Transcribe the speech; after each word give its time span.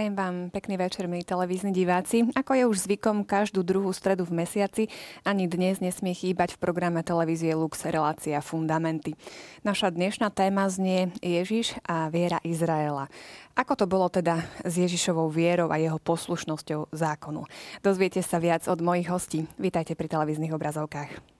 Prajem 0.00 0.16
vám 0.16 0.48
pekný 0.48 0.80
večer, 0.80 1.04
milí 1.12 1.28
televízni 1.28 1.76
diváci. 1.76 2.24
Ako 2.32 2.56
je 2.56 2.64
už 2.64 2.88
zvykom 2.88 3.20
každú 3.20 3.60
druhú 3.60 3.92
stredu 3.92 4.24
v 4.24 4.32
mesiaci, 4.32 4.88
ani 5.28 5.44
dnes 5.44 5.76
nesmie 5.76 6.16
chýbať 6.16 6.56
v 6.56 6.60
programe 6.64 7.04
televízie 7.04 7.52
Lux 7.52 7.84
relácia 7.84 8.40
Fundamenty. 8.40 9.12
Naša 9.60 9.92
dnešná 9.92 10.32
téma 10.32 10.72
znie 10.72 11.12
Ježiš 11.20 11.76
a 11.84 12.08
viera 12.08 12.40
Izraela. 12.48 13.12
Ako 13.52 13.76
to 13.76 13.84
bolo 13.84 14.08
teda 14.08 14.40
s 14.64 14.80
Ježišovou 14.80 15.28
vierou 15.28 15.68
a 15.68 15.76
jeho 15.76 16.00
poslušnosťou 16.00 16.96
zákonu? 16.96 17.44
Dozviete 17.84 18.24
sa 18.24 18.40
viac 18.40 18.64
od 18.72 18.80
mojich 18.80 19.12
hostí. 19.12 19.44
Vítajte 19.60 19.92
pri 20.00 20.08
televíznych 20.08 20.56
obrazovkách. 20.56 21.39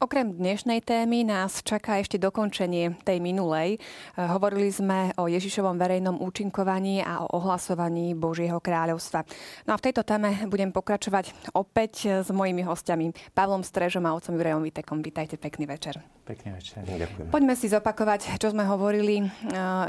Okrem 0.00 0.32
dnešnej 0.32 0.80
témy 0.80 1.28
nás 1.28 1.60
čaká 1.60 2.00
ešte 2.00 2.16
dokončenie 2.16 3.04
tej 3.04 3.20
minulej. 3.20 3.76
Eh, 3.76 4.24
hovorili 4.32 4.72
sme 4.72 5.12
o 5.20 5.28
Ježišovom 5.28 5.76
verejnom 5.76 6.24
účinkovaní 6.24 7.04
a 7.04 7.20
o 7.20 7.28
ohlasovaní 7.36 8.16
Božieho 8.16 8.64
kráľovstva. 8.64 9.28
No 9.68 9.76
a 9.76 9.78
v 9.78 9.84
tejto 9.84 10.00
téme 10.00 10.48
budem 10.48 10.72
pokračovať 10.72 11.52
opäť 11.52 12.24
s 12.24 12.32
mojimi 12.32 12.64
hostiami 12.64 13.12
Pavlom 13.36 13.60
Strežom 13.60 14.08
a 14.08 14.16
otcom 14.16 14.40
Jurejom 14.40 14.64
Vitekom. 14.64 15.04
Vítajte, 15.04 15.36
pekný 15.36 15.68
večer. 15.68 16.00
Pekný 16.30 16.54
večer. 16.54 16.86
Ďakujem. 16.86 17.26
Poďme 17.34 17.58
si 17.58 17.66
zopakovať, 17.66 18.38
čo 18.38 18.54
sme 18.54 18.62
hovorili 18.62 19.26
eh, 19.26 19.30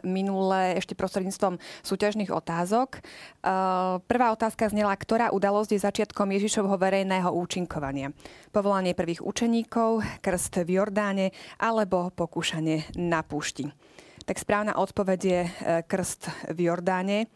minule 0.02 0.74
ešte 0.74 0.98
prostredníctvom 0.98 1.62
súťažných 1.86 2.34
otázok. 2.34 2.98
Eh, 2.98 3.02
prvá 4.02 4.34
otázka 4.34 4.74
znela, 4.74 4.98
ktorá 4.98 5.30
udalosť 5.30 5.78
je 5.78 5.86
začiatkom 5.86 6.34
Ježišovho 6.34 6.82
verejného 6.82 7.30
účinkovania. 7.30 8.10
Povolanie 8.50 8.98
prvých 8.98 9.22
učeníkov, 9.22 10.02
krst 10.26 10.66
v 10.66 10.82
Jordáne 10.82 11.30
alebo 11.62 12.10
pokúšanie 12.10 12.90
na 12.98 13.22
púšti. 13.22 13.70
Tak 14.26 14.42
správna 14.42 14.82
odpoveď 14.82 15.20
je 15.22 15.42
e, 15.46 15.50
krst 15.86 16.30
v 16.58 16.74
Jordáne. 16.74 17.30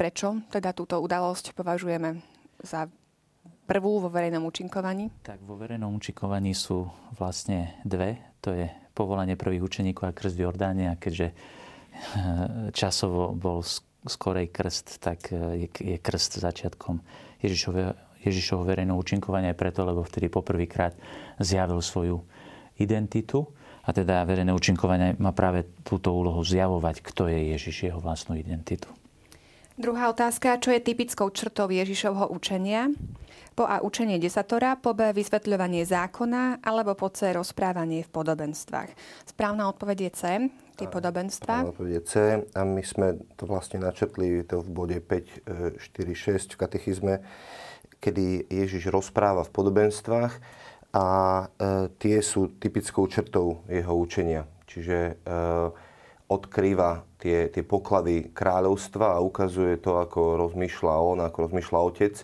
Prečo 0.00 0.40
teda 0.48 0.72
túto 0.72 0.96
udalosť 1.00 1.52
považujeme 1.52 2.24
za 2.64 2.88
prvú 3.64 4.00
vo 4.00 4.12
verejnom 4.12 4.44
účinkovaní? 4.44 5.10
Tak 5.24 5.40
vo 5.42 5.56
verejnom 5.56 5.92
účinkovaní 5.96 6.52
sú 6.52 6.86
vlastne 7.16 7.80
dve. 7.82 8.20
To 8.44 8.52
je 8.52 8.68
povolanie 8.92 9.34
prvých 9.34 9.64
učeníkov 9.64 10.12
a 10.12 10.16
krst 10.16 10.36
v 10.36 10.44
Jordáne. 10.44 10.84
A 10.92 11.00
keďže 11.00 11.32
e, 11.32 11.34
časovo 12.70 13.32
bol 13.32 13.64
skorej 14.04 14.52
krst, 14.52 15.00
tak 15.00 15.32
e, 15.32 15.68
je 15.72 15.96
krst 15.98 16.38
začiatkom 16.44 17.00
Ježišového, 17.40 17.96
Ježišovho 18.24 18.64
verejného 18.64 18.96
účinkovania 18.96 19.52
aj 19.52 19.58
preto, 19.60 19.84
lebo 19.84 20.00
vtedy 20.04 20.32
poprvýkrát 20.32 20.96
zjavil 21.40 21.80
svoju 21.84 22.24
identitu. 22.80 23.48
A 23.84 23.92
teda 23.92 24.24
verejné 24.24 24.48
účinkovanie 24.56 25.12
má 25.20 25.36
práve 25.36 25.68
túto 25.84 26.08
úlohu 26.16 26.40
zjavovať, 26.40 27.04
kto 27.04 27.28
je 27.28 27.52
Ježiš, 27.52 27.92
jeho 27.92 28.00
vlastnú 28.00 28.32
identitu. 28.32 28.88
Druhá 29.76 30.08
otázka, 30.08 30.56
čo 30.62 30.72
je 30.72 30.80
typickou 30.80 31.28
črtou 31.34 31.68
Ježišovho 31.68 32.32
učenia? 32.32 32.88
Po 33.54 33.64
A 33.66 33.82
učenie 33.82 34.18
desatora, 34.18 34.74
po 34.74 34.92
B 34.98 35.14
vysvetľovanie 35.14 35.86
zákona, 35.86 36.64
alebo 36.64 36.98
po 36.98 37.10
C 37.10 37.30
rozprávanie 37.30 38.02
v 38.02 38.10
podobenstvách. 38.10 38.90
Správna 39.30 39.70
odpoveď 39.70 39.98
je 40.08 40.10
C, 40.10 40.22
tie 40.74 40.90
podobenstva. 40.90 41.62
Správna 41.62 41.72
odpoveď 41.74 41.92
je 41.94 42.02
C 42.02 42.12
a 42.42 42.60
my 42.66 42.82
sme 42.82 43.22
to 43.38 43.46
vlastne 43.46 43.78
načetli 43.78 44.42
to 44.42 44.58
v 44.62 44.68
bode 44.74 44.98
5, 44.98 45.78
4, 45.78 45.78
6 45.78 46.54
v 46.54 46.58
katechizme 46.58 47.14
kedy 48.04 48.52
Ježiš 48.52 48.92
rozpráva 48.92 49.48
v 49.48 49.54
podobenstvách 49.56 50.32
a 50.92 51.06
e, 51.08 51.44
tie 51.96 52.20
sú 52.20 52.52
typickou 52.60 53.08
črtou 53.08 53.64
jeho 53.64 53.96
učenia. 53.96 54.44
Čiže 54.68 54.98
e, 55.00 55.12
odkrýva 56.28 57.08
tie, 57.16 57.48
tie 57.48 57.64
poklady 57.64 58.36
kráľovstva 58.36 59.16
a 59.16 59.24
ukazuje 59.24 59.80
to, 59.80 59.96
ako 60.04 60.36
rozmýšľa 60.36 60.94
on, 61.00 61.18
ako 61.24 61.48
rozmýšľa 61.48 61.78
otec 61.80 62.14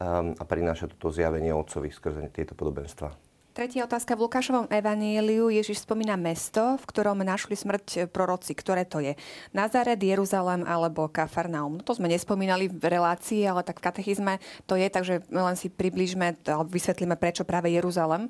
a 0.00 0.42
prináša 0.44 0.92
toto 0.92 1.08
zjavenie 1.08 1.52
otcovi 1.56 1.88
skrze 1.88 2.28
tieto 2.32 2.52
podobenstva. 2.52 3.26
Tretia 3.56 3.88
otázka. 3.88 4.20
V 4.20 4.28
Lukášovom 4.28 4.68
evaníliu 4.68 5.48
Ježiš 5.48 5.88
spomína 5.88 6.20
mesto, 6.20 6.76
v 6.76 6.84
ktorom 6.92 7.24
našli 7.24 7.56
smrť 7.56 8.12
proroci. 8.12 8.52
Ktoré 8.52 8.84
to 8.84 9.00
je? 9.00 9.16
Nazaret, 9.56 9.96
Jeruzalem 9.96 10.60
alebo 10.68 11.08
Kafarnaum? 11.08 11.80
No 11.80 11.82
to 11.82 11.96
sme 11.96 12.12
nespomínali 12.12 12.68
v 12.68 12.84
relácii, 12.84 13.48
ale 13.48 13.64
tak 13.64 13.80
v 13.80 13.88
katechizme 13.88 14.44
to 14.68 14.76
je, 14.76 14.92
takže 14.92 15.24
len 15.32 15.56
si 15.56 15.72
približme, 15.72 16.36
alebo 16.44 16.68
vysvetlíme, 16.68 17.16
prečo 17.16 17.48
práve 17.48 17.72
Jeruzalem 17.72 18.28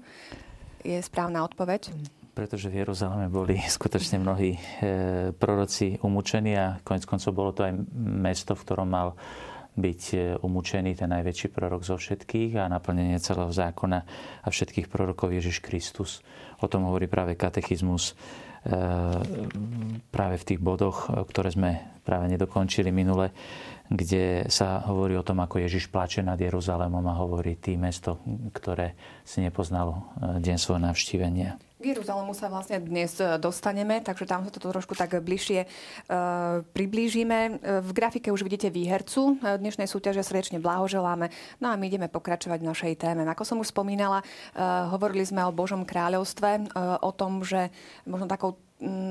je 0.86 1.02
správna 1.02 1.42
odpoveď. 1.42 1.90
Pretože 2.38 2.70
v 2.70 2.86
Jeruzaleme 2.86 3.26
boli 3.26 3.58
skutočne 3.82 4.22
mnohí 4.22 4.54
e, 4.54 4.60
proroci 5.34 5.98
umúčení 6.06 6.54
a 6.54 6.78
konec 6.86 7.02
koncov 7.02 7.34
bolo 7.34 7.50
to 7.50 7.66
aj 7.66 7.74
mesto, 7.98 8.54
v 8.54 8.62
ktorom 8.62 8.86
mal 8.86 9.18
byť 9.76 10.02
e, 10.12 10.16
umúčený 10.40 10.96
ten 10.96 11.12
najväčší 11.12 11.52
prorok 11.52 11.84
zo 11.84 12.00
všetkých 12.00 12.56
a 12.56 12.72
naplnenie 12.72 13.20
celého 13.20 13.52
zákona 13.52 14.00
a 14.42 14.48
všetkých 14.48 14.88
prorokov 14.88 15.36
Ježiš 15.36 15.60
Kristus. 15.60 16.24
O 16.64 16.66
tom 16.66 16.88
hovorí 16.88 17.04
práve 17.06 17.36
katechizmus 17.36 18.16
e, 18.64 18.74
práve 20.08 20.36
v 20.40 20.46
tých 20.48 20.60
bodoch, 20.64 21.12
e, 21.12 21.22
ktoré 21.28 21.52
sme 21.52 21.70
práve 22.02 22.32
nedokončili 22.32 22.88
minule, 22.88 23.36
kde 23.86 24.48
sa 24.48 24.82
hovorí 24.88 25.14
o 25.14 25.22
tom, 25.22 25.44
ako 25.44 25.62
Ježiš 25.62 25.92
plače 25.92 26.24
nad 26.24 26.40
Jeruzalémom 26.40 27.04
a 27.06 27.20
hovorí 27.20 27.60
tým 27.60 27.86
mesto, 27.86 28.18
ktoré 28.50 28.96
si 29.22 29.44
nepoznalo 29.44 30.10
deň 30.42 30.56
svojho 30.58 30.82
navštívenia. 30.82 31.65
K 31.76 31.92
Jeruzalému 31.92 32.32
sa 32.32 32.48
vlastne 32.48 32.80
dnes 32.80 33.20
e, 33.20 33.36
dostaneme, 33.36 34.00
takže 34.00 34.24
tam 34.24 34.40
sa 34.40 34.48
to 34.48 34.64
trošku 34.64 34.96
tak 34.96 35.20
bližšie 35.20 35.68
uh, 36.08 36.64
priblížime. 36.72 37.60
E, 37.60 37.84
v 37.84 37.90
grafike 37.92 38.32
už 38.32 38.48
vidíte 38.48 38.72
výhercu 38.72 39.36
dnešnej 39.36 39.84
súťaže, 39.84 40.24
srdečne 40.24 40.56
blahoželáme. 40.56 41.28
No 41.60 41.68
a 41.68 41.76
my 41.76 41.84
ideme 41.84 42.08
pokračovať 42.08 42.64
v 42.64 42.68
našej 42.72 42.92
téme. 42.96 43.28
Ako 43.28 43.44
som 43.44 43.60
už 43.60 43.76
spomínala, 43.76 44.24
uh, 44.24 44.88
hovorili 44.88 45.28
sme 45.28 45.44
o 45.44 45.52
Božom 45.52 45.84
kráľovstve, 45.84 46.72
uh, 46.72 46.96
o 47.04 47.12
tom, 47.12 47.44
že 47.44 47.68
možno 48.08 48.24
takou 48.24 48.56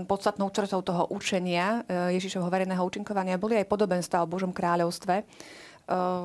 podstatnou 0.10 0.50
črtou 0.50 0.82
toho 0.86 1.10
učenia 1.10 1.82
Ježišovho 1.90 2.54
verejného 2.54 2.86
účinkovania 2.86 3.42
boli 3.42 3.58
aj 3.58 3.66
podobenstva 3.66 4.22
o 4.22 4.30
Božom 4.30 4.54
kráľovstve. 4.54 5.26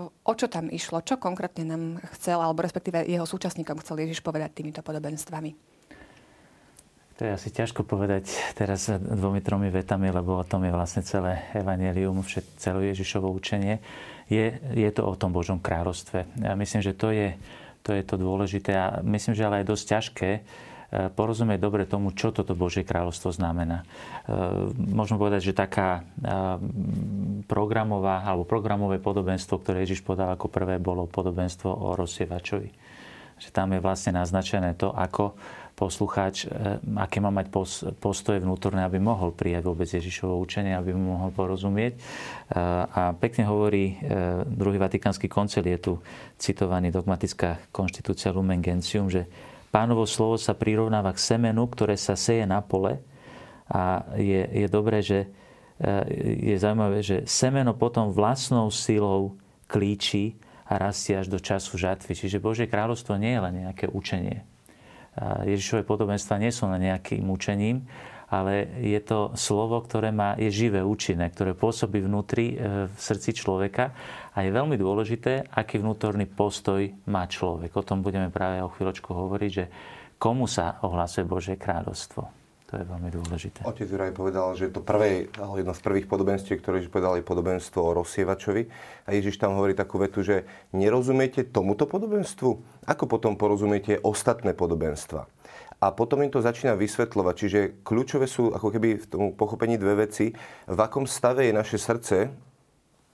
O 0.05 0.33
čo 0.37 0.45
tam 0.45 0.69
išlo? 0.69 1.01
Čo 1.01 1.17
konkrétne 1.17 1.65
nám 1.65 2.05
chcel, 2.21 2.37
alebo 2.37 2.61
respektíve 2.61 3.01
jeho 3.09 3.25
súčasníkom 3.25 3.81
chcel 3.81 4.05
Ježiš 4.05 4.21
povedať 4.21 4.61
týmito 4.61 4.85
podobenstvami? 4.85 5.80
To 7.21 7.29
je 7.29 7.37
asi 7.37 7.53
ťažko 7.53 7.85
povedať 7.85 8.33
teraz 8.57 8.89
dvomi, 8.89 9.45
tromi 9.45 9.69
vetami, 9.69 10.09
lebo 10.09 10.41
o 10.41 10.49
tom 10.49 10.65
je 10.65 10.73
vlastne 10.73 11.05
celé 11.05 11.45
evanelium, 11.53 12.25
celé 12.57 12.97
Ježišovo 12.97 13.29
učenie. 13.29 13.77
Je, 14.33 14.57
je 14.73 14.89
to 14.89 15.05
o 15.05 15.13
tom 15.21 15.29
Božom 15.29 15.61
kráľovstve. 15.61 16.25
Ja 16.41 16.57
myslím, 16.57 16.81
že 16.81 16.97
to 16.97 17.13
je, 17.13 17.37
to 17.85 17.93
je 17.93 18.09
to 18.09 18.17
dôležité 18.17 18.73
a 18.73 18.87
myslím, 19.05 19.37
že 19.37 19.45
ale 19.45 19.61
aj 19.61 19.69
dosť 19.69 19.85
ťažké 19.85 20.31
e, 20.33 20.41
porozumieť 21.13 21.61
dobre 21.61 21.85
tomu, 21.85 22.17
čo 22.17 22.33
toto 22.33 22.57
Božie 22.57 22.89
kráľovstvo 22.89 23.37
znamená. 23.37 23.85
E, 23.85 24.73
môžeme 24.81 25.21
povedať, 25.21 25.53
že 25.53 25.61
taká 25.61 26.01
e, 26.01 26.03
programová 27.45 28.25
alebo 28.25 28.49
programové 28.49 28.97
podobenstvo, 28.97 29.61
ktoré 29.61 29.85
Ježiš 29.85 30.01
podal 30.09 30.33
ako 30.33 30.49
prvé, 30.49 30.81
bolo 30.81 31.05
podobenstvo 31.05 31.69
o 31.69 31.93
rozsievačovi. 32.01 32.73
Že 33.45 33.49
tam 33.53 33.77
je 33.77 33.85
vlastne 33.85 34.17
naznačené 34.17 34.73
to, 34.73 34.89
ako 34.97 35.37
poslucháč, 35.81 36.45
eh, 36.45 36.77
aké 37.01 37.25
má 37.25 37.33
mať 37.33 37.49
postoje 37.97 38.45
vnútorné, 38.45 38.85
aby 38.85 39.01
mohol 39.01 39.33
prijať 39.33 39.65
vôbec 39.65 39.89
Ježišovo 39.89 40.37
učenie, 40.37 40.77
aby 40.77 40.93
mu 40.93 41.17
mohol 41.17 41.33
porozumieť. 41.33 41.97
Eh, 41.97 42.61
a 42.85 43.17
pekne 43.17 43.49
hovorí 43.49 43.97
eh, 43.97 44.45
druhý 44.45 44.77
Vatikánsky 44.77 45.33
koncil, 45.33 45.65
je 45.65 45.81
tu 45.81 45.93
citovaný 46.37 46.93
dogmatická 46.93 47.73
konštitúcia 47.73 48.29
Lumen 48.29 48.61
Gentium, 48.61 49.09
že 49.09 49.25
pánovo 49.73 50.05
slovo 50.05 50.37
sa 50.37 50.53
prirovnáva 50.53 51.17
k 51.17 51.25
semenu, 51.25 51.65
ktoré 51.65 51.97
sa 51.97 52.13
seje 52.13 52.45
na 52.45 52.61
pole 52.61 53.01
a 53.73 54.05
je, 54.21 54.45
je 54.45 54.67
dobré, 54.69 55.01
že 55.01 55.31
je 56.21 56.61
zaujímavé, 56.61 57.01
že 57.01 57.25
semeno 57.25 57.73
potom 57.73 58.13
vlastnou 58.13 58.69
silou 58.69 59.41
klíči 59.65 60.37
a 60.69 60.77
rastie 60.77 61.17
až 61.17 61.33
do 61.33 61.41
času 61.41 61.81
žatvy. 61.81 62.13
Čiže 62.13 62.37
Božie 62.37 62.69
kráľovstvo 62.69 63.17
nie 63.17 63.33
je 63.33 63.41
len 63.41 63.55
nejaké 63.65 63.89
učenie. 63.89 64.45
Ježišové 65.45 65.85
podobenstva 65.85 66.41
nie 66.41 66.49
sú 66.49 66.69
len 66.69 66.89
nejakým 66.89 67.25
učením, 67.29 67.85
ale 68.31 68.71
je 68.79 69.01
to 69.03 69.35
slovo, 69.35 69.83
ktoré 69.83 70.15
má, 70.15 70.39
je 70.39 70.49
živé, 70.49 70.87
účinné, 70.87 71.27
ktoré 71.35 71.59
pôsobí 71.59 71.99
vnútri 71.99 72.55
e, 72.55 72.87
v 72.87 72.95
srdci 72.95 73.35
človeka 73.35 73.91
a 74.31 74.47
je 74.47 74.55
veľmi 74.55 74.79
dôležité, 74.79 75.51
aký 75.51 75.83
vnútorný 75.83 76.31
postoj 76.31 76.87
má 77.11 77.27
človek. 77.27 77.75
O 77.75 77.83
tom 77.83 78.07
budeme 78.07 78.31
práve 78.31 78.63
o 78.63 78.71
chvíľočku 78.71 79.11
hovoriť, 79.11 79.51
že 79.51 79.67
komu 80.15 80.47
sa 80.47 80.79
ohlasuje 80.87 81.27
Božie 81.27 81.59
kráľovstvo. 81.59 82.40
To 82.71 82.79
je 82.79 82.87
veľmi 82.87 83.11
dôležité. 83.11 83.67
Otec 83.67 83.91
Juraj 83.91 84.15
povedal, 84.15 84.55
že 84.55 84.71
to 84.71 84.79
prvé, 84.79 85.27
jedno 85.35 85.75
z 85.75 85.83
prvých 85.83 86.07
podobenstiev, 86.07 86.63
ktoré 86.63 86.79
Ježiš 86.79 86.95
povedal, 86.95 87.19
je 87.19 87.27
podobenstvo 87.27 87.83
o 87.83 87.95
rozsievačovi. 87.99 88.71
A 89.07 89.19
Ježiš 89.19 89.43
tam 89.43 89.59
hovorí 89.59 89.75
takú 89.75 89.99
vetu, 89.99 90.23
že 90.23 90.47
nerozumiete 90.71 91.43
tomuto 91.51 91.91
podobenstvu? 91.91 92.51
Ako 92.87 93.11
potom 93.11 93.35
porozumiete 93.35 93.99
ostatné 94.07 94.55
podobenstva? 94.55 95.27
a 95.81 95.97
potom 95.97 96.21
im 96.21 96.29
to 96.29 96.45
začína 96.45 96.77
vysvetľovať. 96.77 97.35
Čiže 97.41 97.61
kľúčové 97.81 98.29
sú 98.29 98.53
ako 98.53 98.69
keby 98.69 99.01
v 99.01 99.07
tom 99.09 99.25
pochopení 99.33 99.81
dve 99.81 100.05
veci. 100.05 100.37
V 100.69 100.79
akom 100.79 101.09
stave 101.09 101.49
je 101.49 101.57
naše 101.57 101.81
srdce, 101.81 102.29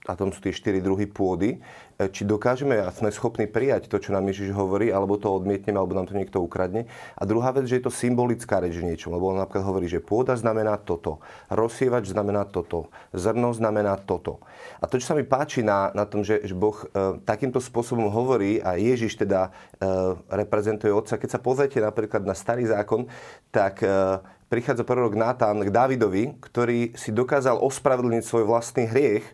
a 0.07 0.15
tom 0.15 0.31
sú 0.31 0.39
tie 0.39 0.55
štyri 0.55 0.79
druhy 0.79 1.03
pôdy, 1.03 1.59
e, 1.99 2.07
či 2.07 2.23
dokážeme 2.23 2.79
a 2.79 2.87
sme 2.95 3.11
schopní 3.11 3.43
prijať 3.43 3.91
to, 3.91 3.99
čo 3.99 4.15
nám 4.15 4.23
Ježiš 4.31 4.55
hovorí, 4.55 4.87
alebo 4.87 5.19
to 5.19 5.27
odmietneme, 5.27 5.75
alebo 5.75 5.99
nám 5.99 6.07
to 6.07 6.15
niekto 6.15 6.39
ukradne. 6.39 6.87
A 7.19 7.27
druhá 7.27 7.51
vec, 7.51 7.67
že 7.67 7.83
je 7.83 7.85
to 7.85 7.91
symbolická 7.91 8.63
reč 8.63 8.79
niečo, 8.79 9.11
lebo 9.11 9.35
on 9.35 9.43
napríklad 9.43 9.67
hovorí, 9.67 9.91
že 9.91 9.99
pôda 9.99 10.39
znamená 10.39 10.79
toto, 10.79 11.19
rozsievač 11.51 12.07
znamená 12.07 12.47
toto, 12.47 12.87
zrno 13.11 13.51
znamená 13.51 13.99
toto. 13.99 14.39
A 14.79 14.87
to, 14.87 14.95
čo 14.95 15.11
sa 15.11 15.15
mi 15.19 15.27
páči 15.27 15.59
na, 15.59 15.91
na 15.91 16.07
tom, 16.07 16.23
že, 16.23 16.39
že 16.47 16.55
Boh 16.55 16.79
e, 16.87 17.19
takýmto 17.27 17.59
spôsobom 17.59 18.07
hovorí 18.07 18.63
a 18.63 18.79
Ježiš 18.79 19.19
teda 19.19 19.51
e, 19.75 19.85
reprezentuje 20.31 20.95
Otca, 20.95 21.19
keď 21.19 21.29
sa 21.35 21.43
pozrite 21.43 21.83
napríklad 21.83 22.23
na 22.23 22.31
Starý 22.31 22.63
zákon, 22.69 23.11
tak 23.51 23.83
e, 23.83 24.23
prichádza 24.47 24.87
prorok 24.87 25.19
Nátán 25.19 25.59
k 25.59 25.69
Dávidovi, 25.69 26.39
ktorý 26.39 26.95
si 26.95 27.11
dokázal 27.11 27.59
ospravedlniť 27.59 28.23
svoj 28.23 28.47
vlastný 28.47 28.87
hriech, 28.87 29.27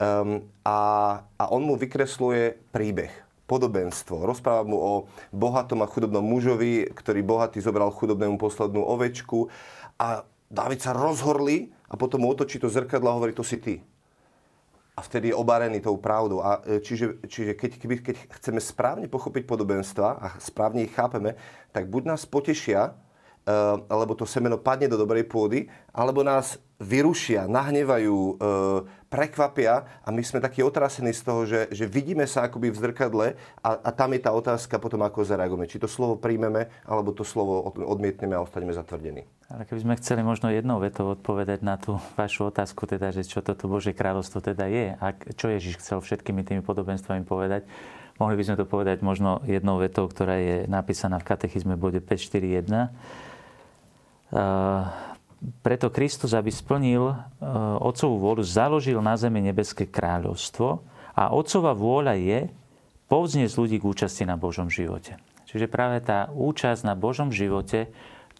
Um, 0.00 0.48
a, 0.64 0.78
a 1.36 1.44
on 1.52 1.60
mu 1.60 1.76
vykresluje 1.76 2.56
príbeh, 2.72 3.12
podobenstvo. 3.44 4.24
Rozpráva 4.24 4.64
mu 4.64 4.80
o 4.80 4.92
bohatom 5.28 5.84
a 5.84 5.90
chudobnom 5.92 6.24
mužovi, 6.24 6.88
ktorý 6.88 7.20
bohatý 7.20 7.60
zobral 7.60 7.92
chudobnému 7.92 8.40
poslednú 8.40 8.80
ovečku. 8.80 9.52
A 10.00 10.24
David 10.48 10.80
sa 10.80 10.96
rozhorli 10.96 11.68
a 11.92 12.00
potom 12.00 12.24
mu 12.24 12.32
otočí 12.32 12.56
to 12.56 12.72
zrkadlo 12.72 13.12
a 13.12 13.16
hovorí, 13.20 13.36
to 13.36 13.44
si 13.44 13.60
ty. 13.60 13.84
A 14.96 15.04
vtedy 15.04 15.30
je 15.30 15.36
obarený 15.36 15.84
tou 15.84 16.00
pravdou. 16.00 16.40
A 16.40 16.64
e, 16.64 16.80
čiže, 16.80 17.20
čiže 17.28 17.52
keď, 17.52 17.70
keď, 18.00 18.16
chceme 18.40 18.56
správne 18.56 19.04
pochopiť 19.04 19.44
podobenstva 19.44 20.08
a 20.16 20.26
správne 20.40 20.88
ich 20.88 20.96
chápeme, 20.96 21.36
tak 21.76 21.92
buď 21.92 22.16
nás 22.16 22.24
potešia, 22.24 22.96
alebo 23.88 24.12
to 24.14 24.28
semeno 24.28 24.60
padne 24.60 24.86
do 24.86 25.00
dobrej 25.00 25.24
pôdy, 25.26 25.66
alebo 25.90 26.20
nás 26.20 26.60
vyrušia, 26.78 27.48
nahnevajú, 27.48 28.36
prekvapia 29.10 29.84
a 30.06 30.08
my 30.14 30.22
sme 30.22 30.38
takí 30.38 30.62
otrasení 30.62 31.10
z 31.10 31.22
toho, 31.26 31.42
že, 31.42 31.66
že 31.74 31.90
vidíme 31.90 32.30
sa 32.30 32.46
akoby 32.46 32.70
v 32.70 32.78
zrkadle 32.78 33.26
a, 33.58 33.70
a 33.74 33.90
tam 33.90 34.14
je 34.14 34.22
tá 34.22 34.30
otázka 34.30 34.78
potom, 34.78 35.02
ako 35.02 35.26
zareagujeme. 35.26 35.66
Či 35.66 35.82
to 35.82 35.90
slovo 35.90 36.14
príjmeme, 36.14 36.70
alebo 36.86 37.10
to 37.10 37.26
slovo 37.26 37.74
odmietneme 37.74 38.38
a 38.38 38.40
ostaneme 38.46 38.70
zatvrdení. 38.70 39.26
Ale 39.50 39.66
keby 39.66 39.80
sme 39.82 39.98
chceli 39.98 40.22
možno 40.22 40.54
jednou 40.54 40.78
vetou 40.78 41.10
odpovedať 41.10 41.58
na 41.66 41.74
tú 41.74 41.98
vašu 42.14 42.54
otázku, 42.54 42.86
teda, 42.86 43.10
že 43.10 43.26
čo 43.26 43.42
toto 43.42 43.66
Božie 43.66 43.98
kráľovstvo 43.98 44.38
teda 44.38 44.70
je 44.70 44.94
a 44.94 45.06
čo 45.34 45.50
Ježiš 45.50 45.82
chcel 45.82 45.98
všetkými 45.98 46.46
tými 46.46 46.62
podobenstvami 46.62 47.26
povedať, 47.26 47.66
mohli 48.22 48.38
by 48.38 48.46
sme 48.46 48.56
to 48.62 48.64
povedať 48.70 49.02
možno 49.02 49.42
jednou 49.42 49.82
vetou, 49.82 50.06
ktorá 50.06 50.38
je 50.38 50.70
napísaná 50.70 51.18
v 51.18 51.34
katechizme 51.34 51.74
bode 51.74 51.98
541 51.98 52.94
preto 55.64 55.88
Kristus, 55.88 56.36
aby 56.36 56.52
splnil 56.52 57.10
e, 57.10 57.14
Otcovú 57.80 58.20
vôľu, 58.20 58.44
založil 58.44 59.00
na 59.00 59.16
zemi 59.16 59.40
nebeské 59.40 59.88
kráľovstvo 59.88 60.84
a 61.16 61.32
Otcova 61.32 61.72
vôľa 61.72 62.14
je 62.20 62.38
povzniesť 63.08 63.54
ľudí 63.56 63.76
k 63.80 63.88
účasti 63.88 64.22
na 64.28 64.38
Božom 64.38 64.70
živote. 64.70 65.18
Čiže 65.50 65.66
práve 65.66 65.98
tá 66.04 66.30
účasť 66.30 66.86
na 66.86 66.94
Božom 66.94 67.34
živote, 67.34 67.90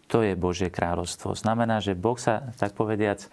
to 0.06 0.23
je 0.23 0.38
Božie 0.38 0.70
kráľovstvo. 0.70 1.35
Znamená, 1.35 1.82
že 1.82 1.99
Boh 1.99 2.14
sa, 2.14 2.55
tak 2.55 2.79
povediac, 2.79 3.26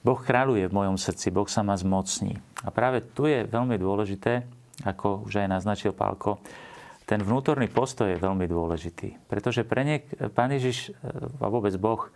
Boh 0.00 0.20
kráľuje 0.20 0.68
v 0.68 0.76
mojom 0.76 0.96
srdci, 0.96 1.28
Boh 1.32 1.48
sa 1.48 1.60
ma 1.60 1.76
zmocní. 1.76 2.40
A 2.64 2.72
práve 2.72 3.04
tu 3.04 3.28
je 3.28 3.44
veľmi 3.44 3.76
dôležité, 3.76 4.44
ako 4.84 5.28
už 5.28 5.44
aj 5.44 5.48
naznačil 5.52 5.92
Pálko, 5.92 6.40
ten 7.04 7.20
vnútorný 7.20 7.68
postoj 7.68 8.08
je 8.08 8.20
veľmi 8.20 8.48
dôležitý. 8.48 9.28
Pretože 9.28 9.68
pre 9.68 9.84
niek- 9.84 10.08
Pán 10.32 10.48
Ježiš 10.56 10.88
e, 10.88 11.12
a 11.40 11.52
vôbec 11.52 11.76
Boh 11.76 12.08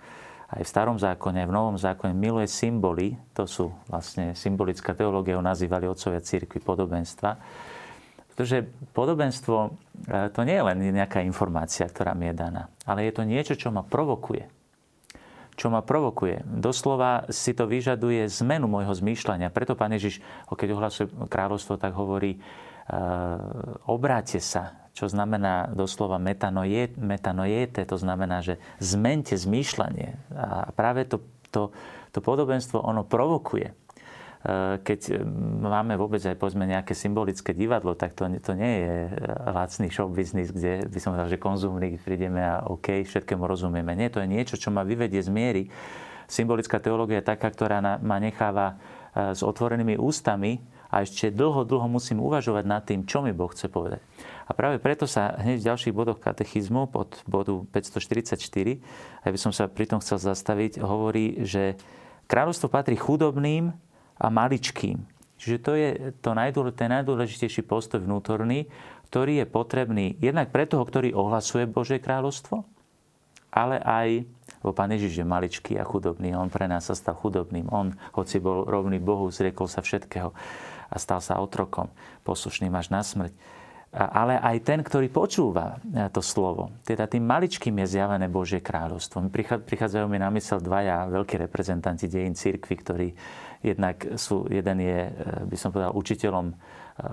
aj 0.49 0.62
v 0.65 0.69
starom 0.69 0.97
zákone, 0.97 1.45
aj 1.45 1.49
v 1.49 1.56
novom 1.56 1.77
zákone 1.77 2.17
miluje 2.17 2.49
symboly, 2.49 3.21
to 3.37 3.45
sú 3.45 3.69
vlastne 3.93 4.33
symbolická 4.33 4.97
teológia, 4.97 5.37
ho 5.37 5.45
nazývali 5.45 5.85
otcovia 5.85 6.25
církvy 6.25 6.65
podobenstva. 6.65 7.37
Pretože 8.33 8.65
podobenstvo 8.97 9.56
e, 9.59 9.71
to 10.33 10.41
nie 10.47 10.56
je 10.56 10.65
len 10.65 10.79
nejaká 10.95 11.21
informácia, 11.21 11.85
ktorá 11.85 12.17
mi 12.17 12.33
je 12.33 12.35
daná, 12.39 12.73
ale 12.89 13.05
je 13.05 13.12
to 13.12 13.29
niečo, 13.29 13.55
čo 13.61 13.69
ma 13.69 13.85
provokuje. 13.85 14.49
Čo 15.59 15.75
ma 15.75 15.83
provokuje. 15.83 16.47
Doslova 16.47 17.27
si 17.35 17.50
to 17.50 17.67
vyžaduje 17.67 18.31
zmenu 18.31 18.71
môjho 18.71 18.95
zmýšľania. 18.95 19.50
Preto 19.50 19.75
Pán 19.75 19.91
Ježiš, 19.91 20.23
keď 20.47 20.69
ohlasuje 20.71 21.11
kráľovstvo, 21.27 21.75
tak 21.83 21.99
hovorí, 21.99 22.39
Eh, 22.89 23.37
obráte 23.85 24.41
sa, 24.41 24.88
čo 24.99 25.06
znamená 25.06 25.71
doslova 25.71 26.19
metanojete, 26.19 27.87
to 27.87 27.95
znamená, 27.95 28.43
že 28.43 28.59
zmente 28.83 29.39
zmýšľanie. 29.39 30.19
A 30.35 30.75
práve 30.75 31.06
to, 31.06 31.23
to, 31.55 31.71
to 32.11 32.19
podobenstvo, 32.19 32.83
ono 32.83 33.06
provokuje. 33.06 33.71
Eh, 34.39 34.83
keď 34.83 35.23
máme 35.62 35.95
vôbec 35.95 36.19
aj 36.23 36.35
povedzme 36.35 36.67
nejaké 36.67 36.99
symbolické 36.99 37.55
divadlo, 37.55 37.95
tak 37.95 38.19
to, 38.19 38.27
to 38.43 38.59
nie 38.59 38.75
je 38.83 38.95
lacný 39.55 39.87
show 39.91 40.11
business, 40.11 40.50
kde 40.50 40.87
by 40.91 40.99
som 40.99 41.15
povedal, 41.15 41.31
že 41.31 41.39
konzumník 41.39 42.03
prídeme 42.03 42.43
a 42.43 42.67
OK, 42.67 43.06
všetkému 43.06 43.47
rozumieme. 43.47 43.95
Nie, 43.95 44.11
to 44.11 44.19
je 44.19 44.27
niečo, 44.27 44.59
čo 44.59 44.75
ma 44.75 44.83
vyvedie 44.83 45.23
z 45.23 45.31
miery. 45.31 45.62
Symbolická 46.27 46.83
teológia 46.83 47.23
je 47.23 47.31
taká, 47.31 47.50
ktorá 47.50 47.81
ma 48.03 48.19
necháva 48.21 48.77
s 49.17 49.41
otvorenými 49.43 49.97
ústami 49.97 50.61
a 50.89 51.05
ešte 51.05 51.29
dlho, 51.29 51.69
dlho 51.69 51.89
musím 51.89 52.23
uvažovať 52.25 52.65
nad 52.65 52.83
tým, 52.85 53.05
čo 53.05 53.21
mi 53.21 53.33
Boh 53.35 53.50
chce 53.53 53.69
povedať. 53.69 54.00
A 54.49 54.56
práve 54.56 54.81
preto 54.81 55.05
sa 55.05 55.37
hneď 55.37 55.61
v 55.61 55.69
ďalších 55.69 55.95
bodoch 55.95 56.17
katechizmu 56.25 56.89
pod 56.89 57.21
bodu 57.29 57.53
544, 57.69 58.81
aj 59.23 59.31
by 59.31 59.39
som 59.39 59.53
sa 59.53 59.69
pri 59.69 59.85
tom 59.85 60.00
chcel 60.00 60.17
zastaviť, 60.17 60.81
hovorí, 60.81 61.45
že 61.45 61.77
kráľovstvo 62.33 62.73
patrí 62.73 62.97
chudobným 62.97 63.77
a 64.17 64.27
maličkým. 64.33 65.05
Čiže 65.39 65.56
to 65.62 65.73
je 65.77 65.89
to 66.25 66.33
najdôle, 66.35 66.73
najdôležitejší 66.75 67.62
postoj 67.69 68.03
vnútorný, 68.03 68.67
ktorý 69.12 69.45
je 69.45 69.47
potrebný 69.47 70.06
jednak 70.19 70.50
pre 70.50 70.64
toho, 70.64 70.83
ktorý 70.83 71.12
ohlasuje 71.12 71.69
Božie 71.69 72.02
kráľovstvo, 72.02 72.64
ale 73.52 73.81
aj, 73.81 74.28
lebo 74.61 74.73
Pán 74.76 74.93
Ježiš 74.93 75.23
je 75.23 75.26
maličký 75.28 75.73
a 75.81 75.85
chudobný, 75.87 76.37
On 76.37 76.52
pre 76.52 76.69
nás 76.69 76.88
sa 76.88 76.97
stal 76.97 77.17
chudobným. 77.17 77.69
On, 77.73 77.95
hoci 78.12 78.40
bol 78.43 78.69
rovný 78.69 79.00
Bohu, 79.00 79.28
zriekol 79.33 79.71
sa 79.71 79.81
všetkého 79.81 80.35
a 80.88 80.97
stal 80.97 81.21
sa 81.21 81.40
otrokom, 81.40 81.88
poslušným 82.25 82.73
až 82.76 82.93
na 82.93 83.00
smrť. 83.00 83.33
Ale 83.88 84.37
aj 84.37 84.68
ten, 84.68 84.85
ktorý 84.85 85.09
počúva 85.09 85.80
e, 85.80 86.12
to 86.12 86.21
slovo, 86.21 86.76
teda 86.85 87.09
tým 87.09 87.25
maličkým 87.25 87.73
je 87.80 87.97
zjavené 87.97 88.28
Božie 88.28 88.61
kráľovstvo. 88.61 89.25
Prichádzajú 89.64 90.04
mi 90.04 90.21
na 90.21 90.28
mysel 90.37 90.61
dvaja 90.61 91.09
veľkí 91.09 91.40
reprezentanti 91.40 92.04
dejín 92.04 92.37
církvy, 92.37 92.75
ktorí 92.85 93.09
jednak 93.64 94.21
sú, 94.21 94.45
jeden 94.52 94.85
je, 94.85 95.09
e, 95.09 95.12
by 95.49 95.57
som 95.57 95.73
povedal, 95.73 95.97
učiteľom 95.97 96.52
e, 96.52 96.54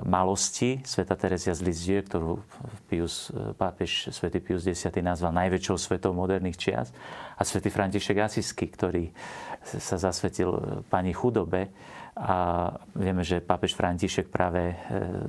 malosti, 0.03 0.83
sveta 0.83 1.15
Terezia 1.15 1.55
z 1.55 1.63
Lizie, 1.63 2.03
ktorú 2.03 2.43
Pius, 2.91 3.31
pápež 3.55 4.11
svätý 4.11 4.43
Pius 4.43 4.67
X 4.67 4.91
nazval 4.99 5.31
najväčšou 5.31 5.79
svetou 5.79 6.11
moderných 6.11 6.59
čias, 6.59 6.91
a 7.39 7.41
svätý 7.47 7.71
František 7.71 8.19
Asisky, 8.19 8.67
ktorý 8.67 9.15
sa 9.63 9.95
zasvetil 9.95 10.83
pani 10.91 11.15
chudobe 11.15 11.71
a 12.15 12.71
vieme, 12.95 13.27
že 13.27 13.43
pápež 13.43 13.75
František 13.75 14.31
práve 14.31 14.71
e, 14.71 14.75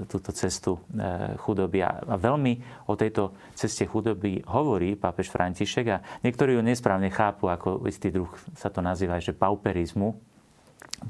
túto 0.06 0.30
cestu 0.30 0.78
e, 0.94 1.34
chudoby 1.34 1.82
a 1.82 2.14
veľmi 2.14 2.86
o 2.86 2.94
tejto 2.94 3.34
ceste 3.58 3.90
chudoby 3.90 4.46
hovorí 4.46 4.94
pápež 4.94 5.34
František 5.34 5.86
a 5.90 5.98
niektorí 6.22 6.54
ju 6.54 6.62
nesprávne 6.62 7.10
chápu, 7.10 7.50
ako 7.50 7.82
istý 7.90 8.14
druh 8.14 8.30
sa 8.54 8.70
to 8.70 8.86
nazýva, 8.86 9.18
že 9.18 9.34
pauperizmu. 9.34 10.14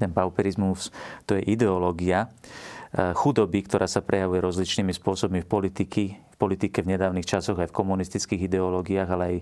Ten 0.01 0.17
pauperizmus 0.17 0.89
to 1.29 1.37
je 1.37 1.45
ideológia 1.45 2.25
e, 2.25 3.13
chudoby, 3.13 3.61
ktorá 3.69 3.85
sa 3.85 4.01
prejavuje 4.01 4.41
rozličnými 4.41 4.97
spôsobmi 4.97 5.45
v 5.45 5.49
politiky, 5.49 6.05
v 6.17 6.37
politike 6.41 6.81
v 6.81 6.97
nedávnych 6.97 7.29
časoch 7.29 7.61
aj 7.61 7.69
v 7.69 7.77
komunistických 7.77 8.49
ideológiách, 8.49 9.09
ale 9.13 9.25
aj, 9.29 9.37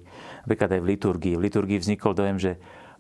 napríklad 0.51 0.71
aj 0.75 0.81
v 0.83 0.91
liturgii. 0.99 1.35
V 1.39 1.45
liturgii 1.47 1.79
vznikol 1.79 2.11
dojem, 2.11 2.43
že 2.43 2.53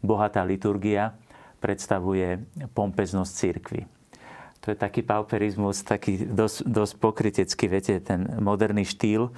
bohatá 0.06 0.46
liturgia 0.46 1.18
predstavuje 1.64 2.44
pompeznosť 2.76 3.33
církvy. 3.33 3.88
To 4.64 4.73
je 4.73 4.76
taký 4.80 5.04
pauperizmus, 5.04 5.85
taký 5.85 6.25
dosť, 6.25 6.64
dosť 6.64 6.94
pokrytecký, 6.97 7.68
viete, 7.68 8.00
ten 8.00 8.25
moderný 8.40 8.88
štýl 8.88 9.28
eh, 9.28 9.33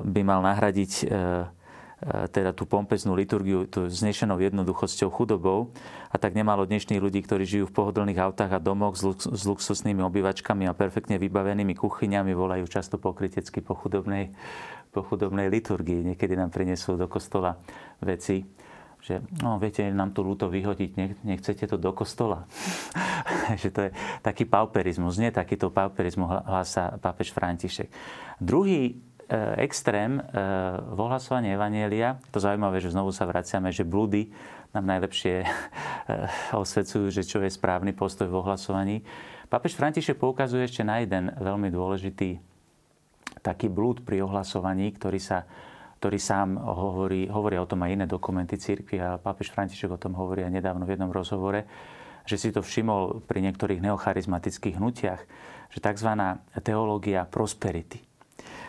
by 0.00 0.20
mal 0.20 0.44
nahradiť 0.44 0.92
eh, 1.00 1.08
eh, 1.08 2.28
teda 2.28 2.52
tú 2.52 2.68
pompeznú 2.68 3.16
liturgiu 3.16 3.64
tú 3.64 3.88
znešenou 3.88 4.36
jednoduchosťou, 4.36 5.08
chudobou. 5.08 5.72
A 6.12 6.20
tak 6.20 6.36
nemalo 6.36 6.68
dnešných 6.68 7.00
ľudí, 7.00 7.24
ktorí 7.24 7.48
žijú 7.48 7.72
v 7.72 7.76
pohodlných 7.80 8.20
autách 8.20 8.52
a 8.52 8.60
domoch 8.60 9.00
s, 9.00 9.02
lux, 9.08 9.24
s 9.24 9.42
luxusnými 9.48 10.04
obývačkami 10.04 10.68
a 10.68 10.76
perfektne 10.76 11.16
vybavenými 11.16 11.72
kuchyňami, 11.72 12.32
volajú 12.36 12.68
často 12.68 13.00
pokrytecky 13.00 13.64
po 13.64 13.72
chudobnej, 13.80 14.28
po 14.92 15.00
chudobnej 15.08 15.48
liturgii. 15.48 16.04
Niekedy 16.12 16.36
nám 16.36 16.52
prinesú 16.52 17.00
do 17.00 17.08
kostola 17.08 17.56
veci, 18.04 18.44
že 19.02 19.22
no 19.40 19.56
viete, 19.62 19.86
nám 19.88 20.12
to 20.12 20.26
ľúto 20.26 20.50
vyhodiť, 20.50 21.22
nechcete 21.24 21.64
to 21.64 21.76
do 21.80 21.94
kostola. 21.94 22.44
že 23.62 23.72
to 23.72 23.88
je 23.88 23.90
taký 24.20 24.44
pauperizmus, 24.44 25.16
nie 25.16 25.32
takýto 25.32 25.70
pauperizmus 25.72 26.44
hlása 26.44 26.98
pápež 26.98 27.32
František. 27.32 27.88
Druhý 28.38 29.08
extrém 29.60 30.24
v 30.88 30.98
ohlasovaní 30.98 31.52
Evanielia, 31.52 32.16
to 32.32 32.40
zaujímavé, 32.40 32.80
že 32.80 32.96
znovu 32.96 33.12
sa 33.12 33.28
vraciame, 33.28 33.68
že 33.68 33.84
blúdy 33.84 34.32
nám 34.72 34.88
najlepšie 34.88 35.44
osvedcujú, 36.64 37.12
že 37.12 37.24
čo 37.24 37.44
je 37.44 37.52
správny 37.52 37.92
postoj 37.92 38.28
v 38.28 38.40
ohlasovaní. 38.40 38.96
Pápež 39.48 39.76
František 39.76 40.20
poukazuje 40.20 40.64
ešte 40.64 40.84
na 40.84 41.00
jeden 41.00 41.32
veľmi 41.36 41.68
dôležitý 41.72 42.40
taký 43.40 43.68
blúd 43.68 44.04
pri 44.04 44.24
ohlasovaní, 44.24 44.92
ktorý, 44.96 45.20
sa, 45.20 45.44
ktorý 45.98 46.18
sám 46.22 46.56
hovorí, 46.56 47.26
hovorí 47.26 47.58
o 47.58 47.66
tom 47.66 47.82
aj 47.82 47.90
iné 47.98 48.06
dokumenty 48.06 48.54
církvy 48.54 49.02
a 49.02 49.18
pápež 49.18 49.50
František 49.50 49.90
o 49.90 49.98
tom 49.98 50.14
hovorí 50.14 50.46
aj 50.46 50.54
nedávno 50.54 50.86
v 50.86 50.94
jednom 50.94 51.10
rozhovore, 51.10 51.66
že 52.22 52.38
si 52.38 52.48
to 52.54 52.62
všimol 52.62 53.26
pri 53.26 53.42
niektorých 53.42 53.82
neocharizmatických 53.82 54.78
hnutiach, 54.78 55.20
že 55.74 55.78
tzv. 55.82 56.10
teológia 56.62 57.26
prosperity. 57.26 57.98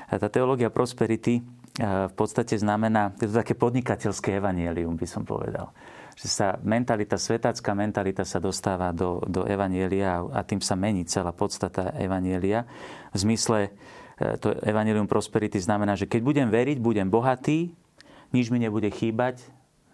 A 0.09 0.17
tá 0.17 0.25
teológia 0.25 0.73
prosperity 0.73 1.45
v 1.79 2.13
podstate 2.17 2.57
znamená, 2.57 3.15
je 3.21 3.29
to 3.29 3.39
také 3.39 3.53
podnikateľské 3.55 4.35
evanielium, 4.41 4.97
by 4.97 5.07
som 5.07 5.23
povedal 5.23 5.71
že 6.19 6.27
sa 6.27 6.59
mentalita, 6.59 7.15
svetácká 7.15 7.71
mentalita 7.71 8.27
sa 8.27 8.43
dostáva 8.43 8.91
do, 8.91 9.23
do 9.23 9.47
Evanielia 9.47 10.19
a 10.19 10.43
tým 10.43 10.59
sa 10.59 10.75
mení 10.75 11.07
celá 11.07 11.31
podstata 11.31 11.95
Evanielia. 11.95 12.67
V 13.15 13.23
zmysle, 13.23 13.59
e, 13.63 13.69
to 14.39 14.51
Evangelium 14.63 15.07
Prosperity 15.07 15.59
znamená, 15.59 15.95
že 15.95 16.05
keď 16.05 16.21
budem 16.21 16.47
veriť, 16.51 16.77
budem 16.79 17.07
bohatý, 17.07 17.71
nič 18.35 18.51
mi 18.51 18.59
nebude 18.59 18.91
chýbať, 18.91 19.41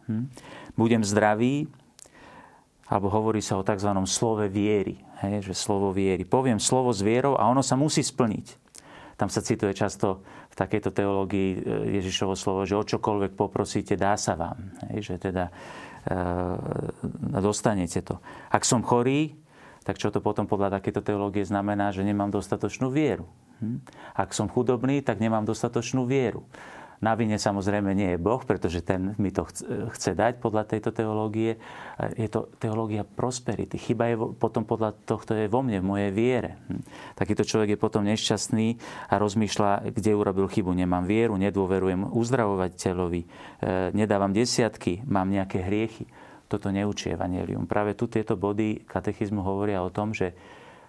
hm? 0.09 0.27
budem 0.73 1.01
zdravý, 1.05 1.69
alebo 2.85 3.09
hovorí 3.09 3.41
sa 3.41 3.57
o 3.57 3.65
tzv. 3.65 3.89
slove 4.05 4.45
viery, 4.49 5.01
hej, 5.25 5.49
že 5.49 5.53
slovo 5.57 5.89
viery. 5.89 6.21
Poviem 6.21 6.61
slovo 6.61 6.93
s 6.93 7.01
vierou 7.01 7.33
a 7.33 7.49
ono 7.49 7.65
sa 7.65 7.73
musí 7.73 8.05
splniť. 8.05 8.61
Tam 9.15 9.31
sa 9.31 9.39
cituje 9.39 9.71
často 9.71 10.21
v 10.51 10.55
takejto 10.59 10.91
teológii 10.91 11.49
e, 11.55 11.57
Ježišovo 11.97 12.35
slovo, 12.35 12.67
že 12.67 12.75
o 12.75 12.83
čokoľvek 12.83 13.33
poprosíte, 13.33 13.95
dá 13.95 14.19
sa 14.19 14.35
vám. 14.35 14.75
Hej, 14.91 15.15
že 15.15 15.31
teda 15.31 15.49
E, 16.05 16.17
dostanete 17.41 18.05
to. 18.05 18.21
Ak 18.53 18.61
som 18.61 18.85
chorý, 18.85 19.33
tak 19.81 19.97
čo 19.97 20.13
to 20.13 20.21
potom 20.21 20.45
podľa 20.45 20.77
takéto 20.77 21.01
teológie 21.01 21.41
znamená, 21.41 21.89
že 21.89 22.05
nemám 22.05 22.29
dostatočnú 22.29 22.93
vieru. 22.93 23.25
Hm? 23.63 23.79
Ak 24.15 24.35
som 24.35 24.51
chudobný, 24.51 24.99
tak 25.05 25.19
nemám 25.23 25.45
dostatočnú 25.47 26.03
vieru. 26.07 26.43
Na 27.03 27.11
vine 27.13 27.35
samozrejme 27.35 27.91
nie 27.91 28.15
je 28.15 28.19
Boh, 28.21 28.39
pretože 28.47 28.79
ten 28.79 29.13
mi 29.19 29.29
to 29.29 29.43
chce 29.91 30.15
dať 30.15 30.39
podľa 30.39 30.63
tejto 30.63 30.95
teológie. 30.95 31.59
Je 32.15 32.25
to 32.31 32.47
teológia 32.55 33.03
prosperity. 33.03 33.75
Chyba 33.75 34.09
je 34.09 34.15
potom 34.39 34.63
podľa 34.63 34.95
tohto 35.03 35.35
je 35.35 35.51
vo 35.51 35.59
mne, 35.59 35.83
v 35.83 35.89
mojej 35.91 36.11
viere. 36.15 36.51
Hm. 36.71 36.81
Takýto 37.19 37.43
človek 37.43 37.75
je 37.75 37.79
potom 37.79 38.07
nešťastný 38.07 38.67
a 39.11 39.15
rozmýšľa, 39.19 39.91
kde 39.91 40.11
urobil 40.15 40.47
chybu. 40.47 40.71
Nemám 40.71 41.03
vieru, 41.03 41.35
nedôverujem 41.35 42.15
uzdravovateľovi, 42.15 43.21
e, 43.21 43.27
nedávam 43.91 44.31
desiatky, 44.31 45.03
mám 45.03 45.27
nejaké 45.27 45.61
hriechy. 45.67 46.07
Toto 46.45 46.69
neučí 46.69 47.09
Evangelium. 47.09 47.65
Práve 47.65 47.97
tu 47.97 48.05
tieto 48.05 48.37
body 48.37 48.85
katechizmu 48.85 49.41
hovoria 49.41 49.81
o 49.81 49.89
tom, 49.89 50.13
že 50.13 50.37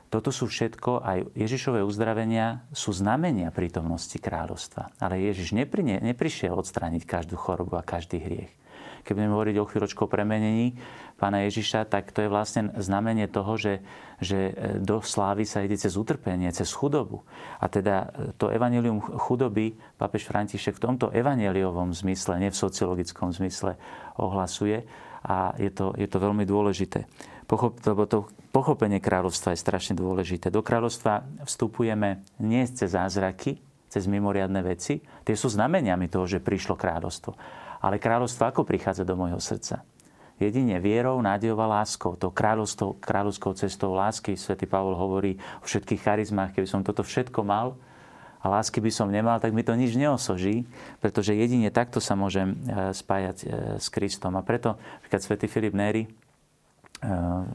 toto 0.06 0.30
sú 0.30 0.46
všetko, 0.46 1.02
aj 1.02 1.18
Ježišové 1.34 1.82
uzdravenia 1.82 2.62
sú 2.70 2.94
znamenia 2.94 3.50
prítomnosti 3.50 4.14
kráľovstva. 4.16 4.94
Ale 5.02 5.18
Ježiš 5.18 5.52
nepri, 5.52 5.82
neprišiel 5.82 6.54
odstrániť 6.54 7.02
každú 7.02 7.34
chorobu 7.34 7.75
a 7.75 7.86
každý 7.86 8.22
hriech. 8.22 8.52
Keď 9.06 9.14
budeme 9.14 9.34
hovoriť 9.38 9.56
o 9.62 9.68
chvíľočku 9.70 10.00
o 10.02 10.10
premenení 10.10 10.75
pána 11.14 11.46
Ježiša, 11.46 11.86
tak 11.86 12.10
to 12.10 12.26
je 12.26 12.32
vlastne 12.32 12.75
znamenie 12.75 13.30
toho, 13.30 13.54
že, 13.54 13.75
že 14.18 14.50
do 14.82 14.98
slávy 14.98 15.46
sa 15.46 15.62
ide 15.62 15.78
cez 15.78 15.94
utrpenie, 15.94 16.50
cez 16.50 16.75
chudobu. 16.75 17.22
A 17.62 17.70
teda 17.70 18.10
to 18.34 18.50
evanelium 18.50 18.98
chudoby 18.98 19.78
pápež 19.94 20.26
František 20.26 20.82
v 20.82 20.84
tomto 20.90 21.14
evaneliovom 21.14 21.94
zmysle, 21.94 22.42
nie 22.42 22.50
v 22.50 22.58
sociologickom 22.58 23.30
zmysle, 23.30 23.78
ohlasuje 24.18 24.82
a 25.22 25.54
je 25.54 25.70
to, 25.70 25.94
je 25.94 26.10
to 26.10 26.18
veľmi 26.18 26.42
dôležité. 26.42 27.06
Pochop, 27.46 27.78
lebo 27.86 28.10
to 28.10 28.26
pochopenie 28.56 29.04
kráľovstva 29.04 29.52
je 29.52 29.60
strašne 29.60 29.92
dôležité. 30.00 30.48
Do 30.48 30.64
kráľovstva 30.64 31.44
vstupujeme 31.44 32.25
nie 32.40 32.64
cez 32.72 32.96
zázraky, 32.96 33.60
cez 33.92 34.08
mimoriadne 34.08 34.64
veci. 34.64 35.04
Tie 35.28 35.36
sú 35.36 35.52
znameniami 35.52 36.08
toho, 36.08 36.25
že 36.25 36.40
prišlo 36.40 36.72
kráľovstvo. 36.72 37.36
Ale 37.84 38.00
kráľovstvo 38.00 38.48
ako 38.48 38.64
prichádza 38.64 39.04
do 39.04 39.12
môjho 39.12 39.36
srdca? 39.36 39.84
Jedine 40.40 40.80
vierou, 40.80 41.20
nádejou 41.20 41.60
a 41.60 41.80
láskou. 41.80 42.16
To 42.16 42.32
kráľovstvo, 42.32 42.96
kráľovskou 42.96 43.52
cestou 43.60 43.92
lásky. 43.92 44.40
Svetý 44.40 44.64
Pavol 44.64 44.96
hovorí 44.96 45.36
o 45.60 45.68
všetkých 45.68 46.00
charizmách. 46.00 46.56
Keby 46.56 46.68
som 46.68 46.80
toto 46.80 47.04
všetko 47.04 47.44
mal 47.44 47.76
a 48.40 48.48
lásky 48.48 48.80
by 48.80 48.88
som 48.88 49.12
nemal, 49.12 49.36
tak 49.36 49.52
mi 49.52 49.64
to 49.64 49.76
nič 49.76 49.96
neosoží, 49.96 50.64
pretože 51.04 51.36
jedine 51.36 51.68
takto 51.68 52.00
sa 52.04 52.16
môžem 52.16 52.52
e, 52.52 52.92
spájať 52.92 53.36
e, 53.42 53.46
s 53.80 53.88
Kristom. 53.88 54.36
A 54.36 54.44
preto, 54.44 54.76
napríklad 55.00 55.20
Svetý 55.25 55.48
Filip 55.48 55.72
Neri, 55.72 56.04
Eh, 56.04 56.25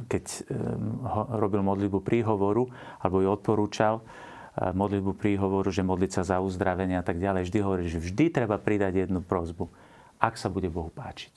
keď 0.07 0.25
eh, 0.29 0.43
robil 1.37 1.65
modlitbu 1.65 1.99
príhovoru, 2.05 2.69
alebo 3.01 3.25
ju 3.25 3.29
odporúčal, 3.29 4.01
eh, 4.01 4.69
modlitbu 4.71 5.17
príhovoru, 5.17 5.69
že 5.73 5.81
modliť 5.81 6.11
sa 6.11 6.21
za 6.21 6.37
uzdravenie 6.39 7.01
a 7.01 7.05
tak 7.05 7.17
ďalej, 7.17 7.49
vždy 7.49 7.59
hovorí, 7.61 7.83
že 7.89 7.97
vždy 8.01 8.29
treba 8.29 8.61
pridať 8.61 9.07
jednu 9.07 9.25
prozbu, 9.25 9.69
ak 10.21 10.37
sa 10.37 10.53
bude 10.53 10.69
Bohu 10.69 10.93
páčiť. 10.93 11.33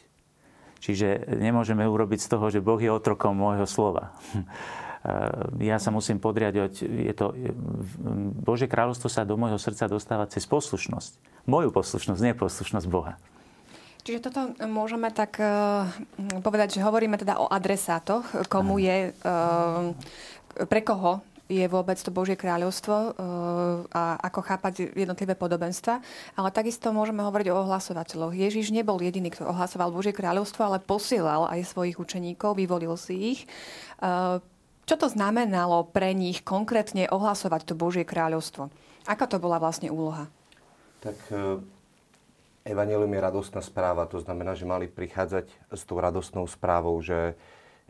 Čiže 0.84 1.40
nemôžeme 1.40 1.80
urobiť 1.88 2.20
z 2.20 2.28
toho, 2.28 2.52
že 2.52 2.60
Boh 2.60 2.76
je 2.76 2.92
otrokom 2.92 3.32
môjho 3.32 3.64
slova. 3.64 4.12
Ja 5.60 5.76
sa 5.76 5.92
musím 5.92 6.16
podriadať, 6.16 6.80
je 6.80 7.12
to, 7.12 7.36
Bože 8.40 8.64
kráľovstvo 8.64 9.12
sa 9.12 9.28
do 9.28 9.36
môjho 9.36 9.60
srdca 9.60 9.84
dostáva 9.84 10.24
cez 10.24 10.48
poslušnosť. 10.48 11.44
Moju 11.44 11.76
poslušnosť, 11.76 12.20
nie 12.24 12.32
poslušnosť 12.32 12.88
Boha. 12.88 13.20
Čiže 14.04 14.20
toto 14.20 14.52
môžeme 14.68 15.08
tak 15.08 15.40
uh, 15.40 15.88
povedať, 16.44 16.76
že 16.76 16.84
hovoríme 16.84 17.16
teda 17.16 17.40
o 17.40 17.48
adresátoch, 17.48 18.44
komu 18.52 18.76
je, 18.76 19.16
uh, 19.16 19.96
pre 20.68 20.84
koho 20.84 21.24
je 21.48 21.64
vôbec 21.68 21.96
to 21.96 22.12
Božie 22.12 22.36
kráľovstvo 22.36 22.92
uh, 22.92 23.12
a 23.92 24.20
ako 24.28 24.40
chápať 24.44 24.92
jednotlivé 24.92 25.32
podobenstva. 25.32 26.04
Ale 26.36 26.52
takisto 26.52 26.92
môžeme 26.92 27.24
hovoriť 27.24 27.48
o 27.48 27.64
ohlasovateľoch. 27.64 28.36
Ježiš 28.36 28.76
nebol 28.76 29.00
jediný, 29.00 29.32
kto 29.32 29.48
ohlasoval 29.48 29.88
Božie 29.88 30.12
kráľovstvo, 30.12 30.60
ale 30.68 30.84
posielal 30.84 31.48
aj 31.48 31.64
svojich 31.64 31.96
učeníkov, 31.96 32.60
vyvolil 32.60 32.96
si 33.00 33.36
ich. 33.36 33.40
Uh, 34.04 34.40
čo 34.84 35.00
to 35.00 35.08
znamenalo 35.08 35.88
pre 35.88 36.12
nich 36.12 36.44
konkrétne 36.44 37.08
ohlasovať 37.08 37.72
to 37.72 37.74
Božie 37.76 38.04
kráľovstvo? 38.04 38.68
Aká 39.08 39.24
to 39.24 39.40
bola 39.40 39.56
vlastne 39.56 39.88
úloha? 39.88 40.28
Tak 41.00 41.16
Evangelium 42.64 43.12
je 43.12 43.20
radostná 43.20 43.60
správa, 43.60 44.08
to 44.08 44.16
znamená, 44.24 44.56
že 44.56 44.64
mali 44.64 44.88
prichádzať 44.88 45.52
s 45.68 45.82
tou 45.84 46.00
radostnou 46.00 46.48
správou, 46.48 46.96
že, 47.04 47.36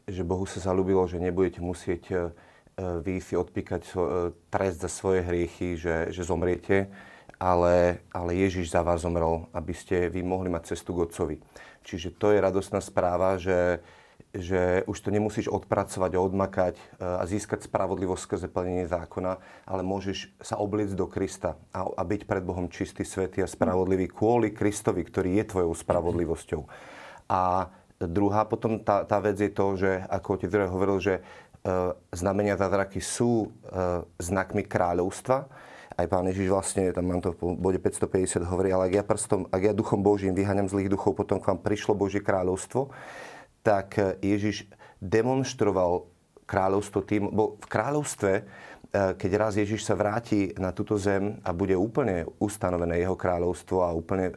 že 0.02 0.26
Bohu 0.26 0.50
sa 0.50 0.59
zalúbilo, 0.59 1.07
že 1.07 1.23
nebudete 1.23 1.62
musieť 1.62 2.02
e, 2.11 2.14
vy 3.07 3.23
si 3.23 3.38
odpíkať 3.38 3.83
e, 3.87 3.95
trest 4.50 4.83
za 4.83 4.90
svoje 4.90 5.23
hriechy, 5.23 5.78
že, 5.78 6.11
že 6.11 6.26
zomriete, 6.26 6.90
ale, 7.38 8.02
ale 8.11 8.35
Ježiš 8.35 8.75
za 8.75 8.83
vás 8.83 9.07
zomrel, 9.07 9.47
aby 9.54 9.71
ste 9.78 10.11
vy 10.11 10.26
mohli 10.26 10.50
mať 10.50 10.75
cestu 10.75 10.90
k 10.99 11.07
Otcovi. 11.07 11.37
Čiže 11.87 12.19
to 12.19 12.35
je 12.35 12.43
radostná 12.43 12.83
správa, 12.83 13.38
že, 13.38 13.78
že 14.35 14.83
už 14.91 14.99
to 14.99 15.14
nemusíš 15.14 15.47
odpracovať 15.47 16.19
odmakať 16.19 16.75
e, 16.75 16.83
a 17.07 17.23
získať 17.23 17.71
spravodlivosť 17.71 18.23
skrze 18.26 18.47
plnenie 18.50 18.91
zákona, 18.91 19.38
ale 19.62 19.83
môžeš 19.87 20.35
sa 20.43 20.59
obliecť 20.59 20.99
do 20.99 21.07
Krista 21.07 21.55
a, 21.71 21.87
a 21.87 22.03
byť 22.03 22.26
pred 22.26 22.43
Bohom 22.43 22.67
čistý, 22.67 23.07
svetý 23.07 23.47
a 23.47 23.49
spravodlivý 23.49 24.11
kvôli 24.11 24.50
Kristovi, 24.50 25.07
ktorý 25.07 25.38
je 25.38 25.45
tvojou 25.55 25.73
spravodlivosťou. 25.79 26.62
A 27.31 27.71
druhá 28.03 28.43
potom 28.43 28.83
tá, 28.83 29.07
tá 29.07 29.23
vec 29.23 29.38
je 29.38 29.55
to, 29.55 29.79
že 29.79 30.03
ako 30.11 30.43
otec 30.43 30.50
hovoril, 30.67 30.99
že 30.99 31.14
e, 31.19 31.23
znamenia 32.11 32.59
zázraky 32.59 32.99
sú 32.99 33.47
e, 33.47 33.49
znakmi 34.19 34.67
kráľovstva. 34.67 35.47
Aj 35.95 36.07
pán 36.11 36.26
Ježiš 36.26 36.50
vlastne, 36.50 36.91
tam 36.91 37.07
mám 37.07 37.23
to 37.23 37.38
v 37.38 37.55
bode 37.55 37.79
550 37.79 38.43
hovorí, 38.50 38.75
ale 38.75 38.91
ak 38.91 38.95
ja, 38.99 39.05
prstom, 39.07 39.47
ak 39.47 39.62
ja 39.62 39.71
duchom 39.71 40.03
Božím 40.03 40.35
vyháňam 40.35 40.67
zlých 40.67 40.91
duchov, 40.91 41.14
potom 41.14 41.38
k 41.38 41.55
vám 41.55 41.62
prišlo 41.62 41.95
Božie 41.95 42.19
kráľovstvo 42.19 42.91
tak 43.64 43.97
Ježiš 44.21 44.68
demonstroval 45.00 46.14
kráľovstvo 46.44 47.00
tým, 47.04 47.33
bo 47.33 47.56
v 47.56 47.66
kráľovstve, 47.66 48.33
e, 48.37 48.42
keď 49.16 49.30
raz 49.40 49.56
Ježiš 49.56 49.85
sa 49.85 49.97
vráti 49.97 50.52
na 50.61 50.71
túto 50.76 51.00
zem 51.00 51.40
a 51.40 51.56
bude 51.56 51.73
úplne 51.73 52.28
ustanovené 52.37 53.00
jeho 53.00 53.16
kráľovstvo 53.16 53.80
a 53.80 53.97
úplne 53.97 54.30
e, 54.30 54.35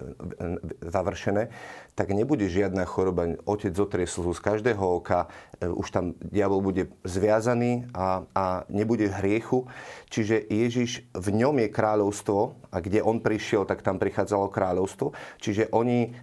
završené, 0.88 1.52
tak 1.98 2.14
nebude 2.14 2.48
žiadna 2.48 2.88
choroba. 2.88 3.36
Otec 3.44 3.74
zotrie 3.76 4.08
slzu 4.08 4.32
z 4.32 4.42
každého 4.42 4.80
oka, 5.04 5.28
e, 5.60 5.68
už 5.68 5.88
tam 5.92 6.16
diabol 6.24 6.64
bude 6.64 6.88
zviazaný 7.04 7.92
a, 7.92 8.24
a 8.32 8.46
nebude 8.72 9.12
hriechu. 9.12 9.68
Čiže 10.08 10.48
Ježiš, 10.48 11.12
v 11.12 11.28
ňom 11.44 11.60
je 11.68 11.68
kráľovstvo 11.68 12.40
a 12.72 12.78
kde 12.80 13.04
on 13.04 13.20
prišiel, 13.20 13.68
tak 13.68 13.84
tam 13.84 14.00
prichádzalo 14.00 14.48
kráľovstvo. 14.48 15.12
Čiže 15.44 15.76
oni 15.76 16.16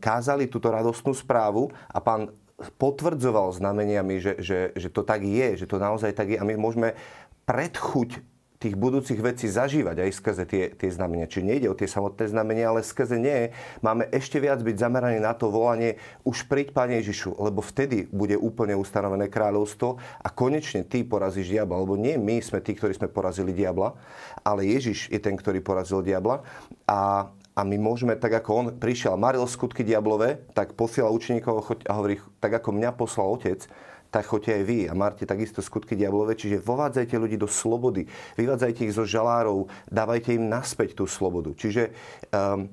kázali 0.00 0.48
túto 0.48 0.70
radostnú 0.70 1.12
správu 1.12 1.68
a 1.90 1.98
pán 2.00 2.30
potvrdzoval 2.56 3.52
znameniami, 3.52 4.16
že, 4.16 4.32
že, 4.40 4.58
že 4.72 4.88
to 4.88 5.04
tak 5.04 5.20
je, 5.22 5.60
že 5.60 5.66
to 5.68 5.76
naozaj 5.76 6.12
tak 6.16 6.32
je. 6.32 6.40
A 6.40 6.44
my 6.44 6.56
môžeme 6.56 6.96
predchuť 7.44 8.24
tých 8.56 8.74
budúcich 8.74 9.20
vecí 9.20 9.46
zažívať 9.52 10.00
aj 10.00 10.10
skrze 10.16 10.44
tie, 10.48 10.72
tie 10.72 10.88
znamenia. 10.88 11.28
Čiže 11.28 11.44
nejde 11.44 11.68
o 11.68 11.76
tie 11.76 11.84
samotné 11.84 12.32
znamenia, 12.32 12.72
ale 12.72 12.80
skrze 12.80 13.20
nie 13.20 13.52
máme 13.84 14.08
ešte 14.08 14.40
viac 14.40 14.64
byť 14.64 14.76
zameraní 14.80 15.20
na 15.20 15.36
to 15.36 15.52
volanie 15.52 16.00
už 16.24 16.48
príď 16.48 16.72
Pane 16.72 16.98
Ježišu, 17.04 17.36
lebo 17.36 17.60
vtedy 17.60 18.08
bude 18.08 18.34
úplne 18.34 18.72
ustanovené 18.74 19.28
kráľovstvo 19.28 20.00
a 20.00 20.28
konečne 20.32 20.88
ty 20.88 21.04
porazíš 21.04 21.52
diabla. 21.52 21.84
Lebo 21.84 21.94
nie 22.00 22.16
my 22.16 22.40
sme 22.40 22.64
tí, 22.64 22.72
ktorí 22.72 22.96
sme 22.96 23.12
porazili 23.12 23.52
diabla, 23.52 23.92
ale 24.40 24.64
Ježiš 24.64 25.12
je 25.12 25.20
ten, 25.20 25.36
ktorý 25.36 25.60
porazil 25.60 26.00
diabla. 26.00 26.40
A, 26.88 27.30
a 27.56 27.64
my 27.64 27.76
môžeme, 27.80 28.12
tak 28.20 28.36
ako 28.36 28.50
on 28.52 28.66
prišiel 28.76 29.16
a 29.16 29.18
maril 29.18 29.48
skutky 29.48 29.80
diablové, 29.80 30.44
tak 30.52 30.76
posiela 30.76 31.08
učeníkov 31.08 31.80
a 31.88 31.92
hovorí, 31.96 32.20
tak 32.36 32.60
ako 32.60 32.76
mňa 32.76 32.90
poslal 32.92 33.32
otec, 33.32 33.64
tak 34.12 34.28
choďte 34.28 34.60
aj 34.60 34.62
vy 34.68 34.78
a 34.86 34.92
máte 34.92 35.24
takisto 35.24 35.64
skutky 35.64 35.96
diablové, 35.96 36.36
čiže 36.36 36.60
vovádzajte 36.60 37.16
ľudí 37.16 37.40
do 37.40 37.48
slobody, 37.48 38.04
vyvádzajte 38.36 38.84
ich 38.84 38.94
zo 38.94 39.08
žalárov, 39.08 39.72
dávajte 39.88 40.36
im 40.36 40.52
naspäť 40.52 41.00
tú 41.00 41.08
slobodu. 41.08 41.56
Čiže 41.56 41.96
um, 42.30 42.68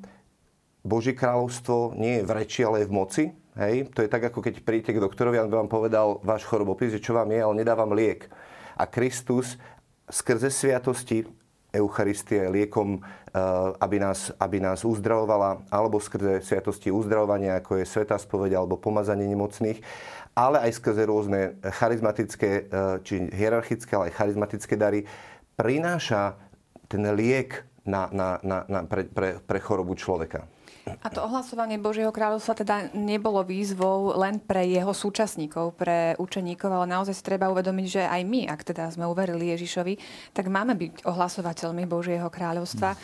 Božie 0.84 1.16
kráľovstvo 1.16 1.96
nie 1.96 2.20
je 2.20 2.28
v 2.28 2.32
reči, 2.36 2.62
ale 2.68 2.84
je 2.84 2.90
v 2.92 2.96
moci. 2.96 3.24
Hej? 3.56 3.88
To 3.96 4.04
je 4.04 4.12
tak, 4.12 4.28
ako 4.30 4.44
keď 4.44 4.68
príjete 4.68 4.92
k 4.92 5.00
doktorovi 5.00 5.40
on 5.40 5.48
vám 5.48 5.72
povedal 5.72 6.20
váš 6.28 6.44
chorobopis, 6.44 6.92
že 6.92 7.00
čo 7.00 7.16
vám 7.16 7.32
je, 7.32 7.40
ale 7.40 7.56
nedávam 7.56 7.96
liek. 7.96 8.28
A 8.76 8.84
Kristus 8.84 9.56
skrze 10.12 10.52
sviatosti 10.52 11.24
Eucharistie 11.74 12.48
liekom, 12.54 13.02
eh, 13.02 13.42
aby 13.82 13.98
nás, 13.98 14.30
aby 14.38 14.62
nás 14.62 14.86
uzdravovala, 14.86 15.66
alebo 15.74 15.98
skrze 15.98 16.46
sviatosti 16.46 16.94
uzdravovania, 16.94 17.58
ako 17.58 17.82
je 17.82 17.90
Svetá 17.90 18.22
spoveď 18.22 18.62
alebo 18.62 18.78
pomazanie 18.78 19.26
nemocných, 19.26 19.82
ale 20.34 20.62
aj 20.66 20.72
skrze 20.82 21.06
rôzne 21.06 21.62
charizmatické, 21.62 22.50
e, 22.50 22.62
či 23.06 23.30
hierarchické, 23.30 23.94
ale 23.94 24.10
aj 24.10 24.18
charizmatické 24.18 24.74
dary, 24.74 25.06
prináša 25.54 26.34
ten 26.90 27.06
liek 27.14 27.62
na, 27.86 28.10
na, 28.10 28.42
na, 28.42 28.66
na, 28.66 28.80
pre, 28.90 29.06
pre, 29.06 29.38
pre 29.38 29.60
chorobu 29.62 29.94
človeka. 29.94 30.50
A 30.84 31.08
to 31.08 31.24
ohlasovanie 31.24 31.80
Božieho 31.80 32.12
kráľovstva 32.12 32.60
teda 32.60 32.76
nebolo 32.92 33.40
výzvou 33.48 34.20
len 34.20 34.36
pre 34.44 34.68
jeho 34.68 34.92
súčasníkov, 34.92 35.80
pre 35.80 36.12
učeníkov, 36.20 36.68
ale 36.68 36.92
naozaj 36.92 37.16
si 37.16 37.24
treba 37.24 37.48
uvedomiť, 37.48 37.88
že 37.88 38.04
aj 38.04 38.22
my, 38.28 38.42
ak 38.52 38.68
teda 38.68 38.92
sme 38.92 39.08
uverili 39.08 39.56
Ježišovi, 39.56 39.94
tak 40.36 40.52
máme 40.52 40.76
byť 40.76 41.08
ohlasovateľmi 41.08 41.88
Božieho 41.88 42.28
kráľovstva. 42.28 43.00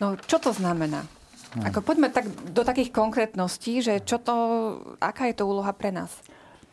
No 0.00 0.16
čo 0.16 0.40
to 0.40 0.56
znamená? 0.56 1.04
Ako 1.48 1.80
poďme 1.80 2.12
tak 2.12 2.28
do 2.52 2.60
takých 2.60 2.92
konkrétností, 2.92 3.80
že 3.80 4.04
čo 4.04 4.20
to, 4.20 4.34
aká 5.00 5.32
je 5.32 5.36
to 5.36 5.48
úloha 5.48 5.72
pre 5.72 5.88
nás? 5.88 6.12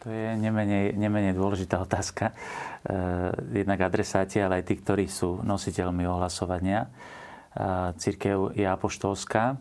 To 0.03 0.11
je 0.11 0.35
nemenej, 0.37 0.93
nemenej 0.93 1.33
dôležitá 1.33 1.81
otázka. 1.81 2.29
E, 2.29 2.33
jednak 3.63 3.81
adresáti, 3.81 4.37
ale 4.37 4.61
aj 4.61 4.67
tí, 4.69 4.75
ktorí 4.77 5.09
sú 5.09 5.41
nositeľmi 5.41 6.05
ohlasovania. 6.05 6.85
E, 6.85 6.89
církev 7.97 8.53
je 8.53 8.67
apoštolská 8.67 9.57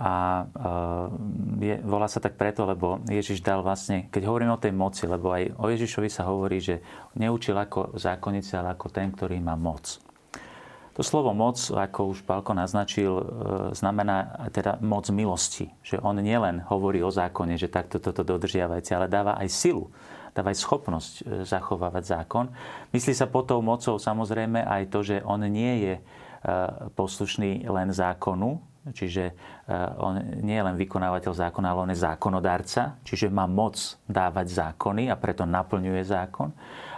a 0.00 0.48
e, 1.60 1.64
je, 1.68 1.74
volá 1.84 2.08
sa 2.08 2.24
tak 2.24 2.40
preto, 2.40 2.64
lebo 2.64 3.04
Ježiš 3.04 3.44
dal 3.44 3.60
vlastne, 3.60 4.08
keď 4.08 4.32
hovoríme 4.32 4.56
o 4.56 4.62
tej 4.62 4.72
moci, 4.72 5.04
lebo 5.04 5.28
aj 5.28 5.52
o 5.60 5.68
Ježišovi 5.68 6.08
sa 6.08 6.24
hovorí, 6.24 6.56
že 6.56 6.80
neučil 7.20 7.52
ako 7.52 8.00
zákonnice, 8.00 8.56
ale 8.56 8.72
ako 8.72 8.88
ten, 8.88 9.12
ktorý 9.12 9.36
má 9.44 9.60
moc. 9.60 10.00
To 10.96 11.04
slovo 11.04 11.36
moc, 11.36 11.60
ako 11.60 12.16
už 12.16 12.24
Pálko 12.24 12.56
naznačil, 12.56 13.12
e, 13.12 13.24
znamená 13.76 14.48
teda 14.48 14.80
moc 14.80 15.04
milosti. 15.12 15.68
Že 15.84 16.00
on 16.00 16.16
nielen 16.16 16.64
hovorí 16.64 17.04
o 17.04 17.12
zákone, 17.12 17.60
že 17.60 17.68
takto 17.68 18.00
toto 18.00 18.24
dodržiavajte, 18.24 18.96
ale 18.96 19.04
dáva 19.04 19.36
aj 19.36 19.52
silu, 19.52 19.92
dáva 20.32 20.48
aj 20.48 20.64
schopnosť 20.64 21.12
e, 21.20 21.22
zachovávať 21.44 22.08
zákon. 22.08 22.48
Myslí 22.96 23.12
sa 23.12 23.28
pod 23.28 23.52
tou 23.52 23.60
mocou 23.60 24.00
samozrejme 24.00 24.64
aj 24.64 24.82
to, 24.88 25.04
že 25.04 25.20
on 25.28 25.44
nie 25.44 25.84
je 25.84 25.94
poslušný 26.96 27.68
len 27.68 27.92
zákonu, 27.92 28.64
čiže 28.88 29.36
on 30.00 30.16
nie 30.40 30.56
je 30.56 30.66
len 30.66 30.76
vykonávateľ 30.76 31.32
zákona, 31.36 31.66
ale 31.70 31.80
on 31.84 31.92
je 31.92 32.00
zákonodárca, 32.00 32.96
čiže 33.04 33.28
má 33.28 33.44
moc 33.44 33.76
dávať 34.08 34.50
zákony 34.50 35.12
a 35.12 35.20
preto 35.20 35.44
naplňuje 35.44 36.02
zákon 36.02 36.48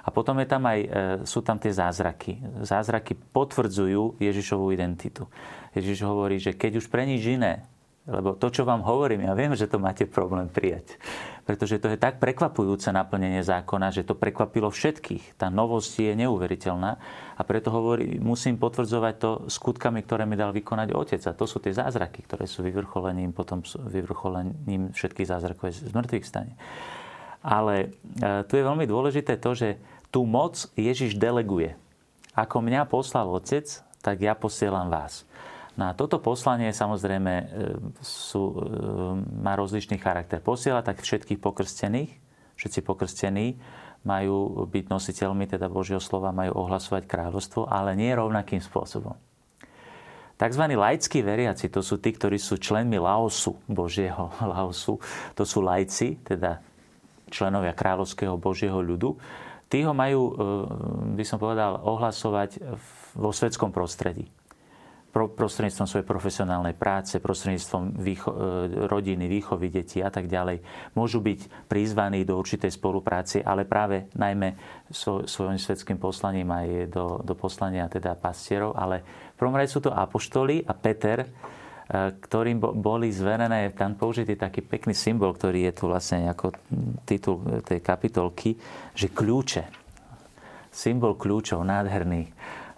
a 0.03 0.09
potom 0.11 0.43
je 0.43 0.47
tam 0.51 0.67
aj, 0.67 0.79
e, 0.83 0.89
sú 1.23 1.47
tam 1.47 1.63
tie 1.63 1.71
zázraky. 1.71 2.43
Zázraky 2.67 3.15
potvrdzujú 3.15 4.19
Ježišovú 4.19 4.75
identitu. 4.75 5.31
Ježiš 5.79 6.03
hovorí, 6.03 6.43
že 6.43 6.59
keď 6.59 6.83
už 6.83 6.91
pre 6.91 7.07
nič 7.07 7.23
iné, 7.23 7.63
lebo 8.03 8.35
to, 8.35 8.51
čo 8.51 8.67
vám 8.67 8.83
hovorím, 8.83 9.31
ja 9.31 9.35
viem, 9.39 9.55
že 9.55 9.71
to 9.71 9.79
máte 9.79 10.11
problém 10.11 10.51
prijať. 10.51 10.99
Pretože 11.47 11.79
to 11.79 11.87
je 11.87 11.99
tak 11.99 12.19
prekvapujúce 12.19 12.91
naplnenie 12.91 13.47
zákona, 13.47 13.95
že 13.95 14.03
to 14.03 14.19
prekvapilo 14.19 14.75
všetkých. 14.75 15.39
Tá 15.39 15.51
novosť 15.55 16.11
je 16.11 16.13
neuveriteľná 16.27 16.93
a 17.39 17.43
preto 17.47 17.71
hovorí, 17.71 18.19
musím 18.19 18.59
potvrdzovať 18.59 19.15
to 19.23 19.31
skutkami, 19.47 20.03
ktoré 20.03 20.27
mi 20.27 20.35
dal 20.35 20.51
vykonať 20.51 20.89
Otec. 20.95 21.23
A 21.31 21.39
to 21.39 21.47
sú 21.47 21.63
tie 21.63 21.71
zázraky, 21.71 22.27
ktoré 22.27 22.51
sú 22.51 22.67
vyvrcholením, 22.67 23.31
potom 23.31 23.63
vyvrcholením 23.63 24.91
všetkých 24.91 25.31
zázrakov 25.31 25.71
z 25.71 25.95
mŕtvych 25.95 26.27
stane. 26.27 26.59
Ale 27.43 27.95
e, 28.19 28.47
tu 28.47 28.59
je 28.59 28.67
veľmi 28.67 28.87
dôležité 28.87 29.39
to, 29.39 29.55
že 29.55 29.79
tú 30.11 30.27
moc 30.27 30.59
Ježiš 30.75 31.19
deleguje. 31.19 31.75
Ako 32.35 32.63
mňa 32.63 32.87
poslal 32.87 33.31
Otec, 33.31 33.67
tak 34.03 34.19
ja 34.19 34.35
posielam 34.35 34.91
vás. 34.91 35.27
Na 35.73 35.97
toto 35.97 36.21
poslanie 36.21 36.69
samozrejme 36.69 37.33
e, 37.33 37.45
sú, 38.05 38.53
e, 38.53 38.57
má 39.41 39.57
rozličný 39.57 39.97
charakter. 39.97 40.45
Posiela 40.45 40.85
tak 40.85 41.01
všetkých 41.01 41.41
pokrstených, 41.41 42.13
všetci 42.61 42.81
pokrstení 42.85 43.57
majú 44.05 44.69
byť 44.69 44.85
nositeľmi 44.93 45.49
teda 45.49 45.73
Božieho 45.73 46.03
slova, 46.03 46.35
majú 46.35 46.67
ohlasovať 46.67 47.09
kráľovstvo, 47.09 47.71
ale 47.73 47.97
nie 47.97 48.13
rovnakým 48.13 48.61
spôsobom. 48.61 49.17
Takzvaní 50.37 50.75
laickí 50.75 51.23
veriaci, 51.23 51.71
to 51.71 51.81
sú 51.81 52.03
tí, 52.03 52.11
ktorí 52.13 52.37
sú 52.37 52.59
členmi 52.59 52.99
Laosu, 53.01 53.57
Božieho 53.65 54.29
Laosu, 54.53 55.01
to 55.33 55.49
sú 55.49 55.65
lajci, 55.65 56.21
teda 56.21 56.61
členovia 57.33 57.73
kráľovského 57.73 58.37
Božieho 58.37 58.77
ľudu, 58.85 59.17
tí 59.73 59.89
ho 59.89 59.97
majú, 59.97 60.21
e, 60.21 60.33
by 61.17 61.25
som 61.25 61.41
povedal, 61.41 61.81
ohlasovať 61.81 62.61
vo 63.17 63.33
svetskom 63.33 63.73
prostredí. 63.73 64.29
Prostredníctvom 65.13 65.85
svojej 65.85 66.09
profesionálnej 66.09 66.73
práce, 66.73 67.21
prostredníctvom 67.21 68.01
výcho- 68.01 68.33
e, 68.33 68.89
rodiny, 68.89 69.29
výchovy 69.29 69.69
detí 69.69 70.01
a 70.01 70.09
tak 70.09 70.25
ďalej. 70.25 70.65
Môžu 70.97 71.21
byť 71.21 71.69
prizvaní 71.69 72.25
do 72.25 72.41
určitej 72.41 72.73
spolupráce, 72.73 73.45
ale 73.45 73.69
práve 73.69 74.09
najmä 74.17 74.57
svojim 75.29 75.61
svetským 75.61 76.01
poslaním 76.01 76.49
aj 76.49 76.89
do, 76.89 77.21
do 77.21 77.37
poslania 77.37 77.93
teda 77.93 78.17
pastierov. 78.17 78.73
Ale 78.73 79.05
v 79.05 79.37
prvom 79.37 79.53
rade 79.53 79.69
sú 79.69 79.85
to 79.85 79.93
apoštoli 79.93 80.65
a 80.65 80.73
Peter, 80.73 81.29
ktorým 81.93 82.57
boli 82.57 83.13
zverené, 83.13 83.69
tam 83.77 84.01
použitý 84.01 84.33
taký 84.33 84.65
pekný 84.65 84.97
symbol, 84.97 85.37
ktorý 85.37 85.69
je 85.69 85.73
tu 85.77 85.85
vlastne 85.93 86.25
ako 86.33 86.57
titul 87.05 87.45
tej 87.61 87.85
kapitolky, 87.85 88.57
že 88.97 89.13
kľúče. 89.13 89.69
Symbol 90.73 91.21
kľúčov, 91.21 91.61
nádherný. 91.61 92.33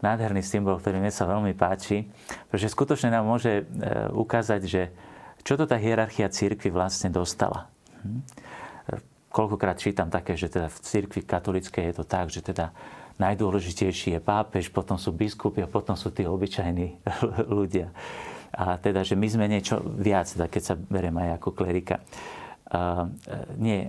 Nádherný 0.05 0.45
symbol, 0.45 0.77
ktorý 0.77 1.01
mne 1.01 1.09
sa 1.09 1.25
veľmi 1.25 1.57
páči, 1.57 2.05
pretože 2.53 2.77
skutočne 2.77 3.09
nám 3.09 3.25
môže 3.25 3.65
e, 3.65 4.13
ukázať, 4.13 4.61
že 4.69 4.93
čo 5.41 5.57
to 5.57 5.65
tá 5.65 5.81
hierarchia 5.81 6.29
církvy 6.29 6.69
vlastne 6.69 7.09
dostala. 7.09 7.73
Hm? 8.05 8.21
Koľkokrát 9.33 9.81
čítam 9.81 10.13
také, 10.13 10.37
že 10.37 10.53
teda 10.53 10.69
v 10.69 10.79
církvi 10.79 11.25
katolíckej 11.25 11.91
je 11.91 11.95
to 11.97 12.05
tak, 12.05 12.29
že 12.29 12.45
teda 12.45 12.71
najdôležitejší 13.17 14.15
je 14.15 14.21
pápež, 14.21 14.69
potom 14.69 15.01
sú 15.01 15.11
biskupy 15.11 15.65
a 15.65 15.73
potom 15.73 15.97
sú 15.97 16.13
tí 16.13 16.29
obyčajní 16.29 17.01
ľudia 17.57 17.89
a 18.55 18.79
teda, 18.79 19.03
že 19.03 19.19
my 19.19 19.27
sme 19.27 19.51
niečo 19.51 19.83
viac, 19.83 20.31
teda 20.31 20.47
keď 20.47 20.63
sa 20.63 20.75
beriem 20.79 21.19
aj 21.19 21.43
ako 21.43 21.49
klerika. 21.51 21.99
Uh, 22.71 23.11
nie, 23.59 23.87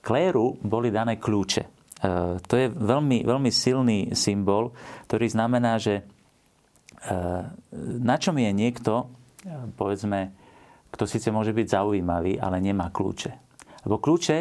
kléru 0.00 0.56
boli 0.62 0.94
dané 0.94 1.18
kľúče. 1.18 1.77
Uh, 1.98 2.38
to 2.46 2.54
je 2.54 2.66
veľmi, 2.70 3.26
veľmi 3.26 3.50
silný 3.50 4.14
symbol, 4.14 4.70
ktorý 5.10 5.26
znamená, 5.28 5.82
že 5.82 6.02
uh, 6.02 7.50
na 7.98 8.16
čom 8.18 8.38
je 8.38 8.50
niekto, 8.54 9.10
povedzme, 9.74 10.34
kto 10.88 11.04
síce 11.04 11.28
môže 11.28 11.52
byť 11.52 11.66
zaujímavý, 11.68 12.40
ale 12.40 12.62
nemá 12.62 12.88
kľúče. 12.88 13.32
Lebo 13.86 14.00
kľúče, 14.00 14.36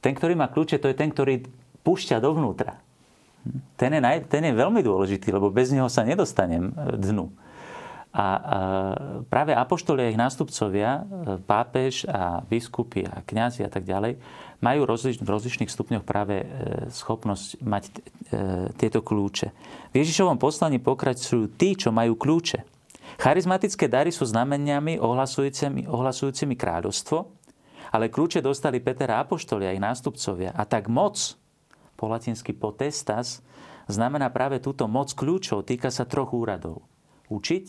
ten, 0.00 0.12
ktorý 0.16 0.34
má 0.38 0.48
kľúče, 0.48 0.80
to 0.80 0.88
je 0.88 0.96
ten, 0.96 1.12
ktorý 1.12 1.44
púšťa 1.84 2.22
dovnútra. 2.22 2.80
Ten 3.76 3.96
je, 3.96 4.00
naj, 4.00 4.28
ten 4.28 4.44
je 4.44 4.52
veľmi 4.52 4.84
dôležitý, 4.84 5.32
lebo 5.32 5.48
bez 5.48 5.72
neho 5.72 5.88
sa 5.88 6.04
nedostanem 6.04 6.72
dnu. 7.00 7.32
A 8.10 8.26
práve 9.30 9.54
apoštoli 9.54 10.02
a 10.02 10.10
ich 10.10 10.18
nástupcovia, 10.18 10.90
e, 10.98 11.02
pápež 11.46 12.10
a 12.10 12.42
biskupy 12.42 13.06
a 13.06 13.22
kňazi 13.22 13.62
a 13.62 13.70
tak 13.70 13.86
ďalej, 13.86 14.18
majú 14.60 14.84
v 14.84 15.28
rozličných 15.28 15.72
stupňoch 15.72 16.04
práve 16.04 16.44
e, 16.44 16.46
schopnosť 16.92 17.64
mať 17.64 17.84
e, 17.88 17.92
tieto 18.76 19.00
kľúče. 19.00 19.48
V 19.90 19.94
Ježišovom 19.96 20.36
poslaní 20.36 20.76
pokračujú 20.76 21.56
tí, 21.56 21.72
čo 21.74 21.88
majú 21.90 22.16
kľúče. 22.16 22.60
Charizmatické 23.20 23.88
dary 23.88 24.12
sú 24.12 24.28
znameniami 24.28 25.00
ohlasujúcimi, 25.00 25.88
ohlasujúcimi 25.88 26.54
kráľovstvo, 26.54 27.18
ale 27.90 28.12
kľúče 28.12 28.44
dostali 28.44 28.78
Peter 28.78 29.10
a 29.10 29.24
Apoštoli 29.24 29.66
a 29.66 29.74
ich 29.74 29.82
nástupcovia. 29.82 30.54
A 30.54 30.62
tak 30.68 30.86
moc, 30.86 31.18
po 31.98 32.06
latinsky 32.06 32.54
potestas, 32.54 33.42
znamená 33.90 34.30
práve 34.30 34.62
túto 34.62 34.86
moc 34.86 35.10
kľúčov, 35.10 35.66
týka 35.66 35.90
sa 35.90 36.06
troch 36.06 36.30
úradov. 36.30 36.86
Učiť, 37.32 37.64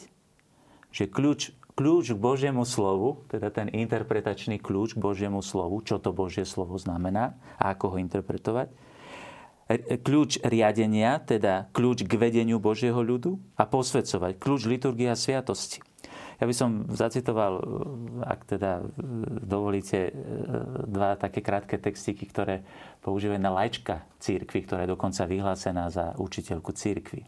že 0.92 1.08
kľúč, 1.08 1.56
kľúč 1.82 2.14
k 2.14 2.20
Božiemu 2.22 2.62
slovu, 2.62 3.26
teda 3.26 3.50
ten 3.50 3.66
interpretačný 3.74 4.62
kľúč 4.62 4.94
k 4.94 5.02
Božiemu 5.02 5.42
slovu, 5.42 5.82
čo 5.82 5.98
to 5.98 6.14
Božie 6.14 6.46
slovo 6.46 6.78
znamená 6.78 7.34
a 7.58 7.74
ako 7.74 7.98
ho 7.98 7.98
interpretovať. 7.98 8.70
Kľúč 10.06 10.46
riadenia, 10.46 11.18
teda 11.18 11.74
kľúč 11.74 12.06
k 12.06 12.14
vedeniu 12.22 12.62
Božieho 12.62 13.02
ľudu 13.02 13.42
a 13.58 13.66
posvedcovať. 13.66 14.38
Kľúč 14.38 14.70
liturgia 14.70 15.18
sviatosti. 15.18 15.82
Ja 16.38 16.46
by 16.46 16.54
som 16.54 16.70
zacitoval, 16.90 17.62
ak 18.30 18.46
teda 18.46 18.86
dovolíte, 19.42 20.14
dva 20.86 21.18
také 21.18 21.42
krátke 21.42 21.82
textiky, 21.82 22.30
ktoré 22.30 22.62
používajú 23.02 23.42
na 23.42 23.54
lajčka 23.54 24.06
církvy, 24.22 24.70
ktorá 24.70 24.86
je 24.86 24.94
dokonca 24.94 25.24
vyhlásená 25.26 25.90
za 25.90 26.14
učiteľku 26.20 26.78
církvy. 26.78 27.26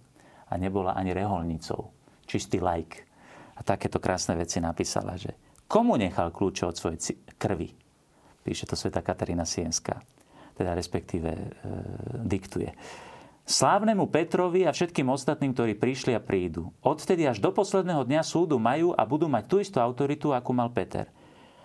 A 0.50 0.62
nebola 0.62 0.94
ani 0.94 1.14
reholnicou. 1.14 1.90
Čistý 2.30 2.62
lajk. 2.62 3.13
A 3.54 3.62
takéto 3.62 4.02
krásne 4.02 4.34
veci 4.34 4.58
napísala, 4.58 5.18
že 5.18 5.34
komu 5.70 5.98
nechal 5.98 6.34
kľúče 6.34 6.64
od 6.66 6.76
svojej 6.76 7.18
krvi? 7.38 7.74
Píše 8.44 8.68
to 8.68 8.76
sveta 8.76 9.00
Katarína 9.00 9.48
Sienská. 9.48 10.04
Teda 10.54 10.78
respektíve 10.78 11.32
e, 11.34 11.48
diktuje. 12.28 12.70
Slávnemu 13.44 14.08
Petrovi 14.08 14.64
a 14.64 14.72
všetkým 14.72 15.12
ostatným, 15.12 15.52
ktorí 15.52 15.76
prišli 15.76 16.16
a 16.16 16.24
prídu. 16.24 16.72
Odtedy 16.80 17.28
až 17.28 17.44
do 17.44 17.52
posledného 17.52 18.08
dňa 18.08 18.22
súdu 18.24 18.56
majú 18.56 18.96
a 18.96 19.04
budú 19.04 19.28
mať 19.28 19.44
tú 19.52 19.56
istú 19.60 19.84
autoritu, 19.84 20.32
ako 20.32 20.52
mal 20.56 20.72
Peter. 20.72 21.12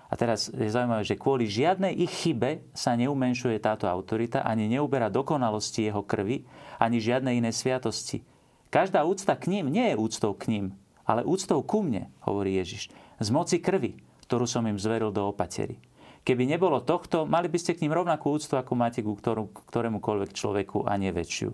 A 0.09 0.17
teraz 0.17 0.49
je 0.49 0.73
zaujímavé, 0.73 1.05
že 1.05 1.21
kvôli 1.21 1.45
žiadnej 1.45 1.93
ich 1.93 2.11
chybe 2.11 2.65
sa 2.73 2.97
neumenšuje 2.97 3.61
táto 3.61 3.85
autorita, 3.87 4.41
ani 4.41 4.67
neuberá 4.67 5.13
dokonalosti 5.13 5.87
jeho 5.87 6.01
krvi, 6.01 6.49
ani 6.81 6.97
žiadne 6.99 7.31
iné 7.37 7.53
sviatosti. 7.53 8.25
Každá 8.73 9.05
úcta 9.05 9.37
k 9.37 9.53
ním 9.53 9.69
nie 9.69 9.93
je 9.93 10.01
úctou 10.01 10.33
k 10.33 10.49
ním, 10.49 10.67
ale 11.09 11.25
úctou 11.25 11.65
ku 11.65 11.81
mne, 11.81 12.13
hovorí 12.29 12.61
Ježiš, 12.61 12.93
z 13.19 13.29
moci 13.33 13.59
krvi, 13.59 13.97
ktorú 14.29 14.45
som 14.45 14.69
im 14.69 14.77
zveril 14.77 15.09
do 15.09 15.33
opatery. 15.33 15.81
Keby 16.21 16.45
nebolo 16.45 16.85
tohto, 16.85 17.25
mali 17.25 17.49
by 17.49 17.57
ste 17.57 17.73
k 17.73 17.89
ním 17.89 17.97
rovnakú 17.97 18.37
úctu, 18.37 18.61
ako 18.61 18.77
máte 18.77 19.01
ku 19.01 19.17
ktorémukoľvek 19.17 20.31
človeku 20.37 20.85
a 20.85 21.01
nie 21.01 21.09
väčšiu. 21.09 21.51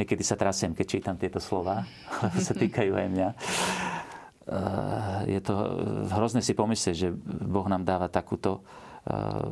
Niekedy 0.00 0.24
sa 0.24 0.40
trasiem, 0.40 0.72
keď 0.72 0.86
čítam 0.88 1.20
tieto 1.20 1.36
slova, 1.36 1.84
lebo 2.24 2.40
sa 2.40 2.56
týkajú 2.56 2.92
aj 2.96 3.06
mňa. 3.12 3.28
Eh, 4.50 5.36
je 5.36 5.40
to 5.44 5.54
hrozné 6.10 6.40
si 6.40 6.56
pomyslieť, 6.56 6.96
že 6.96 7.08
Boh 7.44 7.68
nám 7.68 7.84
dáva 7.84 8.08
takúto, 8.08 8.66
eh, 9.06 9.46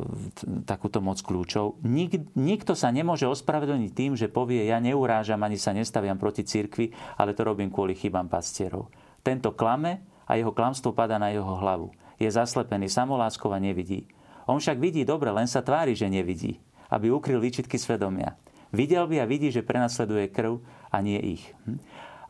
takúto 0.67 0.99
moc 0.99 1.21
kľúčov. 1.21 1.85
Nik, 1.85 2.35
nikto 2.35 2.73
sa 2.73 2.89
nemôže 2.91 3.29
ospravedlniť 3.29 3.91
tým, 3.93 4.13
že 4.17 4.33
povie, 4.33 4.65
ja 4.67 4.81
neurážam 4.83 5.39
ani 5.45 5.55
sa 5.55 5.77
nestaviam 5.77 6.17
proti 6.17 6.43
cirkvi, 6.43 6.91
ale 7.21 7.37
to 7.37 7.45
robím 7.45 7.69
kvôli 7.71 7.93
chybám 7.93 8.27
pastierov. 8.33 8.89
Tento 9.29 9.53
klame 9.53 10.01
a 10.25 10.41
jeho 10.41 10.57
klamstvo 10.57 10.97
pada 10.97 11.21
na 11.21 11.29
jeho 11.29 11.53
hlavu. 11.61 11.93
Je 12.17 12.33
zaslepený 12.33 12.89
samoláskou 12.89 13.53
a 13.53 13.61
nevidí. 13.61 14.09
On 14.49 14.57
však 14.57 14.81
vidí 14.81 15.05
dobre, 15.05 15.29
len 15.29 15.45
sa 15.45 15.61
tvári, 15.61 15.93
že 15.93 16.09
nevidí, 16.09 16.57
aby 16.89 17.13
ukryl 17.13 17.37
výčitky 17.37 17.77
svedomia. 17.77 18.41
Videl 18.73 19.05
by 19.05 19.21
a 19.21 19.29
vidí, 19.29 19.53
že 19.53 19.61
prenasleduje 19.61 20.33
krv 20.33 20.65
a 20.89 21.05
nie 21.05 21.21
ich. 21.37 21.45
Hm? 21.69 21.77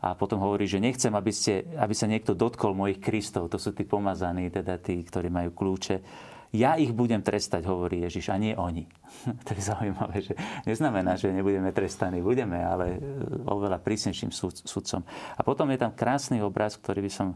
A 0.03 0.11
potom 0.15 0.43
hovorí, 0.43 0.67
že 0.67 0.83
nechcem, 0.83 1.11
aby, 1.15 1.31
ste, 1.31 1.63
aby 1.79 1.95
sa 1.95 2.07
niekto 2.07 2.35
dotkol 2.35 2.75
mojich 2.75 2.99
Kristov. 2.99 3.47
To 3.51 3.55
sú 3.55 3.71
tí 3.71 3.87
pomazaní, 3.87 4.51
teda 4.51 4.75
tí, 4.79 4.99
ktorí 4.99 5.31
majú 5.31 5.55
kľúče. 5.55 6.03
Ja 6.49 6.81
ich 6.81 6.89
budem 6.97 7.21
trestať, 7.21 7.69
hovorí 7.69 8.01
Ježiš, 8.09 8.33
a 8.33 8.37
nie 8.41 8.57
oni. 8.57 8.89
to 9.45 9.53
je 9.53 9.61
zaujímavé, 9.61 10.25
že 10.25 10.33
neznamená, 10.65 11.13
že 11.13 11.29
nebudeme 11.29 11.69
trestaní. 11.69 12.25
Budeme, 12.25 12.65
ale 12.65 12.97
e, 12.97 12.99
oveľa 13.45 13.77
prísnejším 13.77 14.33
sudcom. 14.65 15.05
A 15.37 15.41
potom 15.45 15.69
je 15.69 15.77
tam 15.77 15.93
krásny 15.93 16.41
obraz, 16.41 16.73
ktorý 16.81 17.05
by 17.05 17.11
som 17.13 17.27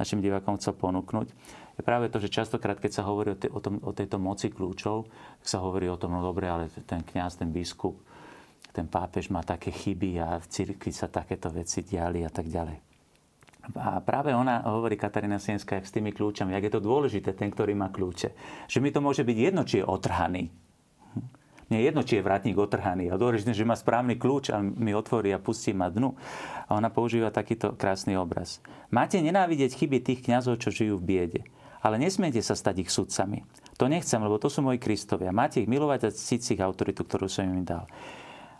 našim 0.00 0.24
divákom 0.24 0.56
chcel 0.56 0.72
ponúknuť. 0.72 1.28
Je 1.76 1.82
práve 1.84 2.08
to, 2.08 2.16
že 2.16 2.32
častokrát, 2.32 2.80
keď 2.80 3.00
sa 3.00 3.02
hovorí 3.04 3.36
o, 3.36 3.38
te, 3.38 3.52
o, 3.52 3.60
tom, 3.60 3.76
o 3.84 3.92
tejto 3.92 4.16
moci 4.16 4.48
kľúčov, 4.48 5.04
sa 5.44 5.60
hovorí 5.60 5.92
o 5.92 6.00
tom, 6.00 6.16
no 6.16 6.24
dobre, 6.24 6.48
ale 6.48 6.72
ten 6.88 7.04
kňaz, 7.04 7.44
ten 7.44 7.52
biskup, 7.52 8.00
ten 8.72 8.88
pápež 8.88 9.28
má 9.28 9.44
také 9.44 9.68
chyby 9.68 10.16
a 10.16 10.40
v 10.40 10.48
cirkvi 10.48 10.96
sa 10.96 11.12
takéto 11.12 11.52
veci 11.52 11.84
diali 11.84 12.24
a 12.24 12.32
tak 12.32 12.48
ďalej. 12.48 12.91
A 13.62 14.02
práve 14.02 14.34
ona 14.34 14.66
hovorí, 14.66 14.98
Katarína 14.98 15.38
Sienská, 15.38 15.78
s 15.78 15.94
tými 15.94 16.10
kľúčami, 16.10 16.50
jak 16.50 16.66
je 16.66 16.74
to 16.74 16.82
dôležité, 16.82 17.30
ten, 17.38 17.46
ktorý 17.46 17.78
má 17.78 17.94
kľúče. 17.94 18.34
Že 18.66 18.78
mi 18.82 18.90
to 18.90 18.98
môže 18.98 19.22
byť 19.22 19.36
jedno, 19.38 19.62
či 19.62 19.80
je 19.80 19.86
otrhaný. 19.86 20.50
Mne 21.70 21.78
je 21.80 21.88
jedno, 21.88 22.02
či 22.04 22.20
je 22.20 22.26
vrátnik 22.26 22.58
otrhaný. 22.58 23.08
A 23.08 23.16
dôležité, 23.16 23.56
že 23.56 23.64
má 23.64 23.72
správny 23.72 24.20
kľúč 24.20 24.52
a 24.52 24.60
mi 24.60 24.92
otvorí 24.92 25.32
a 25.32 25.40
pustí 25.40 25.72
ma 25.72 25.88
dnu. 25.88 26.12
A 26.68 26.76
ona 26.76 26.92
používa 26.92 27.32
takýto 27.32 27.72
krásny 27.78 28.12
obraz. 28.12 28.60
Máte 28.92 29.16
nenávidieť 29.24 29.80
chyby 29.80 30.04
tých 30.04 30.20
kňazov, 30.20 30.60
čo 30.60 30.68
žijú 30.68 31.00
v 31.00 31.06
biede. 31.08 31.40
Ale 31.80 31.96
nesmiete 31.96 32.44
sa 32.44 32.52
stať 32.52 32.84
ich 32.84 32.92
sudcami. 32.92 33.46
To 33.80 33.88
nechcem, 33.88 34.20
lebo 34.20 34.36
to 34.36 34.52
sú 34.52 34.60
moji 34.60 34.76
kristovia. 34.78 35.32
Máte 35.32 35.64
ich 35.64 35.70
milovať 35.70 36.00
a 36.06 36.14
cítiť 36.14 36.60
ich 36.60 36.62
autoritu, 36.62 37.08
ktorú 37.08 37.24
som 37.24 37.48
im 37.48 37.64
dal. 37.64 37.88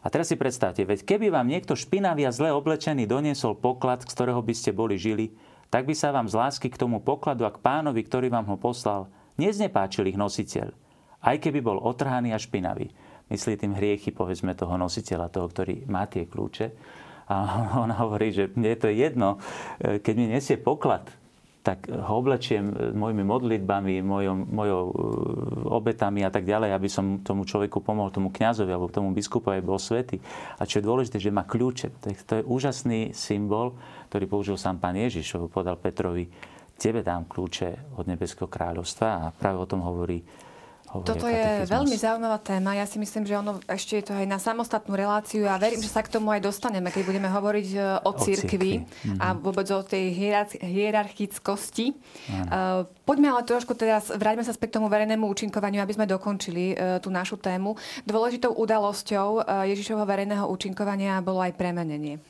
A 0.02 0.10
teraz 0.10 0.34
si 0.34 0.36
predstavte, 0.36 0.82
veď 0.82 1.06
keby 1.06 1.30
vám 1.30 1.46
niekto 1.46 1.78
špinavý 1.78 2.26
a 2.26 2.34
zle 2.34 2.50
oblečený 2.50 3.06
doniesol 3.06 3.54
poklad, 3.54 4.02
z 4.02 4.10
ktorého 4.10 4.42
by 4.42 4.54
ste 4.54 4.74
boli 4.74 4.98
žili, 4.98 5.30
tak 5.70 5.86
by 5.86 5.94
sa 5.94 6.10
vám 6.10 6.26
z 6.26 6.34
lásky 6.34 6.68
k 6.68 6.76
tomu 6.76 6.98
pokladu 6.98 7.46
a 7.46 7.54
k 7.54 7.62
pánovi, 7.62 8.02
ktorý 8.02 8.28
vám 8.28 8.50
ho 8.50 8.58
poslal, 8.58 9.06
neznepáčil 9.38 10.10
ich 10.10 10.18
nositeľ, 10.18 10.74
aj 11.22 11.36
keby 11.38 11.62
bol 11.62 11.78
otrhaný 11.78 12.34
a 12.34 12.42
špinavý. 12.42 12.90
Myslí 13.30 13.56
tým 13.56 13.78
hriechy, 13.78 14.10
povedzme, 14.12 14.52
toho 14.58 14.74
nositeľa, 14.74 15.32
toho, 15.32 15.46
ktorý 15.48 15.86
má 15.86 16.04
tie 16.10 16.26
kľúče. 16.26 16.66
A 17.30 17.36
on 17.82 17.94
hovorí, 17.94 18.34
že 18.34 18.50
mne 18.58 18.74
to 18.74 18.90
je 18.90 19.06
jedno, 19.06 19.38
keď 19.78 20.14
mi 20.18 20.26
nesie 20.28 20.58
poklad, 20.58 21.06
tak 21.62 21.86
ho 21.86 22.18
oblečiem 22.18 22.74
e, 22.74 22.74
mojimi 22.90 23.22
modlitbami, 23.22 24.02
mojou, 24.02 24.34
mojou 24.50 24.84
e, 24.90 24.94
obetami 25.70 26.26
a 26.26 26.30
tak 26.34 26.42
ďalej, 26.42 26.74
aby 26.74 26.88
som 26.90 27.22
tomu 27.22 27.46
človeku 27.46 27.78
pomohol, 27.78 28.10
tomu 28.10 28.34
kňazovi 28.34 28.70
alebo 28.74 28.90
tomu 28.90 29.14
biskupovi 29.14 29.62
bol 29.62 29.78
svety. 29.78 30.18
A 30.58 30.66
čo 30.66 30.82
je 30.82 30.86
dôležité, 30.90 31.22
že 31.22 31.30
má 31.30 31.46
kľúče. 31.46 32.02
Je, 32.02 32.18
to 32.26 32.42
je 32.42 32.44
úžasný 32.44 33.14
symbol, 33.14 33.78
ktorý 34.10 34.26
použil 34.26 34.56
sám 34.58 34.82
pán 34.82 34.98
Ježiš, 34.98 35.38
podal 35.54 35.78
Petrovi, 35.78 36.26
tebe 36.74 37.06
dám 37.06 37.30
kľúče 37.30 37.94
od 37.94 38.10
Nebeského 38.10 38.50
kráľovstva 38.50 39.08
a 39.22 39.24
práve 39.30 39.62
o 39.62 39.70
tom 39.70 39.86
hovorí 39.86 40.18
toto 41.00 41.24
je 41.24 41.64
veľmi 41.64 41.96
zaujímavá 41.96 42.36
téma. 42.44 42.76
Ja 42.76 42.84
si 42.84 43.00
myslím, 43.00 43.24
že 43.24 43.40
ono 43.40 43.56
ešte 43.64 43.96
je 43.96 44.04
to 44.04 44.12
aj 44.12 44.28
na 44.28 44.36
samostatnú 44.36 44.92
reláciu 44.92 45.48
a 45.48 45.56
verím, 45.56 45.80
že 45.80 45.88
sa 45.88 46.04
k 46.04 46.12
tomu 46.12 46.28
aj 46.36 46.44
dostaneme, 46.44 46.92
keď 46.92 47.08
budeme 47.08 47.32
hovoriť 47.32 47.68
e, 47.72 47.78
o, 48.04 48.12
o 48.12 48.20
cirkvi 48.20 48.84
a 49.16 49.32
mhm. 49.32 49.40
vôbec 49.40 49.64
o 49.72 49.80
tej 49.80 50.12
hierarchickosti. 50.60 51.96
Uh, 52.28 52.84
poďme 53.08 53.32
ale 53.32 53.48
trošku 53.48 53.72
teraz, 53.72 54.12
vráťme 54.12 54.44
sa 54.44 54.52
späť 54.52 54.76
k 54.76 54.76
tomu 54.82 54.92
verejnému 54.92 55.24
účinkovaniu, 55.24 55.80
aby 55.80 55.96
sme 55.96 56.04
dokončili 56.04 56.76
uh, 56.76 57.00
tú 57.00 57.08
našu 57.08 57.40
tému. 57.40 57.80
Dôležitou 58.04 58.52
udalosťou 58.52 59.48
Ježišovho 59.64 60.04
verejného 60.04 60.44
účinkovania 60.44 61.24
bolo 61.24 61.40
aj 61.40 61.56
premenenie. 61.56 62.20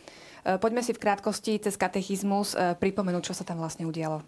Poďme 0.43 0.83
si 0.83 0.91
v 0.91 1.03
krátkosti 1.03 1.63
cez 1.63 1.79
katechizmus 1.79 2.59
pripomenúť, 2.79 3.31
čo 3.31 3.35
sa 3.35 3.47
tam 3.47 3.63
vlastne 3.63 3.87
udialo. 3.87 4.23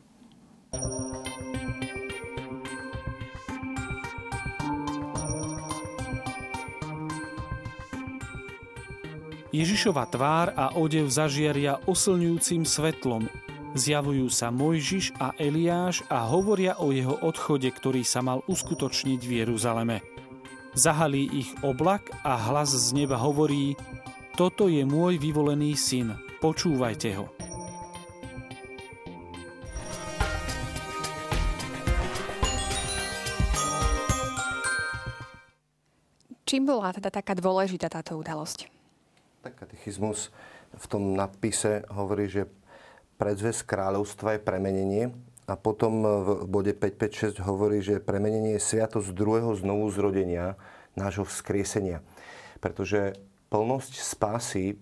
Ježišova 9.55 10.11
tvár 10.11 10.51
a 10.59 10.75
odev 10.75 11.07
zažiaria 11.07 11.79
oslňujúcim 11.87 12.67
svetlom. 12.67 13.31
Zjavujú 13.79 14.27
sa 14.27 14.51
Mojžiš 14.51 15.14
a 15.23 15.31
Eliáš 15.38 16.03
a 16.11 16.27
hovoria 16.27 16.75
o 16.83 16.90
jeho 16.90 17.14
odchode, 17.23 17.71
ktorý 17.71 18.03
sa 18.03 18.19
mal 18.19 18.43
uskutočniť 18.51 19.21
v 19.23 19.47
Jeruzaleme. 19.47 20.03
Zahalí 20.75 21.31
ich 21.31 21.55
oblak 21.62 22.11
a 22.27 22.35
hlas 22.35 22.75
z 22.75 22.99
neba 22.99 23.14
hovorí 23.14 23.79
Toto 24.35 24.67
je 24.67 24.83
môj 24.83 25.23
vyvolený 25.23 25.79
syn, 25.79 26.19
počúvajte 26.43 27.14
ho. 27.14 27.31
Čím 36.43 36.67
bola 36.67 36.90
teda 36.90 37.14
taká 37.14 37.38
dôležitá 37.38 37.87
táto 37.87 38.19
udalosť? 38.19 38.84
Tak 39.44 39.61
katechizmus 39.61 40.33
v 40.72 40.87
tom 40.88 41.12
nadpise 41.12 41.85
hovorí, 41.92 42.33
že 42.33 42.48
predzvesť 43.20 43.68
kráľovstva 43.68 44.40
je 44.40 44.40
premenenie 44.40 45.12
a 45.44 45.61
potom 45.61 46.00
v 46.00 46.28
bode 46.48 46.72
556 46.72 47.44
hovorí, 47.44 47.85
že 47.85 48.00
premenenie 48.00 48.57
je 48.57 48.64
sviatosť 48.64 49.12
druhého 49.12 49.52
znovu 49.52 49.92
zrodenia 49.92 50.57
nášho 50.96 51.28
vzkriesenia. 51.28 52.00
Pretože 52.64 53.20
plnosť 53.52 53.92
spásy 54.00 54.64
e, 54.72 54.76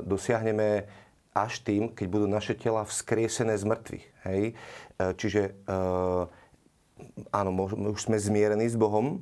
dosiahneme 0.00 0.88
až 1.36 1.60
tým, 1.60 1.92
keď 1.92 2.06
budú 2.08 2.24
naše 2.24 2.56
tela 2.56 2.88
vzkriesené 2.88 3.52
z 3.60 3.68
mŕtvych. 3.68 4.06
Hej? 4.32 4.42
E, 4.48 4.52
čiže 5.20 5.52
e, 5.52 5.76
áno, 7.36 7.50
už 7.92 8.08
sme 8.08 8.16
zmierení 8.16 8.64
s 8.64 8.80
Bohom, 8.80 9.20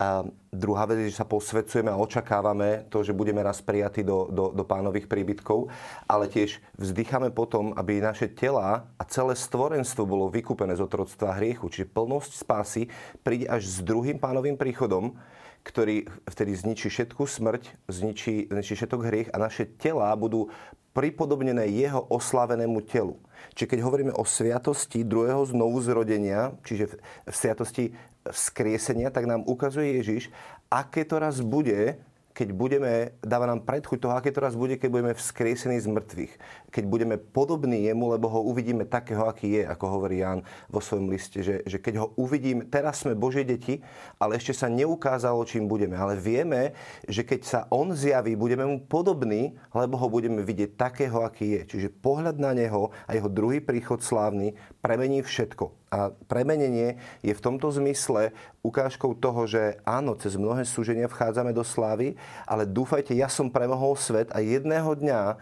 A 0.00 0.26
druhá 0.50 0.84
vec 0.88 0.98
je, 0.98 1.14
že 1.14 1.20
sa 1.20 1.28
posvedcujeme 1.28 1.92
a 1.92 2.00
očakávame 2.00 2.88
to, 2.90 3.06
že 3.06 3.14
budeme 3.14 3.38
raz 3.38 3.62
prijatí 3.62 4.02
do, 4.02 4.26
do, 4.32 4.50
do 4.50 4.64
pánových 4.66 5.06
príbytkov, 5.06 5.70
ale 6.10 6.26
tiež 6.26 6.58
vzdycháme 6.74 7.30
potom, 7.30 7.70
aby 7.78 8.02
naše 8.02 8.26
tela 8.32 8.88
a 8.98 9.02
celé 9.06 9.38
stvorenstvo 9.38 10.02
bolo 10.02 10.26
vykúpené 10.32 10.74
z 10.74 10.82
otroctva 10.82 11.38
hriechu. 11.38 11.70
Čiže 11.70 11.92
plnosť 11.94 12.32
spásy 12.34 12.82
príde 13.22 13.46
až 13.46 13.68
s 13.68 13.78
druhým 13.84 14.18
pánovým 14.18 14.58
príchodom, 14.58 15.14
ktorý 15.62 16.10
vtedy 16.26 16.52
zničí 16.58 16.90
všetku 16.90 17.22
smrť, 17.22 17.86
zničí, 17.86 18.50
zničí 18.50 18.74
všetok 18.74 19.00
hriech 19.06 19.30
a 19.30 19.38
naše 19.38 19.70
tela 19.78 20.10
budú 20.18 20.50
pripodobnené 20.92 21.72
jeho 21.72 22.04
oslavenému 22.12 22.84
telu. 22.84 23.16
Čiže 23.56 23.70
keď 23.76 23.78
hovoríme 23.80 24.12
o 24.12 24.28
sviatosti 24.28 25.06
druhého 25.06 25.46
znovu 25.48 25.80
zrodenia, 25.80 26.52
čiže 26.66 27.00
v 27.24 27.34
sviatosti 27.34 27.84
vzkriesenia, 28.30 29.10
tak 29.10 29.26
nám 29.26 29.42
ukazuje 29.46 29.98
Ježiš, 29.98 30.30
aké 30.70 31.02
to 31.02 31.18
raz 31.18 31.42
bude, 31.42 31.98
keď 32.32 32.48
budeme, 32.56 32.92
dáva 33.20 33.44
nám 33.44 33.60
predchuť 33.66 33.98
toho, 34.00 34.14
aké 34.16 34.32
to 34.32 34.40
raz 34.40 34.56
bude, 34.56 34.80
keď 34.80 34.88
budeme 34.88 35.12
vzkriesení 35.12 35.76
z 35.80 35.88
mŕtvych. 35.90 36.32
Keď 36.72 36.84
budeme 36.88 37.20
podobní 37.20 37.84
jemu, 37.84 38.16
lebo 38.16 38.32
ho 38.32 38.40
uvidíme 38.48 38.88
takého, 38.88 39.28
aký 39.28 39.60
je, 39.60 39.62
ako 39.68 39.84
hovorí 40.00 40.24
Ján 40.24 40.40
vo 40.72 40.80
svojom 40.80 41.12
liste. 41.12 41.44
Že, 41.44 41.68
že 41.68 41.76
keď 41.76 41.94
ho 42.00 42.06
uvidíme, 42.16 42.64
teraz 42.64 43.04
sme 43.04 43.12
Božie 43.12 43.44
deti, 43.44 43.84
ale 44.16 44.40
ešte 44.40 44.56
sa 44.56 44.72
neukázalo, 44.72 45.44
čím 45.44 45.68
budeme. 45.68 46.00
Ale 46.00 46.16
vieme, 46.16 46.72
že 47.04 47.28
keď 47.28 47.40
sa 47.44 47.60
on 47.68 47.92
zjaví, 47.92 48.32
budeme 48.40 48.64
mu 48.64 48.80
podobní, 48.80 49.52
lebo 49.76 50.00
ho 50.00 50.08
budeme 50.08 50.40
vidieť 50.40 50.80
takého, 50.80 51.20
aký 51.20 51.60
je. 51.60 51.76
Čiže 51.76 51.92
pohľad 52.00 52.40
na 52.40 52.56
neho 52.56 52.88
a 53.04 53.12
jeho 53.12 53.28
druhý 53.28 53.60
príchod 53.60 54.00
slávny 54.00 54.56
premení 54.80 55.20
všetko. 55.20 55.82
A 55.92 56.08
premenenie 56.24 56.96
je 57.20 57.36
v 57.36 57.44
tomto 57.44 57.68
zmysle 57.68 58.32
ukážkou 58.64 59.12
toho, 59.12 59.44
že 59.44 59.76
áno, 59.84 60.16
cez 60.16 60.40
mnohé 60.40 60.64
súženia 60.64 61.04
vchádzame 61.04 61.52
do 61.52 61.60
slávy, 61.60 62.16
ale 62.48 62.64
dúfajte, 62.64 63.12
ja 63.12 63.28
som 63.28 63.52
premohol 63.52 63.92
svet 64.00 64.32
a 64.32 64.40
jedného 64.40 64.88
dňa 64.96 65.36